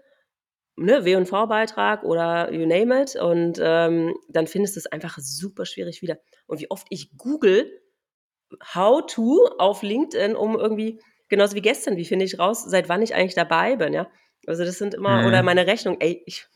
ne, 0.77 1.05
W&V-Beitrag 1.05 2.05
oder 2.05 2.53
you 2.53 2.67
name 2.67 3.03
it 3.03 3.17
und 3.17 3.59
ähm, 3.61 4.15
dann 4.29 4.47
findest 4.47 4.77
du 4.77 4.81
es 4.81 4.87
einfach 4.87 5.19
super 5.19 5.65
schwierig 5.65 6.03
wieder. 6.03 6.19
Und 6.47 6.61
wie 6.61 6.71
oft 6.71 6.87
ich 6.91 7.17
google 7.17 7.71
how 8.75 9.05
to 9.07 9.49
auf 9.59 9.83
LinkedIn, 9.83 10.37
um 10.37 10.57
irgendwie, 10.57 11.01
genauso 11.29 11.57
wie 11.57 11.63
gestern, 11.63 11.97
wie 11.97 12.05
finde 12.05 12.25
ich 12.25 12.39
raus, 12.39 12.65
seit 12.67 12.89
wann 12.89 13.03
ich 13.03 13.15
eigentlich 13.15 13.35
dabei 13.35 13.77
bin, 13.77 13.93
ja. 13.93 14.09
Also 14.47 14.65
das 14.65 14.79
sind 14.79 14.95
immer, 14.95 15.23
mhm. 15.23 15.27
oder 15.27 15.43
meine 15.43 15.67
Rechnung, 15.67 15.97
ey, 16.01 16.23
ich, 16.27 16.47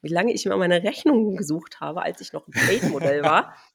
wie 0.00 0.08
lange 0.12 0.32
ich 0.32 0.46
mir 0.46 0.56
meine 0.56 0.82
Rechnungen 0.82 1.36
gesucht 1.36 1.80
habe, 1.80 2.02
als 2.02 2.20
ich 2.20 2.32
noch 2.32 2.46
ein 2.46 2.52
Paid-Modell 2.52 3.22
war. 3.22 3.54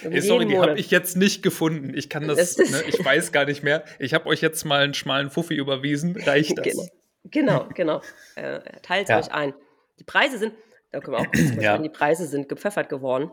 Hey, 0.00 0.22
sorry, 0.22 0.46
die 0.46 0.56
habe 0.56 0.80
ich 0.80 0.90
jetzt 0.90 1.18
nicht 1.18 1.42
gefunden. 1.42 1.92
Ich 1.94 2.08
kann 2.08 2.26
das, 2.26 2.54
das 2.54 2.70
ne, 2.70 2.84
ich 2.88 3.04
weiß 3.04 3.32
gar 3.32 3.44
nicht 3.44 3.62
mehr. 3.62 3.84
Ich 3.98 4.14
habe 4.14 4.24
euch 4.24 4.40
jetzt 4.40 4.64
mal 4.64 4.82
einen 4.82 4.94
schmalen 4.94 5.28
Fuffi 5.28 5.56
überwiesen. 5.56 6.16
Reicht 6.16 6.56
das? 6.56 6.64
Genau. 6.64 6.86
Genau, 7.30 7.68
genau. 7.74 8.00
Äh, 8.34 8.60
teilt 8.82 9.08
ja. 9.08 9.18
euch 9.18 9.32
ein. 9.32 9.54
Die 9.98 10.04
Preise 10.04 10.38
sind, 10.38 10.54
da 10.92 11.00
können 11.00 11.16
wir 11.16 11.20
auch 11.20 11.32
kurz 11.32 11.54
ja. 11.62 11.78
die 11.78 11.88
Preise 11.88 12.26
sind 12.26 12.48
gepfeffert 12.48 12.88
geworden. 12.88 13.30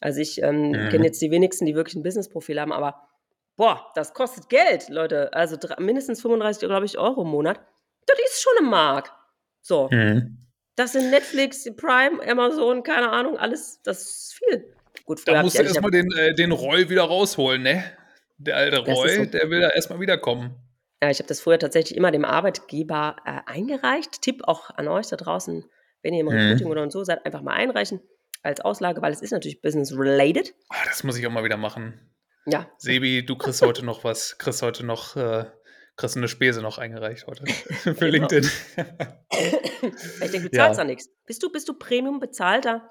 Also 0.00 0.20
ich 0.20 0.42
ähm, 0.42 0.70
mhm. 0.70 0.88
kenne 0.88 1.04
jetzt 1.04 1.20
die 1.20 1.30
wenigsten, 1.30 1.66
die 1.66 1.74
wirklich 1.74 1.96
ein 1.96 2.02
Business-Profil 2.02 2.60
haben, 2.60 2.72
aber 2.72 3.08
boah, 3.56 3.90
das 3.94 4.14
kostet 4.14 4.48
Geld, 4.48 4.88
Leute. 4.88 5.32
Also 5.34 5.56
mindestens 5.78 6.22
35, 6.22 6.66
glaube 6.66 6.86
ich, 6.86 6.98
Euro 6.98 7.22
im 7.22 7.28
Monat. 7.28 7.60
Das 8.06 8.18
ist 8.18 8.42
schon 8.42 8.52
im 8.64 8.70
Markt. 8.70 9.12
So. 9.60 9.88
Mhm. 9.90 10.38
Das 10.76 10.92
sind 10.92 11.10
Netflix, 11.10 11.68
Prime, 11.76 12.26
Amazon, 12.26 12.82
keine 12.82 13.10
Ahnung, 13.10 13.36
alles, 13.36 13.82
das 13.82 14.00
ist 14.02 14.34
viel. 14.34 14.72
Gut, 15.04 15.20
da 15.26 15.42
musst 15.42 15.58
du 15.58 15.62
erstmal 15.62 15.90
den, 15.90 16.10
äh, 16.12 16.34
den 16.34 16.52
Roy 16.52 16.88
wieder 16.88 17.02
rausholen, 17.02 17.62
ne? 17.62 17.84
Der 18.38 18.56
alte 18.56 18.78
Roy, 18.78 19.16
so. 19.16 19.24
der 19.26 19.50
will 19.50 19.60
da 19.60 19.68
erstmal 19.68 20.00
wiederkommen. 20.00 20.54
Ja, 21.02 21.10
ich 21.10 21.18
habe 21.18 21.28
das 21.28 21.40
früher 21.40 21.58
tatsächlich 21.58 21.96
immer 21.96 22.10
dem 22.10 22.24
Arbeitgeber 22.24 23.16
äh, 23.24 23.40
eingereicht. 23.46 24.20
Tipp 24.20 24.42
auch 24.44 24.70
an 24.70 24.86
euch 24.86 25.06
da 25.06 25.16
draußen, 25.16 25.64
wenn 26.02 26.14
ihr 26.14 26.20
im 26.20 26.26
mhm. 26.26 26.32
Recruiting 26.32 26.66
oder 26.66 26.82
und 26.82 26.92
so 26.92 27.04
seid, 27.04 27.24
einfach 27.24 27.42
mal 27.42 27.54
einreichen 27.54 28.00
als 28.42 28.60
Auslage, 28.60 29.02
weil 29.02 29.12
es 29.12 29.22
ist 29.22 29.32
natürlich 29.32 29.60
business-related. 29.62 30.54
Oh, 30.70 30.76
das 30.86 31.02
muss 31.04 31.16
ich 31.16 31.26
auch 31.26 31.30
mal 31.30 31.44
wieder 31.44 31.56
machen. 31.56 32.14
Ja. 32.46 32.70
Sebi, 32.78 33.24
du 33.24 33.36
kriegst 33.36 33.62
heute 33.62 33.84
noch 33.84 34.04
was, 34.04 34.38
kriegst 34.38 34.62
heute 34.62 34.84
noch, 34.84 35.16
äh, 35.16 35.44
kriegst 35.96 36.16
eine 36.16 36.28
Spese 36.28 36.62
noch 36.62 36.78
eingereicht 36.78 37.26
heute 37.26 37.46
für 37.46 37.94
genau. 37.94 38.10
LinkedIn. 38.10 38.50
ich 40.22 40.30
denke, 40.30 40.48
du 40.48 40.50
zahlst 40.50 40.78
ja. 40.78 40.84
da 40.84 40.84
nichts. 40.84 41.10
Bist 41.26 41.42
du, 41.42 41.50
bist 41.50 41.68
du 41.68 41.74
Premium 41.74 42.20
bezahlter? 42.20 42.90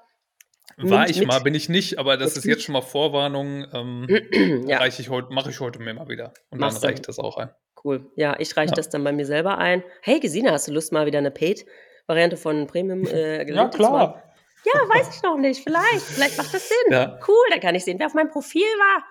War 0.76 1.10
ich 1.10 1.24
mal, 1.26 1.40
bin 1.40 1.54
ich 1.54 1.68
nicht, 1.68 1.98
aber 1.98 2.16
das 2.16 2.36
ist 2.36 2.44
jetzt 2.44 2.62
schon 2.62 2.72
mal 2.72 2.80
Vorwarnung. 2.80 3.66
Ähm, 3.72 4.06
ja. 4.68 4.86
ich 4.86 5.08
heute, 5.08 5.32
mache 5.32 5.50
ich 5.50 5.60
heute 5.60 5.80
mir 5.80 5.94
mal 5.94 6.08
wieder. 6.08 6.32
Und 6.50 6.60
Machst 6.60 6.82
dann 6.82 6.90
reicht 6.90 7.08
das 7.08 7.18
auch 7.18 7.36
ein. 7.36 7.50
Cool. 7.84 8.10
Ja, 8.16 8.36
ich 8.38 8.56
reiche 8.56 8.70
Ja. 8.72 8.76
das 8.76 8.88
dann 8.90 9.02
bei 9.04 9.12
mir 9.12 9.24
selber 9.26 9.58
ein. 9.58 9.82
Hey, 10.02 10.20
Gesine, 10.20 10.52
hast 10.52 10.68
du 10.68 10.72
Lust, 10.72 10.92
mal 10.92 11.06
wieder 11.06 11.18
eine 11.18 11.30
Paid-Variante 11.30 12.36
von 12.36 12.66
Premium 12.66 13.06
äh, 13.06 13.42
Ja, 13.50 13.68
klar. 13.68 14.22
Ja, 14.64 14.80
weiß 14.88 15.16
ich 15.16 15.22
noch 15.22 15.38
nicht. 15.38 15.62
Vielleicht. 15.62 16.02
Vielleicht 16.02 16.36
macht 16.36 16.52
das 16.52 16.68
Sinn. 16.68 16.92
Ja. 16.92 17.18
Cool, 17.26 17.46
dann 17.50 17.60
kann 17.60 17.74
ich 17.74 17.84
sehen, 17.84 17.98
wer 17.98 18.06
auf 18.06 18.14
meinem 18.14 18.30
Profil 18.30 18.62
war. 18.62 19.04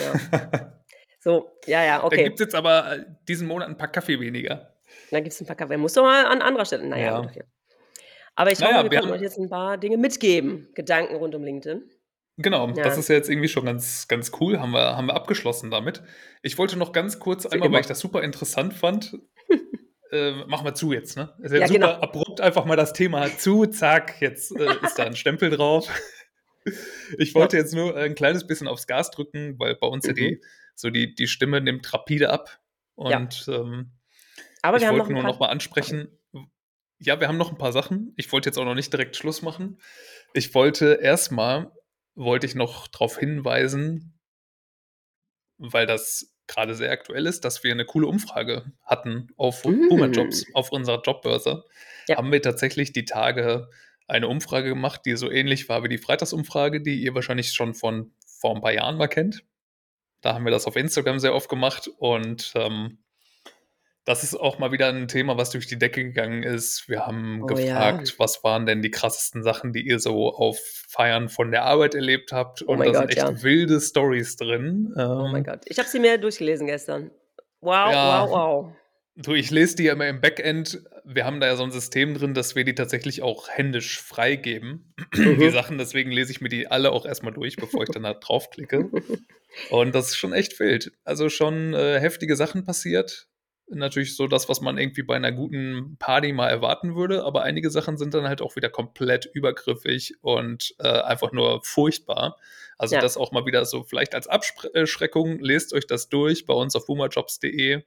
Ja. 0.00 0.68
So, 1.24 1.52
ja, 1.66 1.84
ja, 1.84 1.98
Da 2.00 2.04
okay. 2.04 2.24
gibt 2.24 2.40
es 2.40 2.46
jetzt 2.46 2.54
aber 2.56 2.94
äh, 2.96 3.04
diesen 3.28 3.46
Monat 3.46 3.68
ein 3.68 3.76
paar 3.76 3.86
Kaffee 3.86 4.18
weniger. 4.18 4.74
Dann 5.12 5.22
gibt 5.22 5.32
es 5.32 5.40
ein 5.40 5.46
paar 5.46 5.54
Kaffee. 5.54 5.76
Muss 5.76 5.92
doch 5.92 6.02
mal 6.02 6.26
an 6.26 6.42
anderer 6.42 6.64
Stelle. 6.64 6.84
Naja, 6.84 7.22
Ja. 7.32 7.42
Aber 8.34 8.50
ich 8.50 8.58
Naja, 8.58 8.78
hoffe, 8.78 8.84
wir 8.86 8.90
wir 8.90 8.98
konnten 8.98 9.12
haben- 9.12 9.18
euch 9.18 9.22
jetzt 9.22 9.38
ein 9.38 9.48
paar 9.48 9.78
Dinge 9.78 9.98
mitgeben. 9.98 10.68
Gedanken 10.74 11.14
rund 11.14 11.36
um 11.36 11.44
LinkedIn. 11.44 11.88
Genau, 12.38 12.66
Ja. 12.68 12.84
das 12.84 12.96
ist 12.98 13.08
ja 13.08 13.14
jetzt 13.16 13.28
irgendwie 13.28 13.48
schon 13.48 13.64
ganz, 13.66 14.08
ganz 14.08 14.32
cool. 14.40 14.58
Haben 14.58 14.72
wir, 14.72 14.96
haben 14.96 15.06
wir 15.06 15.14
abgeschlossen 15.14 15.70
damit. 15.70 16.02
Ich 16.42 16.56
wollte 16.58 16.78
noch 16.78 16.92
ganz 16.92 17.18
kurz 17.18 17.44
einmal, 17.46 17.70
weil 17.72 17.80
ich 17.80 17.86
das 17.86 18.00
super 18.00 18.22
interessant 18.22 18.72
fand. 18.74 19.16
äh, 20.10 20.32
machen 20.46 20.64
wir 20.64 20.74
zu 20.74 20.92
jetzt, 20.92 21.16
ne? 21.16 21.34
Ist 21.42 21.52
ja, 21.52 21.60
Ja, 21.60 21.66
super 21.68 21.78
genau. 21.80 21.92
abrupt 22.00 22.40
einfach 22.40 22.64
mal 22.64 22.76
das 22.76 22.92
Thema 22.94 23.26
zu, 23.38 23.66
zack, 23.66 24.20
jetzt 24.20 24.54
äh, 24.58 24.66
ist 24.82 24.98
da 24.98 25.04
ein 25.04 25.16
Stempel 25.16 25.50
drauf. 25.50 25.88
Ich 27.18 27.34
wollte 27.34 27.56
jetzt 27.56 27.74
nur 27.74 27.96
ein 27.96 28.14
kleines 28.14 28.46
bisschen 28.46 28.68
aufs 28.68 28.86
Gas 28.86 29.10
drücken, 29.10 29.58
weil 29.58 29.74
bei 29.76 29.86
uns 29.86 30.06
ja 30.06 30.12
Mhm. 30.12 30.16
die, 30.16 30.40
so 30.74 30.90
die, 30.90 31.14
die 31.14 31.26
Stimme 31.26 31.60
nimmt 31.60 31.92
rapide 31.92 32.30
ab. 32.30 32.60
Und 32.94 33.46
ähm, 33.48 33.90
Aber 34.62 34.76
ich 34.76 34.84
noch 34.84 34.92
wollte 34.92 35.06
ein 35.08 35.12
nur 35.14 35.22
paar. 35.22 35.32
noch 35.32 35.40
mal 35.40 35.48
ansprechen, 35.48 36.18
ja, 36.98 37.18
wir 37.18 37.26
haben 37.26 37.36
noch 37.36 37.50
ein 37.50 37.58
paar 37.58 37.72
Sachen. 37.72 38.12
Ich 38.16 38.30
wollte 38.30 38.48
jetzt 38.48 38.58
auch 38.58 38.64
noch 38.64 38.76
nicht 38.76 38.92
direkt 38.92 39.16
Schluss 39.16 39.42
machen. 39.42 39.80
Ich 40.34 40.54
wollte 40.54 41.00
erstmal, 41.02 41.72
wollte 42.14 42.46
ich 42.46 42.54
noch 42.54 42.88
darauf 42.88 43.18
hinweisen, 43.18 44.18
weil 45.58 45.86
das 45.86 46.34
gerade 46.46 46.74
sehr 46.74 46.90
aktuell 46.90 47.26
ist, 47.26 47.44
dass 47.44 47.62
wir 47.64 47.72
eine 47.72 47.84
coole 47.84 48.06
Umfrage 48.06 48.72
hatten 48.82 49.28
auf 49.36 49.64
Mm. 49.64 50.12
Jobs, 50.12 50.44
auf 50.54 50.72
unserer 50.72 51.00
Jobbörse. 51.00 51.64
Ja. 52.08 52.16
Haben 52.16 52.32
wir 52.32 52.42
tatsächlich 52.42 52.92
die 52.92 53.04
Tage 53.04 53.68
eine 54.08 54.28
Umfrage 54.28 54.68
gemacht, 54.68 55.02
die 55.06 55.16
so 55.16 55.30
ähnlich 55.30 55.68
war 55.68 55.82
wie 55.84 55.88
die 55.88 55.98
Freitagsumfrage, 55.98 56.82
die 56.82 57.02
ihr 57.02 57.14
wahrscheinlich 57.14 57.52
schon 57.52 57.74
von 57.74 58.12
vor 58.24 58.54
ein 58.54 58.60
paar 58.60 58.72
Jahren 58.72 58.96
mal 58.96 59.06
kennt. 59.06 59.44
Da 60.20 60.34
haben 60.34 60.44
wir 60.44 60.52
das 60.52 60.66
auf 60.66 60.76
Instagram 60.76 61.18
sehr 61.18 61.34
oft 61.34 61.48
gemacht 61.48 61.88
und 61.98 62.52
ähm, 62.56 63.01
das 64.04 64.24
ist 64.24 64.34
auch 64.34 64.58
mal 64.58 64.72
wieder 64.72 64.88
ein 64.88 65.06
Thema, 65.08 65.36
was 65.36 65.50
durch 65.50 65.66
die 65.66 65.78
Decke 65.78 66.02
gegangen 66.02 66.42
ist. 66.42 66.88
Wir 66.88 67.06
haben 67.06 67.42
Oh 67.42 67.46
gefragt, 67.46 68.08
ja. 68.08 68.14
was 68.18 68.42
waren 68.42 68.66
denn 68.66 68.82
die 68.82 68.90
krassesten 68.90 69.42
Sachen, 69.42 69.72
die 69.72 69.86
ihr 69.86 69.98
so 70.00 70.32
auf 70.34 70.58
Feiern 70.88 71.28
von 71.28 71.50
der 71.52 71.64
Arbeit 71.64 71.94
erlebt 71.94 72.32
habt. 72.32 72.62
Oh 72.66 72.72
und 72.72 72.78
mein 72.78 72.92
da 72.92 73.00
sind 73.00 73.08
echt 73.10 73.18
ja. 73.18 73.42
wilde 73.42 73.80
Stories 73.80 74.36
drin. 74.36 74.92
Oh 74.96 75.28
mein 75.30 75.36
Ähm, 75.36 75.44
Gott. 75.44 75.60
Ich 75.66 75.78
habe 75.78 75.88
sie 75.88 76.00
mir 76.00 76.18
durchgelesen 76.18 76.66
gestern. 76.66 77.10
Wow, 77.60 77.92
Ja. 77.92 78.22
wow, 78.22 78.30
wow. 78.30 78.72
Du, 79.14 79.34
ich 79.34 79.50
lese 79.50 79.76
die 79.76 79.84
ja 79.84 79.92
immer 79.92 80.08
im 80.08 80.20
Backend. 80.22 80.82
Wir 81.04 81.26
haben 81.26 81.38
da 81.38 81.46
ja 81.46 81.56
so 81.56 81.62
ein 81.64 81.70
System 81.70 82.14
drin, 82.14 82.32
dass 82.32 82.56
wir 82.56 82.64
die 82.64 82.74
tatsächlich 82.74 83.20
auch 83.22 83.48
händisch 83.50 84.00
freigeben. 84.00 84.94
Die 85.14 85.20
Mhm. 85.20 85.50
Sachen, 85.50 85.76
deswegen 85.78 86.10
lese 86.10 86.32
ich 86.32 86.40
mir 86.40 86.48
die 86.48 86.66
alle 86.68 86.92
auch 86.92 87.04
erstmal 87.04 87.34
durch, 87.34 87.56
bevor 87.56 87.82
ich 87.82 87.90
dann 87.90 88.06
halt 88.06 88.18
draufklicke. 88.26 88.90
Und 89.70 89.94
das 89.94 90.08
ist 90.08 90.16
schon 90.16 90.32
echt 90.32 90.58
wild. 90.58 90.92
Also 91.04 91.28
schon 91.28 91.74
äh, 91.74 92.00
heftige 92.00 92.36
Sachen 92.36 92.64
passiert. 92.64 93.28
Natürlich 93.74 94.16
so 94.16 94.26
das, 94.26 94.48
was 94.48 94.60
man 94.60 94.76
irgendwie 94.78 95.02
bei 95.02 95.16
einer 95.16 95.32
guten 95.32 95.96
Party 95.98 96.32
mal 96.32 96.48
erwarten 96.48 96.94
würde, 96.94 97.24
aber 97.24 97.42
einige 97.42 97.70
Sachen 97.70 97.96
sind 97.96 98.12
dann 98.14 98.28
halt 98.28 98.42
auch 98.42 98.54
wieder 98.56 98.68
komplett 98.68 99.26
übergriffig 99.32 100.14
und 100.20 100.74
äh, 100.78 100.88
einfach 100.88 101.32
nur 101.32 101.62
furchtbar. 101.64 102.36
Also 102.78 102.96
Ja. 102.96 103.00
das 103.00 103.16
auch 103.16 103.32
mal 103.32 103.46
wieder 103.46 103.64
so 103.64 103.82
vielleicht 103.82 104.14
als 104.14 104.26
Abschreckung, 104.28 105.38
lest 105.38 105.72
euch 105.72 105.86
das 105.86 106.08
durch 106.08 106.46
bei 106.46 106.54
uns 106.54 106.76
auf 106.76 106.86
boomerjobs.de 106.86 107.82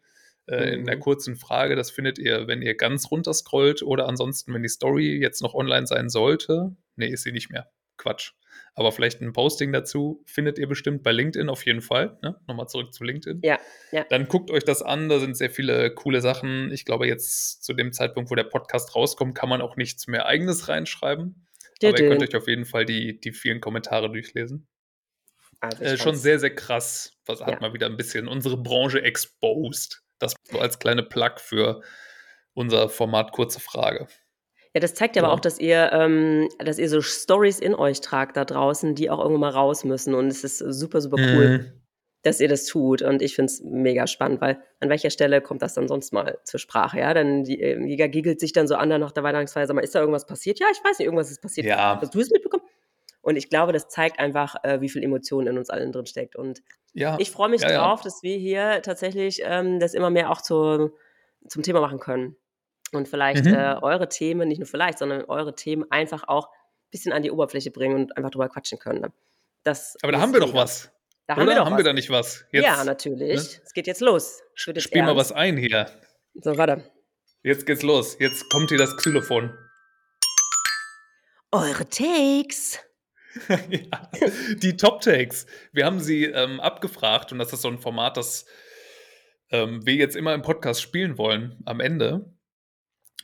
äh, 0.48 0.74
in 0.74 0.86
der 0.86 0.96
Mhm. 0.96 1.00
kurzen 1.02 1.36
Frage. 1.36 1.76
Das 1.76 1.92
findet 1.92 2.18
ihr, 2.20 2.48
wenn 2.48 2.62
ihr 2.62 2.76
ganz 2.76 3.12
runter 3.12 3.34
scrollt 3.34 3.82
oder 3.84 4.08
ansonsten, 4.08 4.54
wenn 4.54 4.64
die 4.64 4.70
Story 4.70 5.18
jetzt 5.18 5.42
noch 5.42 5.54
online 5.54 5.88
sein 5.88 6.10
sollte. 6.10 6.76
Nee, 6.96 7.08
ist 7.10 7.24
sie 7.24 7.32
nicht 7.32 7.50
mehr. 7.52 7.70
Quatsch. 7.98 8.34
Aber 8.74 8.92
vielleicht 8.92 9.22
ein 9.22 9.32
Posting 9.34 9.72
dazu 9.72 10.22
findet 10.26 10.58
ihr 10.58 10.68
bestimmt 10.68 11.04
bei 11.04 11.12
LinkedIn 11.12 11.50
auf 11.50 11.66
jeden 11.66 11.82
Fall. 11.82 12.18
Ne? 12.22 12.40
Nochmal 12.48 12.68
zurück 12.68 12.94
zu 12.94 13.04
LinkedIn. 13.04 13.42
Ja, 13.44 13.60
ja. 13.92 14.06
Dann 14.10 14.28
guckt 14.28 14.52
euch 14.52 14.64
das 14.64 14.82
an, 14.82 15.08
da 15.10 15.20
sind 15.20 15.38
sehr 15.38 15.50
viele 15.50 15.94
coole 15.94 16.22
Sachen. 16.22 16.72
Ich 16.72 16.84
glaube, 16.86 17.08
jetzt 17.08 17.64
zu 17.64 17.74
dem 17.74 17.94
Zeitpunkt, 17.94 18.32
wo 18.32 18.36
der 18.36 18.44
Podcast 18.44 18.96
rauskommt, 18.96 19.36
kann 19.36 19.50
man 19.50 19.62
auch 19.62 19.78
nichts 19.78 20.08
mehr 20.08 20.26
eigenes 20.26 20.68
reinschreiben. 20.68 21.48
Aber 21.84 22.00
ihr 22.00 22.10
könnt 22.10 22.22
euch 22.22 22.36
auf 22.36 22.48
jeden 22.48 22.66
Fall 22.66 22.86
die, 22.86 23.20
die 23.20 23.32
vielen 23.32 23.62
Kommentare 23.62 24.12
durchlesen. 24.12 24.68
Also 25.60 25.84
Äh, 25.84 25.98
schon 25.98 26.16
sehr, 26.16 26.40
sehr 26.40 26.54
krass. 26.54 27.14
Was 27.26 27.42
hat 27.42 27.50
Ja. 27.50 27.60
mal 27.60 27.74
wieder 27.74 27.88
ein 27.88 27.98
bisschen 27.98 28.28
unsere 28.28 28.58
Branche 28.58 29.02
exposed. 29.02 30.02
Das 30.20 30.34
so 30.44 30.60
als 30.60 30.80
kleine 30.80 31.04
Plug 31.04 31.34
für 31.38 31.82
unser 32.54 32.90
Format 32.90 33.32
Kurze 33.32 33.60
Frage. 33.60 34.08
Ja, 34.76 34.82
das 34.82 34.94
zeigt 34.94 35.16
ja 35.16 35.22
aber 35.24 35.30
Ja. 35.32 35.36
auch, 35.36 35.40
dass 35.40 35.58
ihr, 35.58 35.90
ähm, 35.94 36.50
dass 36.60 36.78
ihr 36.80 36.90
so 36.90 37.02
Stories 37.02 37.60
in 37.60 37.74
euch 37.74 38.02
tragt 38.02 38.36
da 38.38 38.44
draußen, 38.46 38.94
die 38.94 39.10
auch 39.10 39.20
irgendwo 39.20 39.40
mal 39.40 39.50
raus 39.50 39.86
müssen. 39.86 40.14
Und 40.14 40.28
es 40.28 40.44
ist 40.44 40.58
super, 40.60 41.00
super 41.02 41.16
cool, 41.18 41.48
Mhm. 41.60 41.82
dass 42.24 42.42
ihr 42.42 42.50
das 42.50 42.66
tut. 42.66 43.02
Und 43.02 43.22
ich 43.22 43.36
finde 43.36 43.52
es 43.54 43.62
mega 43.64 44.06
spannend, 44.06 44.42
weil 44.42 44.60
an 44.82 44.90
welcher 44.90 45.10
Stelle 45.12 45.40
kommt 45.40 45.62
das 45.62 45.76
dann 45.76 45.88
sonst 45.88 46.12
mal 46.12 46.40
zur 46.44 46.60
Sprache? 46.60 47.00
Ja, 47.00 47.14
dann 47.14 47.46
die 47.46 47.62
äh, 47.62 47.76
Liga 47.76 48.08
giggelt 48.08 48.42
sich 48.42 48.52
dann 48.52 48.68
so 48.68 48.76
an 48.76 48.90
nach 48.90 49.14
der 49.14 49.24
Weihnachtsfeier, 49.24 49.66
sag 49.66 49.76
mal, 49.76 49.82
ist 49.82 49.96
da 49.96 50.02
irgendwas 50.02 50.26
passiert? 50.26 50.60
Ja, 50.60 50.68
ich 50.72 50.84
weiß 50.84 51.00
nicht, 51.00 51.06
irgendwas 51.06 51.32
ist 51.32 51.42
passiert. 51.42 51.68
Ja. 51.68 51.98
Hast 52.02 52.14
du 52.14 52.20
es 52.20 52.30
mitbekommen? 52.30 52.64
Und 53.22 53.38
ich 53.38 53.50
glaube, 53.50 53.72
das 53.72 53.88
zeigt 53.88 54.20
einfach, 54.20 54.56
äh, 54.64 54.82
wie 54.82 54.90
viel 54.90 55.04
Emotion 55.04 55.48
in 55.48 55.58
uns 55.58 55.70
allen 55.70 55.92
drin 55.94 56.06
steckt. 56.06 56.36
Und 56.36 56.62
Ja, 56.94 57.16
ich 57.20 57.32
freue 57.32 57.48
mich 57.50 57.62
ja, 57.62 57.72
ja. 57.72 57.78
drauf, 57.80 58.02
dass 58.02 58.24
wir 58.24 58.36
hier 58.38 58.82
tatsächlich 58.84 59.42
ähm, 59.46 59.80
das 59.80 59.94
immer 59.94 60.10
mehr 60.10 60.32
auch 60.32 60.42
zu, 60.42 60.92
zum 61.48 61.64
Thema 61.64 61.80
machen 61.80 62.00
können. 62.00 62.36
Und 62.92 63.08
vielleicht 63.08 63.46
Mhm. 63.46 63.54
äh, 63.54 63.76
eure 63.82 64.08
Themen, 64.10 64.48
nicht 64.48 64.60
nur 64.60 64.68
vielleicht, 64.68 65.00
sondern 65.00 65.24
eure 65.26 65.56
Themen 65.56 65.86
einfach 65.92 66.28
auch 66.28 66.48
ein 66.50 66.92
bisschen 66.92 67.12
an 67.14 67.24
die 67.24 67.32
Oberfläche 67.32 67.72
bringen 67.72 67.96
und 67.96 68.18
einfach 68.18 68.30
drüber 68.32 68.48
quatschen 68.50 68.80
können. 68.80 69.02
ne? 69.02 69.12
Das 69.64 69.98
Aber 70.02 70.12
da 70.12 70.20
haben 70.20 70.32
wir 70.34 70.40
doch 70.40 70.54
was. 70.54 70.92
Da 71.28 71.34
Oder? 71.34 71.42
haben 71.42 71.48
wir 71.50 71.56
doch 71.56 71.66
haben 71.66 71.72
was. 71.74 71.78
wir 71.80 71.84
da 71.84 71.94
nicht 71.94 72.10
was? 72.12 72.46
Jetzt, 72.52 72.64
ja, 72.64 72.84
natürlich. 72.84 73.36
ne? 73.58 73.62
Es 73.66 73.74
geht 73.74 73.88
jetzt 73.88 74.02
los. 74.02 74.42
Jetzt 74.66 74.84
Spiel 74.84 75.02
mal 75.02 75.10
ernst. 75.10 75.32
was 75.32 75.32
ein 75.32 75.58
hier. 75.58 75.88
So, 76.36 76.56
warte. 76.58 76.84
Jetzt 77.42 77.66
geht's 77.66 77.82
los. 77.82 78.18
Jetzt 78.20 78.50
kommt 78.52 78.70
hier 78.70 78.78
das 78.78 78.96
Xylophon. 78.98 79.52
Eure 81.52 81.88
Takes. 81.90 82.80
ja, 83.50 84.10
die 84.62 84.78
Top 84.78 85.02
Takes. 85.02 85.46
Wir 85.72 85.86
haben 85.86 86.00
sie 86.00 86.26
ähm, 86.26 86.60
abgefragt 86.60 87.32
und 87.32 87.40
das 87.40 87.52
ist 87.54 87.62
so 87.62 87.68
ein 87.70 87.80
Format, 87.80 88.18
das 88.18 88.46
ähm, 89.52 89.86
wir 89.86 89.96
jetzt 89.96 90.16
immer 90.16 90.34
im 90.34 90.42
Podcast 90.42 90.82
spielen 90.82 91.18
wollen 91.18 91.58
am 91.66 91.80
Ende. 91.80 92.34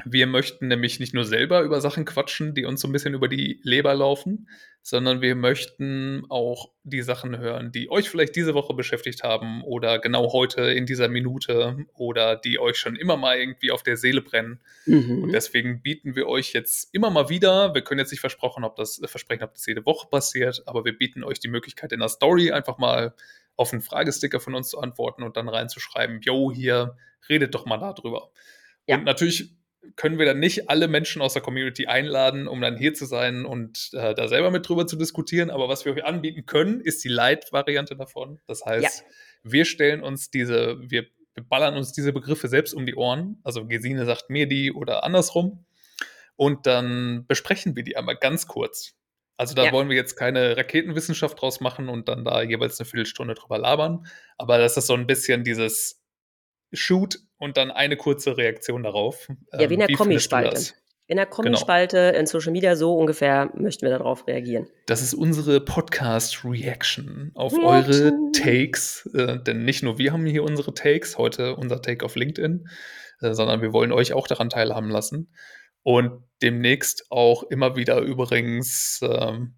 Wir 0.06 0.28
möchten 0.28 0.68
nämlich 0.68 1.00
nicht 1.00 1.14
nur 1.14 1.26
selber 1.26 1.62
über 1.62 1.82
Sachen 1.82 2.06
quatschen, 2.06 2.54
die 2.54 2.66
uns 2.66 2.82
so 2.82 2.88
ein 2.88 2.92
bisschen 2.92 3.14
über 3.14 3.28
die 3.28 3.60
Leber 3.64 3.94
laufen, 3.94 4.48
sondern 4.82 5.22
wir 5.22 5.36
möchten 5.36 6.24
auch 6.30 6.72
die 6.84 7.02
Sachen 7.04 7.38
hören, 7.38 7.72
die 7.72 7.92
euch 7.92 8.10
vielleicht 8.10 8.36
diese 8.36 8.54
Woche 8.54 8.74
beschäftigt 8.74 9.24
haben 9.24 9.64
oder 9.64 10.00
genau 10.00 10.34
heute 10.34 10.62
in 10.62 10.86
dieser 10.86 11.08
Minute 11.08 11.86
oder 11.94 12.36
die 12.36 12.58
euch 12.60 12.78
schon 12.78 12.96
immer 12.96 13.16
mal 13.16 13.38
irgendwie 13.38 13.72
auf 13.72 13.84
der 13.84 13.98
Seele 13.98 14.22
brennen. 14.22 14.60
Und 14.88 15.22
Mhm. 15.28 15.32
deswegen 15.32 15.82
bieten 15.82 16.16
wir 16.16 16.28
euch 16.28 16.54
jetzt 16.54 16.94
immer 16.94 17.12
mal 17.12 17.30
wieder, 17.30 17.74
wir 17.76 17.84
können 17.84 18.00
jetzt 18.00 18.12
nicht 18.12 18.22
versprochen, 18.22 18.64
ob 18.64 18.76
das, 18.76 19.00
versprechen, 19.06 19.44
ob 19.44 19.54
das 19.54 19.66
jede 19.66 19.86
Woche 19.86 20.08
passiert, 20.10 20.64
aber 20.66 20.84
wir 20.84 20.98
bieten 20.98 21.24
euch 21.24 21.40
die 21.40 21.50
Möglichkeit 21.50 21.92
in 21.92 22.00
der 22.00 22.10
Story 22.10 22.52
einfach 22.52 22.78
mal 22.78 23.14
auf 23.58 23.74
einen 23.74 23.82
Fragesticker 23.82 24.40
von 24.40 24.56
uns 24.56 24.70
zu 24.70 24.80
antworten 24.80 25.22
und 25.22 25.38
dann 25.38 25.48
reinzuschreiben, 25.48 26.22
yo, 26.22 26.52
hier, 26.52 26.98
redet 27.30 27.54
doch 27.54 27.66
mal 27.66 27.78
darüber. 27.78 28.32
Ja. 28.88 28.98
Und 28.98 29.04
natürlich 29.04 29.56
können 29.96 30.20
wir 30.20 30.26
dann 30.26 30.40
nicht 30.40 30.70
alle 30.70 30.88
Menschen 30.88 31.22
aus 31.22 31.34
der 31.34 31.42
Community 31.42 31.88
einladen, 31.88 32.48
um 32.48 32.62
dann 32.62 32.78
hier 32.78 32.94
zu 32.94 33.06
sein 33.06 33.46
und 33.46 33.90
äh, 33.94 34.14
da 34.14 34.28
selber 34.28 34.52
mit 34.52 34.68
drüber 34.68 34.86
zu 34.88 34.96
diskutieren. 34.96 35.50
Aber 35.50 35.70
was 35.70 35.86
wir 35.86 35.94
euch 35.94 36.06
anbieten 36.06 36.46
können, 36.46 36.82
ist 36.82 37.04
die 37.04 37.10
Light-Variante 37.10 37.96
davon. 37.96 38.40
Das 38.48 38.66
heißt, 38.66 39.04
wir 39.44 39.66
stellen 39.66 40.04
uns 40.04 40.30
diese, 40.30 40.78
wir, 40.90 41.08
wir 41.34 41.44
ballern 41.44 41.76
uns 41.78 41.94
diese 41.94 42.14
Begriffe 42.14 42.48
selbst 42.48 42.74
um 42.74 42.86
die 42.86 42.96
Ohren. 42.96 43.40
Also 43.44 43.66
Gesine 43.68 44.06
sagt 44.06 44.30
mir 44.30 44.48
die 44.48 44.72
oder 44.72 45.04
andersrum. 45.04 45.66
Und 46.36 46.66
dann 46.68 47.26
besprechen 47.28 47.76
wir 47.76 47.84
die 47.84 47.98
einmal 47.98 48.16
ganz 48.18 48.48
kurz. 48.48 48.94
Also 49.38 49.56
da 49.56 49.66
Ja. 49.66 49.72
wollen 49.72 49.90
wir 49.90 49.96
jetzt 49.96 50.16
keine 50.16 50.56
Raketenwissenschaft 50.58 51.42
draus 51.42 51.60
machen 51.60 51.90
und 51.90 52.08
dann 52.08 52.24
da 52.24 52.44
jeweils 52.44 52.80
eine 52.80 52.86
Viertelstunde 52.86 53.34
drüber 53.34 53.58
labern. 53.58 54.06
Aber 54.38 54.60
das 54.60 54.78
ist 54.78 54.86
so 54.88 54.94
ein 54.94 55.08
bisschen 55.08 55.44
dieses 55.44 56.02
Shoot 56.72 57.18
und 57.42 57.58
dann 57.58 57.72
eine 57.72 57.98
kurze 57.98 58.38
Reaktion 58.38 58.84
darauf. 58.84 59.28
Ja, 59.52 59.70
wie 59.70 59.74
in 59.74 59.80
der 59.80 59.88
findest 59.88 59.92
du 59.92 59.98
Kommispalte. 59.98 60.74
In 61.08 61.18
der 61.18 61.26
Kommispalte 61.26 61.98
in 61.98 62.26
Social 62.28 62.52
Media 62.54 62.76
so 62.76 62.96
ungefähr 62.96 63.52
möchten 63.56 63.82
wir 63.82 63.90
darauf 63.90 64.28
reagieren. 64.28 64.68
Das 64.86 65.02
ist 65.02 65.14
unsere 65.14 65.60
Podcast-Reaction 65.60 67.32
auf 67.34 67.52
Reaction. 67.54 67.66
eure 67.66 68.32
Takes. 68.32 69.10
Äh, 69.14 69.42
denn 69.42 69.66
nicht 69.66 69.82
nur 69.84 69.98
wir 69.98 70.14
haben 70.14 70.26
hier 70.26 70.44
unsere 70.44 70.74
Takes, 70.74 71.18
heute 71.18 71.56
unser 71.56 71.82
Take 71.82 72.06
auf 72.06 72.16
LinkedIn, 72.16 72.70
äh, 73.22 73.34
sondern 73.34 73.62
wir 73.62 73.74
wollen 73.74 73.92
euch 73.92 74.14
auch 74.14 74.28
daran 74.28 74.50
teilhaben 74.50 74.90
lassen. 74.90 75.34
Und 75.84 76.24
demnächst 76.44 77.08
auch 77.10 77.44
immer 77.44 77.76
wieder 77.76 78.00
übrigens 78.00 79.02
ähm, 79.04 79.56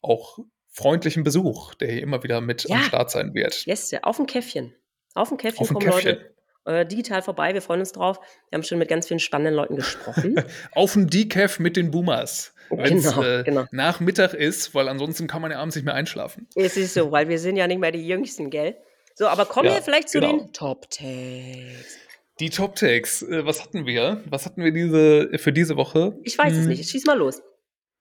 auch 0.00 0.38
freundlichen 0.70 1.24
Besuch, 1.24 1.74
der 1.74 1.90
hier 1.90 2.02
immer 2.02 2.22
wieder 2.22 2.40
mit 2.40 2.66
Ja. 2.68 2.76
am 2.76 2.82
Start 2.82 3.10
sein 3.10 3.34
wird. 3.34 3.66
Yes, 3.66 3.90
ja, 3.90 4.04
auf 4.04 4.20
ein 4.20 4.26
Käffchen. 4.26 4.72
Auf 5.14 5.32
ein 5.32 5.36
Käffchen 5.36 5.62
Auf 5.62 5.68
kommen 5.68 5.80
Käffchen. 5.84 6.14
Leute 6.14 6.37
äh, 6.68 6.86
digital 6.86 7.22
vorbei. 7.22 7.54
Wir 7.54 7.62
freuen 7.62 7.80
uns 7.80 7.92
drauf. 7.92 8.18
Wir 8.50 8.56
haben 8.56 8.62
schon 8.62 8.78
mit 8.78 8.88
ganz 8.88 9.08
vielen 9.08 9.20
spannenden 9.20 9.54
Leuten 9.54 9.76
gesprochen. 9.76 10.36
Auf 10.72 10.92
dem 10.92 11.08
Decaf 11.10 11.58
mit 11.58 11.76
den 11.76 11.90
Boomers. 11.90 12.54
Wenn 12.70 12.98
es 12.98 13.04
Genau, 13.14 13.22
äh, 13.22 13.42
genau. 13.44 13.64
Nachmittag 13.70 14.34
ist, 14.34 14.74
weil 14.74 14.88
ansonsten 14.88 15.26
kann 15.26 15.40
man 15.42 15.50
ja 15.50 15.58
abends 15.58 15.74
nicht 15.76 15.84
mehr 15.86 15.94
einschlafen. 15.94 16.46
Es 16.54 16.76
ist 16.76 16.94
so, 16.94 17.10
weil 17.10 17.28
wir 17.28 17.38
sind 17.38 17.56
ja 17.56 17.66
nicht 17.66 17.78
mehr 17.80 17.92
die 17.92 18.06
Jüngsten, 18.06 18.50
gell? 18.50 18.76
So, 19.14 19.26
aber 19.26 19.46
kommen 19.46 19.68
Ja, 19.68 19.74
wir 19.76 19.82
vielleicht 19.82 20.10
zu 20.10 20.20
genau. 20.20 20.36
den 20.38 20.52
Top 20.52 20.88
Takes. 20.90 21.96
Die 22.40 22.50
Top 22.50 22.76
Takes, 22.76 23.22
äh, 23.22 23.44
was 23.46 23.62
hatten 23.64 23.86
wir? 23.86 24.22
Was 24.26 24.44
hatten 24.46 24.62
wir 24.62 24.70
diese, 24.72 25.30
für 25.38 25.52
diese 25.52 25.76
Woche? 25.76 26.16
Ich 26.22 26.36
weiß 26.38 26.52
es 26.52 26.60
Hm, 26.60 26.68
nicht. 26.68 26.88
Schieß 26.88 27.06
mal 27.06 27.18
los. 27.18 27.42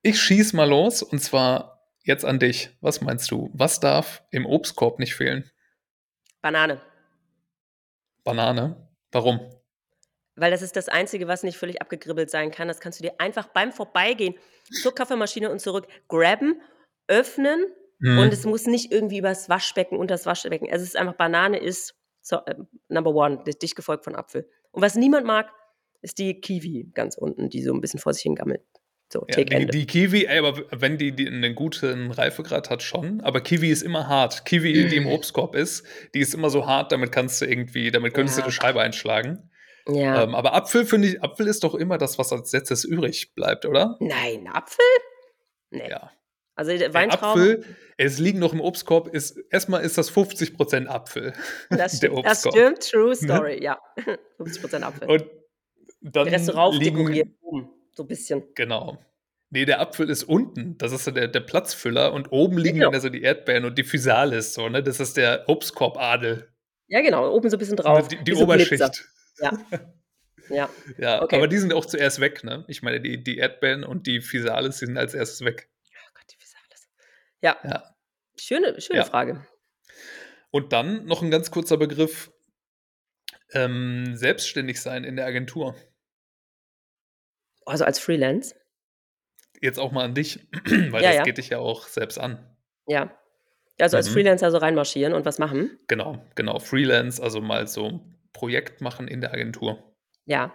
Ich 0.03 0.21
schieß 0.21 0.53
mal 0.53 0.69
los 0.69 1.01
und 1.01 1.19
zwar 1.19 1.81
jetzt 2.03 2.23
an 2.25 2.37
dich. 2.37 2.69
Was 2.81 3.01
meinst 3.01 3.31
du? 3.31 3.49
Was 3.53 3.79
darf 3.79 4.21
im 4.31 4.45
Obstkorb 4.45 4.99
nicht 4.99 5.15
fehlen? 5.15 5.49
Banane. 6.41 6.79
Banane? 8.27 8.89
Warum? 9.11 9.39
Weil 10.35 10.51
das 10.51 10.61
ist 10.61 10.75
das 10.75 10.87
Einzige, 10.89 11.27
was 11.27 11.43
nicht 11.43 11.57
völlig 11.57 11.81
abgegribbelt 11.81 12.29
sein 12.29 12.51
kann. 12.51 12.67
Das 12.67 12.79
kannst 12.79 12.99
du 12.99 13.03
dir 13.03 13.19
einfach 13.19 13.47
beim 13.47 13.71
Vorbeigehen 13.71 14.35
zur 14.83 14.93
Kaffeemaschine 14.93 15.49
und 15.49 15.59
zurück 15.59 15.87
grabben, 16.07 16.61
öffnen 17.07 17.65
Hm. 18.01 18.19
und 18.19 18.31
es 18.33 18.45
muss 18.45 18.67
nicht 18.67 18.91
irgendwie 18.91 19.17
übers 19.17 19.49
Waschbecken, 19.49 19.97
unter 19.97 20.13
das 20.13 20.27
Waschbecken. 20.27 20.67
Es 20.67 20.83
ist 20.83 20.95
einfach, 20.95 21.15
Banane 21.15 21.57
ist 21.57 21.95
so, 22.21 22.37
äh, 22.45 22.53
Number 22.89 23.15
One, 23.15 23.43
di- 23.43 23.57
dicht 23.57 23.75
gefolgt 23.75 24.03
von 24.03 24.15
Apfel. 24.15 24.47
Und 24.71 24.83
was 24.83 24.93
niemand 24.95 25.25
mag, 25.25 25.51
ist 26.01 26.19
die 26.19 26.39
Kiwi 26.39 26.91
ganz 26.93 27.17
unten, 27.17 27.49
die 27.49 27.63
so 27.63 27.73
ein 27.73 27.81
bisschen 27.81 27.99
vor 27.99 28.13
sich 28.13 28.21
hingammelt. 28.21 28.61
So, 29.09 29.25
Ja, 29.29 29.43
die, 29.43 29.51
Ende. 29.53 29.67
die 29.71 29.85
Kiwi, 29.85 30.25
ey, 30.25 30.39
aber 30.39 30.63
wenn 30.71 30.97
die, 30.97 31.13
die 31.13 31.27
einen 31.27 31.55
guten 31.55 32.11
Reifegrad 32.11 32.69
hat, 32.69 32.83
schon. 32.83 33.21
Aber 33.21 33.39
Kiwi 33.39 33.69
ist 33.69 33.81
immer 33.81 34.07
hart. 34.07 34.43
Kiwi, 34.45 34.87
die 34.89 34.97
im 34.97 35.07
Obstkorb 35.07 35.55
ist, 35.55 35.85
die 36.13 36.19
ist 36.19 36.33
immer 36.33 36.49
so 36.49 36.67
hart, 36.67 36.91
damit 36.91 37.11
kannst 37.13 37.41
du 37.41 37.45
irgendwie, 37.45 37.89
damit 37.91 38.13
könntest 38.13 38.37
Ja. 38.37 38.41
du 38.41 38.47
eine 38.47 38.51
Scheibe 38.53 38.81
einschlagen. 38.81 39.49
ja. 39.87 40.23
Ähm, 40.23 40.35
aber 40.35 40.53
Apfel 40.53 40.85
finde 40.85 41.07
ich, 41.07 41.23
Apfel 41.23 41.47
ist 41.47 41.63
doch 41.63 41.73
immer 41.73 41.97
das, 41.97 42.17
was 42.19 42.33
als 42.33 42.51
letztes 42.51 42.83
übrig 42.83 43.33
bleibt, 43.33 43.65
oder? 43.65 43.95
Nein, 44.01 44.47
Apfel? 44.51 44.83
Nee. 45.69 45.89
Ja. 45.89 46.11
Also 46.55 46.71
Weintrauben, 46.71 47.41
Apfel, 47.61 47.75
es 47.97 48.17
liegen 48.19 48.39
noch 48.39 48.51
im 48.51 48.59
Obstkorb, 48.61 49.13
ist, 49.13 49.37
erstmal 49.51 49.83
ist 49.83 49.97
das 49.97 50.11
50% 50.11 50.87
Apfel. 50.87 51.33
das, 51.69 51.99
der 52.01 52.09
stimmt, 52.09 52.25
das 52.25 52.41
stimmt, 52.41 52.79
true 52.89 53.15
story, 53.15 53.63
ja. 53.63 53.79
50% 54.39 54.81
Apfel. 54.81 55.07
Und 55.09 55.25
dann 56.01 56.25
Der 56.25 56.33
Rest 56.33 56.53
rauf 56.55 56.75
liegen, 56.75 56.97
dekoriert 56.97 57.29
oben, 57.41 57.69
so 57.97 58.03
ein 58.03 58.07
bisschen. 58.07 58.43
Genau. 58.55 59.03
Nee, 59.49 59.65
der 59.65 59.79
Apfel 59.81 60.09
ist 60.09 60.23
unten. 60.23 60.77
Das 60.77 60.91
ist 60.91 61.05
so 61.05 61.11
der, 61.11 61.27
der 61.27 61.39
Platzfüller. 61.39 62.13
Und 62.13 62.31
oben 62.31 62.57
liegen 62.57 62.75
Genau. 62.79 62.87
dann 62.87 62.95
also 62.95 63.09
die 63.09 63.21
Erdbeeren 63.21 63.65
und 63.65 63.77
die 63.77 63.83
Physalis. 63.83 64.53
So, 64.53 64.67
ne? 64.69 64.83
Das 64.83 64.99
ist 64.99 65.17
der 65.17 65.47
Obstkorbadel. 65.49 66.49
Ja, 66.87 67.01
genau, 67.01 67.29
oben 67.33 67.49
so 67.49 67.55
ein 67.57 67.59
bisschen 67.59 67.75
drauf. 67.77 68.07
Die, 68.07 68.17
die 68.23 68.33
so 68.33 68.45
Glitzer. 68.47 68.85
Oberschicht. 68.85 69.05
Ja. 69.41 69.51
Ja, 70.49 70.69
Ja, 70.97 71.21
Okay. 71.23 71.35
aber 71.35 71.49
die 71.49 71.57
sind 71.57 71.73
auch 71.73 71.85
zuerst 71.85 72.21
weg, 72.21 72.45
ne? 72.45 72.63
Ich 72.69 72.81
meine, 72.81 73.01
die, 73.01 73.21
die 73.21 73.35
Erdbeeren 73.37 73.83
und 73.83 74.07
die 74.07 74.21
Physalis 74.21 74.79
die 74.79 74.85
sind 74.85 74.97
als 74.97 75.13
erstes 75.13 75.43
weg. 75.43 75.67
oh 75.91 76.09
Gott, 76.13 76.23
die 76.31 76.37
Physalis. 76.37 76.87
Ja, 77.41 77.57
Ja. 77.65 77.95
schöne, 78.39 78.79
schöne 78.79 78.99
Ja. 78.99 79.03
Frage. 79.05 79.45
Und 80.49 80.71
dann 80.71 81.03
noch 81.05 81.21
ein 81.21 81.31
ganz 81.31 81.51
kurzer 81.51 81.75
Begriff: 81.75 82.31
ähm, 83.51 84.15
Selbstständig 84.15 84.81
sein 84.81 85.03
in 85.03 85.17
der 85.17 85.25
Agentur. 85.25 85.75
Also 87.67 87.85
als 87.85 87.99
Freelance, 87.99 88.55
Jetzt 89.59 89.79
auch 89.79 89.91
mal 89.91 90.05
an 90.05 90.13
dich, 90.13 90.39
weil 90.91 91.01
Ja, 91.01 91.09
das 91.09 91.15
ja. 91.17 91.23
geht 91.23 91.37
dich 91.39 91.49
ja 91.49 91.57
auch 91.59 91.87
selbst 91.87 92.19
an. 92.19 92.37
ja. 92.87 93.11
Also 93.79 93.95
als 93.97 94.09
Mhm. 94.09 94.13
Freelancer 94.13 94.49
so 94.49 94.57
reinmarschieren 94.57 95.13
und 95.13 95.23
was 95.25 95.37
machen? 95.37 95.77
Genau, 95.87 96.25
genau. 96.33 96.57
Freelance, 96.57 97.21
also 97.21 97.41
mal 97.41 97.67
so 97.67 97.85
ein 97.85 98.17
Projekt 98.33 98.81
machen 98.81 99.07
in 99.07 99.21
der 99.21 99.31
Agentur. 99.33 99.93
Ja. 100.25 100.51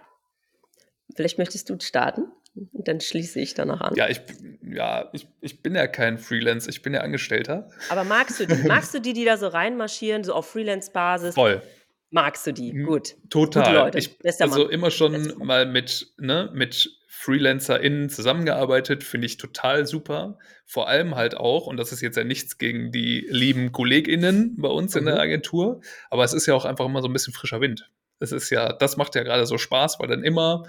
Vielleicht 1.15 1.37
möchtest 1.37 1.69
du 1.69 1.77
starten 1.79 2.25
und 2.73 2.87
dann 2.87 2.99
schließe 2.99 3.39
ich 3.39 3.53
danach 3.53 3.79
an. 3.79 3.95
Ja, 3.95 4.09
ich, 4.09 4.19
ja, 4.61 5.09
ich, 5.13 5.27
ich 5.39 5.61
bin 5.63 5.73
ja 5.73 5.87
kein 5.87 6.17
Freelance, 6.17 6.69
ich 6.69 6.81
bin 6.81 6.93
ja 6.93 6.99
Angestellter. 6.99 7.69
Aber 7.89 8.03
magst 8.03 8.41
du 8.41 8.45
die? 8.45 8.55
Magst 8.67 8.93
du 8.93 8.99
die, 8.99 9.13
die 9.13 9.23
da 9.23 9.37
so 9.37 9.47
reinmarschieren, 9.47 10.25
so 10.25 10.33
auf 10.33 10.47
Freelance-Basis? 10.49 11.35
Voll. 11.35 11.61
Magst 12.09 12.45
du 12.45 12.51
die? 12.51 12.73
Gut. 12.73 13.15
Total. 13.29 13.63
Gute 13.63 13.75
Leute. 13.75 13.97
Ich, 13.99 14.17
also 14.41 14.67
immer 14.69 14.91
schon 14.91 15.33
mal 15.45 15.65
mit, 15.65 16.13
ne, 16.17 16.49
mit 16.53 16.89
FreelancerInnen 17.23 18.09
zusammengearbeitet, 18.09 19.03
finde 19.03 19.27
ich 19.27 19.37
total 19.37 19.85
super. 19.87 20.37
Vor 20.65 20.89
allem 20.89 21.15
halt 21.15 21.37
auch, 21.37 21.67
und 21.67 21.77
das 21.77 21.93
ist 21.93 22.01
jetzt 22.01 22.17
ja 22.17 22.25
nichts 22.25 22.57
gegen 22.57 22.91
die 22.91 23.25
lieben 23.29 23.71
KollegInnen 23.71 24.57
bei 24.57 24.67
uns 24.67 24.93
in 24.95 25.03
Mhm. 25.03 25.07
der 25.07 25.19
Agentur, 25.21 25.79
aber 26.09 26.25
es 26.25 26.33
ist 26.33 26.47
ja 26.47 26.53
auch 26.53 26.65
einfach 26.65 26.85
immer 26.85 27.01
so 27.01 27.07
ein 27.07 27.13
bisschen 27.13 27.33
frischer 27.33 27.61
Wind. 27.61 27.89
Es 28.19 28.33
ist 28.33 28.49
ja, 28.49 28.73
das 28.73 28.97
macht 28.97 29.15
ja 29.15 29.23
gerade 29.23 29.45
so 29.45 29.57
Spaß, 29.57 29.99
weil 29.99 30.09
dann 30.09 30.21
immer 30.23 30.65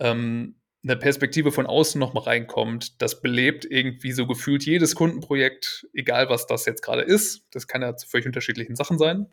ähm, 0.00 0.56
eine 0.82 0.96
Perspektive 0.96 1.52
von 1.52 1.66
außen 1.66 1.98
nochmal 1.98 2.24
reinkommt. 2.24 3.00
Das 3.00 3.20
belebt 3.20 3.64
irgendwie 3.64 4.12
so 4.12 4.26
gefühlt 4.26 4.64
jedes 4.64 4.96
Kundenprojekt, 4.96 5.86
egal 5.94 6.28
was 6.28 6.46
das 6.46 6.66
jetzt 6.66 6.82
gerade 6.82 7.02
ist. 7.02 7.44
Das 7.52 7.68
kann 7.68 7.82
ja 7.82 7.96
zu 7.96 8.08
völlig 8.08 8.26
unterschiedlichen 8.26 8.74
Sachen 8.74 8.98
sein. 8.98 9.26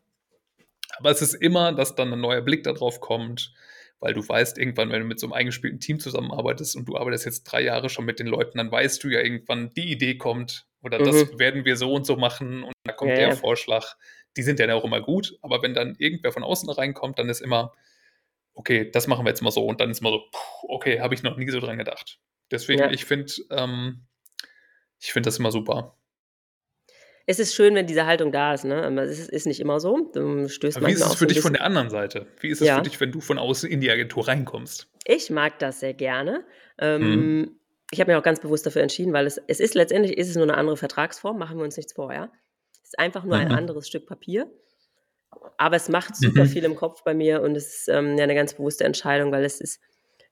Aber 0.97 1.09
es 1.09 1.23
ist 1.23 1.33
immer, 1.33 1.73
dass 1.73 1.95
dann 1.95 2.13
ein 2.13 2.21
neuer 2.21 2.41
Blick 2.41 2.63
darauf 2.63 2.99
kommt, 2.99 3.53
weil 4.03 4.13
du 4.13 4.27
weißt 4.27 4.57
irgendwann, 4.57 4.91
wenn 4.91 4.99
du 4.99 5.07
mit 5.07 5.17
so 5.17 5.27
einem 5.27 5.33
eingespielten 5.33 5.79
Team 5.79 5.97
zusammenarbeitest 5.97 6.75
und 6.75 6.85
du 6.89 6.97
arbeitest 6.97 7.23
jetzt 7.25 7.43
drei 7.45 7.61
Jahre 7.61 7.87
schon 7.89 8.03
mit 8.03 8.19
den 8.19 8.27
Leuten, 8.27 8.57
dann 8.57 8.69
weißt 8.69 9.01
du 9.01 9.07
ja 9.07 9.21
irgendwann, 9.21 9.69
die 9.69 9.89
Idee 9.89 10.17
kommt 10.17 10.67
oder 10.81 10.97
das 10.97 11.31
Mhm. 11.31 11.39
werden 11.39 11.63
wir 11.65 11.77
so 11.77 11.93
und 11.93 12.05
so 12.05 12.17
machen 12.17 12.63
und 12.63 12.73
da 12.83 12.91
kommt 12.91 13.11
Ja, 13.11 13.29
der. 13.29 13.31
Vorschlag. 13.31 13.95
Die 14.35 14.43
sind 14.43 14.59
ja 14.59 14.67
dann 14.67 14.75
auch 14.75 14.83
immer 14.83 14.99
gut, 14.99 15.37
aber 15.41 15.61
wenn 15.63 15.73
dann 15.73 15.95
irgendwer 15.99 16.33
von 16.33 16.43
außen 16.43 16.69
reinkommt, 16.69 17.17
dann 17.17 17.29
ist 17.29 17.39
immer, 17.39 17.71
okay, 18.53 18.91
das 18.91 19.07
machen 19.07 19.25
wir 19.25 19.29
jetzt 19.29 19.41
mal 19.41 19.51
so 19.51 19.65
und 19.65 19.79
dann 19.79 19.89
ist 19.89 20.01
mal 20.01 20.11
so, 20.11 20.23
okay, 20.63 20.99
habe 20.99 21.13
ich 21.15 21.23
noch 21.23 21.37
nie 21.37 21.49
so 21.49 21.61
dran 21.61 21.77
gedacht. 21.77 22.19
Deswegen, 22.51 22.81
Ja. 22.81 22.91
ich 22.91 23.05
finde, 23.05 23.31
ähm, 23.51 24.05
ich 24.99 25.13
finde 25.13 25.27
das 25.27 25.39
immer 25.39 25.51
super. 25.51 25.95
Es 27.25 27.39
ist 27.39 27.55
schön, 27.55 27.73
wenn 27.75 27.87
diese 27.87 28.05
Haltung 28.05 28.31
da 28.33 28.53
ist, 28.53 28.65
ne? 28.65 28.83
Aber 28.83 29.03
es 29.03 29.17
ist, 29.17 29.29
ist 29.29 29.47
nicht 29.47 29.59
immer 29.61 29.79
so. 29.79 30.11
Du 30.13 30.49
stößt 30.49 30.77
Aber 30.77 30.87
wie 30.87 30.91
ist 30.91 31.01
es 31.05 31.15
für 31.15 31.25
ein 31.25 31.29
dich 31.29 31.39
von 31.39 31.53
der 31.53 31.63
anderen 31.63 31.89
Seite? 31.89 32.27
Wie 32.41 32.49
ist 32.49 32.61
es 32.61 32.67
Ja. 32.67 32.75
für 32.77 32.81
dich, 32.81 32.99
wenn 32.99 33.11
du 33.13 33.21
von 33.21 33.37
außen 33.37 33.69
in 33.69 33.79
die 33.79 33.89
Agentur 33.89 34.27
reinkommst? 34.27 34.89
Ich 35.05 35.29
mag 35.29 35.57
das 35.59 35.79
sehr 35.79 35.93
gerne. 35.93 36.43
Ähm, 36.79 37.01
Mhm. 37.39 37.59
Ich 37.91 37.99
habe 37.99 38.11
mich 38.11 38.17
auch 38.19 38.23
ganz 38.23 38.39
bewusst 38.39 38.65
dafür 38.65 38.81
entschieden, 38.81 39.13
weil 39.13 39.27
es, 39.27 39.39
es 39.47 39.59
ist 39.59 39.75
letztendlich 39.75 40.17
ist 40.17 40.27
es 40.29 40.35
nur 40.35 40.43
eine 40.45 40.55
andere 40.57 40.75
Vertragsform, 40.77 41.37
machen 41.37 41.57
wir 41.57 41.63
uns 41.63 41.77
nichts 41.77 41.93
vor, 41.93 42.11
ja. 42.13 42.31
Es 42.81 42.89
ist 42.89 42.99
einfach 42.99 43.23
nur 43.23 43.35
ein 43.37 43.49
Mhm. 43.49 43.53
anderes 43.53 43.87
Stück 43.87 44.07
Papier. 44.07 44.49
Aber 45.57 45.75
es 45.75 45.89
macht 45.89 46.15
super 46.15 46.43
Mhm. 46.43 46.47
viel 46.47 46.63
im 46.63 46.75
Kopf 46.75 47.03
bei 47.03 47.13
mir 47.13 47.41
und 47.41 47.55
es 47.55 47.67
ist 47.81 47.87
ähm, 47.89 48.17
ja 48.17 48.23
eine 48.23 48.35
ganz 48.35 48.53
bewusste 48.55 48.83
Entscheidung, 48.83 49.31
weil 49.31 49.43
es 49.45 49.61
ist, 49.61 49.79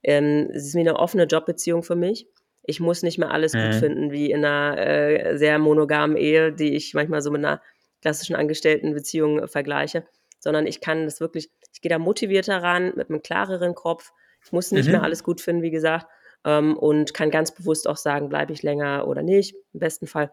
ähm, 0.04 0.50
es 0.54 0.66
ist 0.68 0.76
wie 0.76 0.80
eine 0.80 0.96
offene 0.98 1.24
Jobbeziehung 1.26 1.84
für 1.84 1.96
mich. 1.96 2.28
Ich 2.64 2.80
muss 2.80 3.03
nicht 3.03 3.18
mehr 3.18 3.32
alles 3.32 3.53
gut 3.53 3.74
Mhm. 3.76 3.80
finden, 3.80 4.12
wie 4.12 4.32
in 4.32 4.45
einer 4.45 4.78
äh, 4.78 5.38
sehr 5.38 5.57
monogamen 5.59 6.16
Ehe, 6.18 6.51
die 6.53 6.76
ich 6.76 6.93
manchmal 6.93 7.22
so 7.22 7.32
mit 7.32 7.39
einer 7.43 7.62
klassischen 8.01 8.36
Angestelltenbeziehung 8.36 9.39
äh, 9.39 9.47
vergleiche, 9.47 10.05
sondern 10.39 10.68
ich 10.68 10.82
kann 10.82 11.05
das 11.05 11.20
wirklich, 11.22 11.49
ich 11.74 11.82
gehe 11.82 11.89
da 11.89 11.99
motivierter 11.99 12.62
ran, 12.62 12.93
mit 12.95 13.09
einem 13.09 13.22
klareren 13.22 13.76
Kopf. 13.76 14.12
Ich 14.43 14.51
muss 14.51 14.72
nicht 14.72 14.88
Mhm. 14.88 14.93
mehr 14.93 15.03
alles 15.03 15.24
gut 15.24 15.41
finden, 15.41 15.62
wie 15.62 15.72
gesagt, 15.72 16.07
ähm, 16.45 16.78
und 16.78 17.14
kann 17.14 17.30
ganz 17.32 17.53
bewusst 17.53 17.88
auch 17.88 17.97
sagen, 17.97 18.30
bleibe 18.30 18.53
ich 18.53 18.64
länger 18.64 19.07
oder 19.07 19.22
nicht, 19.24 19.55
im 19.74 19.80
besten 19.80 20.07
Fall. 20.07 20.32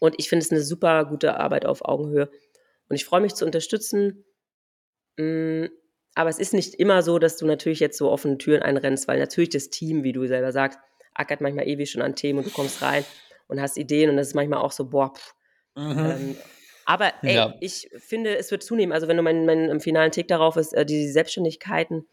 Und 0.00 0.14
ich 0.18 0.28
finde 0.28 0.44
es 0.44 0.50
eine 0.52 0.60
super 0.62 1.04
gute 1.06 1.38
Arbeit 1.40 1.64
auf 1.66 1.84
Augenhöhe. 1.84 2.30
Und 2.88 2.96
ich 2.96 3.04
freue 3.04 3.20
mich 3.22 3.34
zu 3.34 3.44
unterstützen. 3.46 4.24
Mm, 5.16 5.66
Aber 6.14 6.30
es 6.30 6.38
ist 6.38 6.54
nicht 6.54 6.74
immer 6.76 7.02
so, 7.02 7.18
dass 7.18 7.36
du 7.36 7.44
natürlich 7.46 7.80
jetzt 7.80 7.98
so 7.98 8.10
offene 8.10 8.38
Türen 8.38 8.62
einrennst, 8.62 9.06
weil 9.06 9.18
natürlich 9.18 9.50
das 9.50 9.68
Team, 9.68 10.02
wie 10.02 10.12
du 10.12 10.26
selber 10.26 10.50
sagst, 10.52 10.78
ackert 11.18 11.40
manchmal 11.40 11.66
ewig 11.68 11.90
schon 11.90 12.02
an 12.02 12.14
Themen 12.16 12.38
und 12.40 12.46
du 12.46 12.50
kommst 12.50 12.82
rein 12.82 13.04
und 13.48 13.60
hast 13.60 13.76
Ideen 13.76 14.10
und 14.10 14.16
das 14.16 14.28
ist 14.28 14.34
manchmal 14.34 14.60
auch 14.60 14.72
so, 14.72 14.88
boah, 14.90 15.12
pff, 15.14 15.34
ähm, 15.76 16.38
aber 16.84 17.12
ey, 17.24 17.34
Ja. 17.36 17.54
ich 17.60 17.88
finde, 17.98 18.36
es 18.36 18.50
wird 18.50 18.62
zunehmen. 18.62 18.92
Also 18.92 19.08
wenn 19.08 19.16
du 19.16 19.22
meinen 19.22 19.44
mein, 19.46 19.68
im 19.70 19.80
finalen 19.80 20.12
Tick 20.12 20.28
darauf 20.28 20.56
ist, 20.56 20.72
äh, 20.74 20.86
die 20.86 21.08
Selbstständigkeiten 21.08 22.06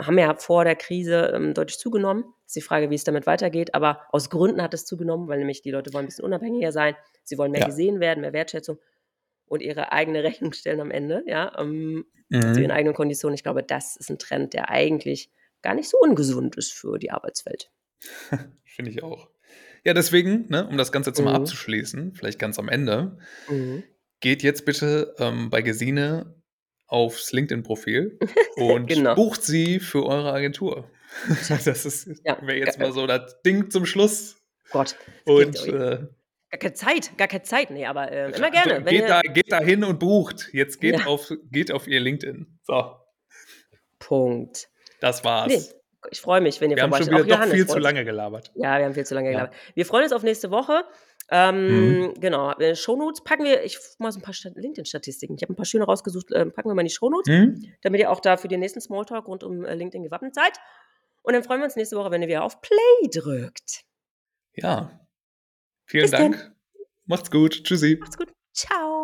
haben 0.00 0.18
ja 0.18 0.34
vor 0.36 0.64
der 0.64 0.76
Krise 0.76 1.32
ähm, 1.34 1.54
deutlich 1.54 1.78
zugenommen. 1.78 2.24
Ist 2.46 2.56
die 2.56 2.60
Frage, 2.60 2.90
wie 2.90 2.94
es 2.94 3.04
damit 3.04 3.26
weitergeht. 3.26 3.74
Aber 3.74 4.02
aus 4.10 4.30
Gründen 4.30 4.62
hat 4.62 4.74
es 4.74 4.84
zugenommen, 4.86 5.28
weil 5.28 5.38
nämlich 5.38 5.62
die 5.62 5.70
Leute 5.70 5.92
wollen 5.92 6.04
ein 6.04 6.08
bisschen 6.08 6.24
unabhängiger 6.24 6.72
sein. 6.72 6.96
Sie 7.24 7.38
wollen 7.38 7.52
mehr 7.52 7.60
Ja. 7.60 7.66
gesehen 7.66 8.00
werden, 8.00 8.20
mehr 8.20 8.32
Wertschätzung 8.32 8.78
und 9.46 9.62
ihre 9.62 9.92
eigene 9.92 10.22
Rechnung 10.42 10.52
stellen 10.52 10.80
am 10.80 10.90
Ende, 10.90 11.24
ja, 11.26 11.52
ähm, 11.58 12.06
zu 12.52 12.60
Mhm. 12.60 12.62
ihren 12.62 12.70
eigenen 12.70 12.94
Konditionen. 12.94 13.34
Ich 13.34 13.42
glaube, 13.42 13.62
das 13.62 13.96
ist 13.96 14.10
ein 14.10 14.18
Trend, 14.18 14.52
der 14.54 14.70
eigentlich 14.70 15.30
gar 15.62 15.74
nicht 15.74 15.88
so 15.88 15.98
ungesund 15.98 16.56
ist 16.56 16.72
für 16.72 16.98
die 16.98 17.10
Arbeitswelt. 17.10 17.70
Finde 18.64 18.90
ich 18.90 19.02
auch. 19.02 19.28
Ja, 19.84 19.94
deswegen, 19.94 20.46
ne, 20.48 20.66
um 20.66 20.76
das 20.76 20.92
Ganze 20.92 21.10
jetzt 21.10 21.20
mal 21.22 21.30
Mhm. 21.30 21.36
abzuschließen, 21.42 22.14
vielleicht 22.14 22.38
ganz 22.38 22.58
am 22.58 22.68
Ende, 22.68 23.18
Mhm. 23.48 23.84
geht 24.20 24.42
jetzt 24.42 24.64
bitte 24.64 25.14
ähm, 25.18 25.50
bei 25.50 25.62
Gesine 25.62 26.34
aufs 26.86 27.32
LinkedIn-Profil 27.32 28.18
und 28.56 28.86
Genau. 28.88 29.14
bucht 29.14 29.42
sie 29.42 29.78
für 29.80 30.04
eure 30.06 30.32
Agentur. 30.32 30.90
Das 31.64 31.84
ist 31.86 32.20
Ja, 32.24 32.38
wäre 32.42 32.58
jetzt 32.58 32.78
mal 32.78 32.92
so 32.92 33.06
das 33.06 33.40
Ding 33.42 33.70
zum 33.70 33.86
Schluss. 33.86 34.36
Gott. 34.70 34.96
Und 35.24 35.54
geht- 35.54 35.66
äh, 35.74 36.06
Gar 36.50 36.58
keine 36.60 36.72
Zeit, 36.74 37.18
gar 37.18 37.28
keine 37.28 37.42
Zeit. 37.42 37.70
Nee, 37.70 37.84
aber 37.84 38.10
äh, 38.10 38.30
immer 38.34 38.50
gerne. 38.50 38.82
Geht, 38.84 39.08
da, 39.08 39.20
geht 39.20 39.52
da 39.52 39.60
hin 39.60 39.84
und 39.84 39.98
bucht. 39.98 40.48
Jetzt 40.52 40.80
geht, 40.80 40.98
ja. 41.00 41.06
auf, 41.06 41.30
geht 41.50 41.70
auf 41.72 41.86
ihr 41.86 42.00
LinkedIn. 42.00 42.58
So. 42.62 42.94
Punkt. 43.98 44.68
Das 45.00 45.24
war's. 45.24 45.48
Nee, 45.48 45.77
ich 46.10 46.20
freue 46.20 46.40
mich, 46.40 46.60
wenn 46.60 46.70
ihr 46.70 46.76
wir 46.76 46.82
vorbei 46.82 46.98
haben 46.98 47.04
schon 47.04 47.26
wieder 47.26 47.36
doch 47.36 47.46
viel 47.46 47.66
zu 47.66 47.78
lange 47.78 48.04
gelabert. 48.04 48.52
Ja, 48.54 48.78
wir 48.78 48.84
haben 48.84 48.94
viel 48.94 49.06
zu 49.06 49.14
lange 49.14 49.32
ja. 49.32 49.38
gelabert. 49.38 49.56
Wir 49.74 49.86
freuen 49.86 50.04
uns 50.04 50.12
auf 50.12 50.22
nächste 50.22 50.50
Woche. 50.50 50.84
Ähm, 51.30 52.00
mhm. 52.00 52.14
Genau, 52.20 52.52
äh, 52.52 52.74
Shownotes 52.74 53.22
packen 53.22 53.44
wir, 53.44 53.62
ich 53.62 53.78
mal 53.98 54.10
so 54.12 54.18
ein 54.18 54.22
paar 54.22 54.34
LinkedIn-Statistiken. 54.54 55.34
Ich 55.36 55.42
habe 55.42 55.52
ein 55.52 55.56
paar 55.56 55.66
schöne 55.66 55.84
rausgesucht, 55.84 56.32
äh, 56.32 56.46
packen 56.46 56.70
wir 56.70 56.74
mal 56.74 56.82
in 56.82 56.86
die 56.86 56.94
Shownotes, 56.94 57.28
mhm. 57.28 57.74
damit 57.82 58.00
ihr 58.00 58.10
auch 58.10 58.20
da 58.20 58.36
für 58.36 58.48
den 58.48 58.60
nächsten 58.60 58.80
Smalltalk 58.80 59.28
rund 59.28 59.44
um 59.44 59.64
äh, 59.64 59.74
LinkedIn 59.74 60.04
gewappnet 60.04 60.34
seid. 60.34 60.52
Und 61.22 61.34
dann 61.34 61.42
freuen 61.42 61.60
wir 61.60 61.64
uns 61.64 61.76
nächste 61.76 61.96
Woche, 61.96 62.10
wenn 62.10 62.22
ihr 62.22 62.28
wieder 62.28 62.44
auf 62.44 62.62
Play 62.62 63.08
drückt. 63.12 63.84
Ja. 64.54 65.00
Vielen 65.84 66.04
Bis 66.04 66.10
Dank. 66.12 66.36
Denn. 66.36 66.54
Macht's 67.06 67.30
gut. 67.30 67.64
Tschüssi. 67.64 67.98
Macht's 68.00 68.16
gut. 68.16 68.32
Ciao. 68.54 68.97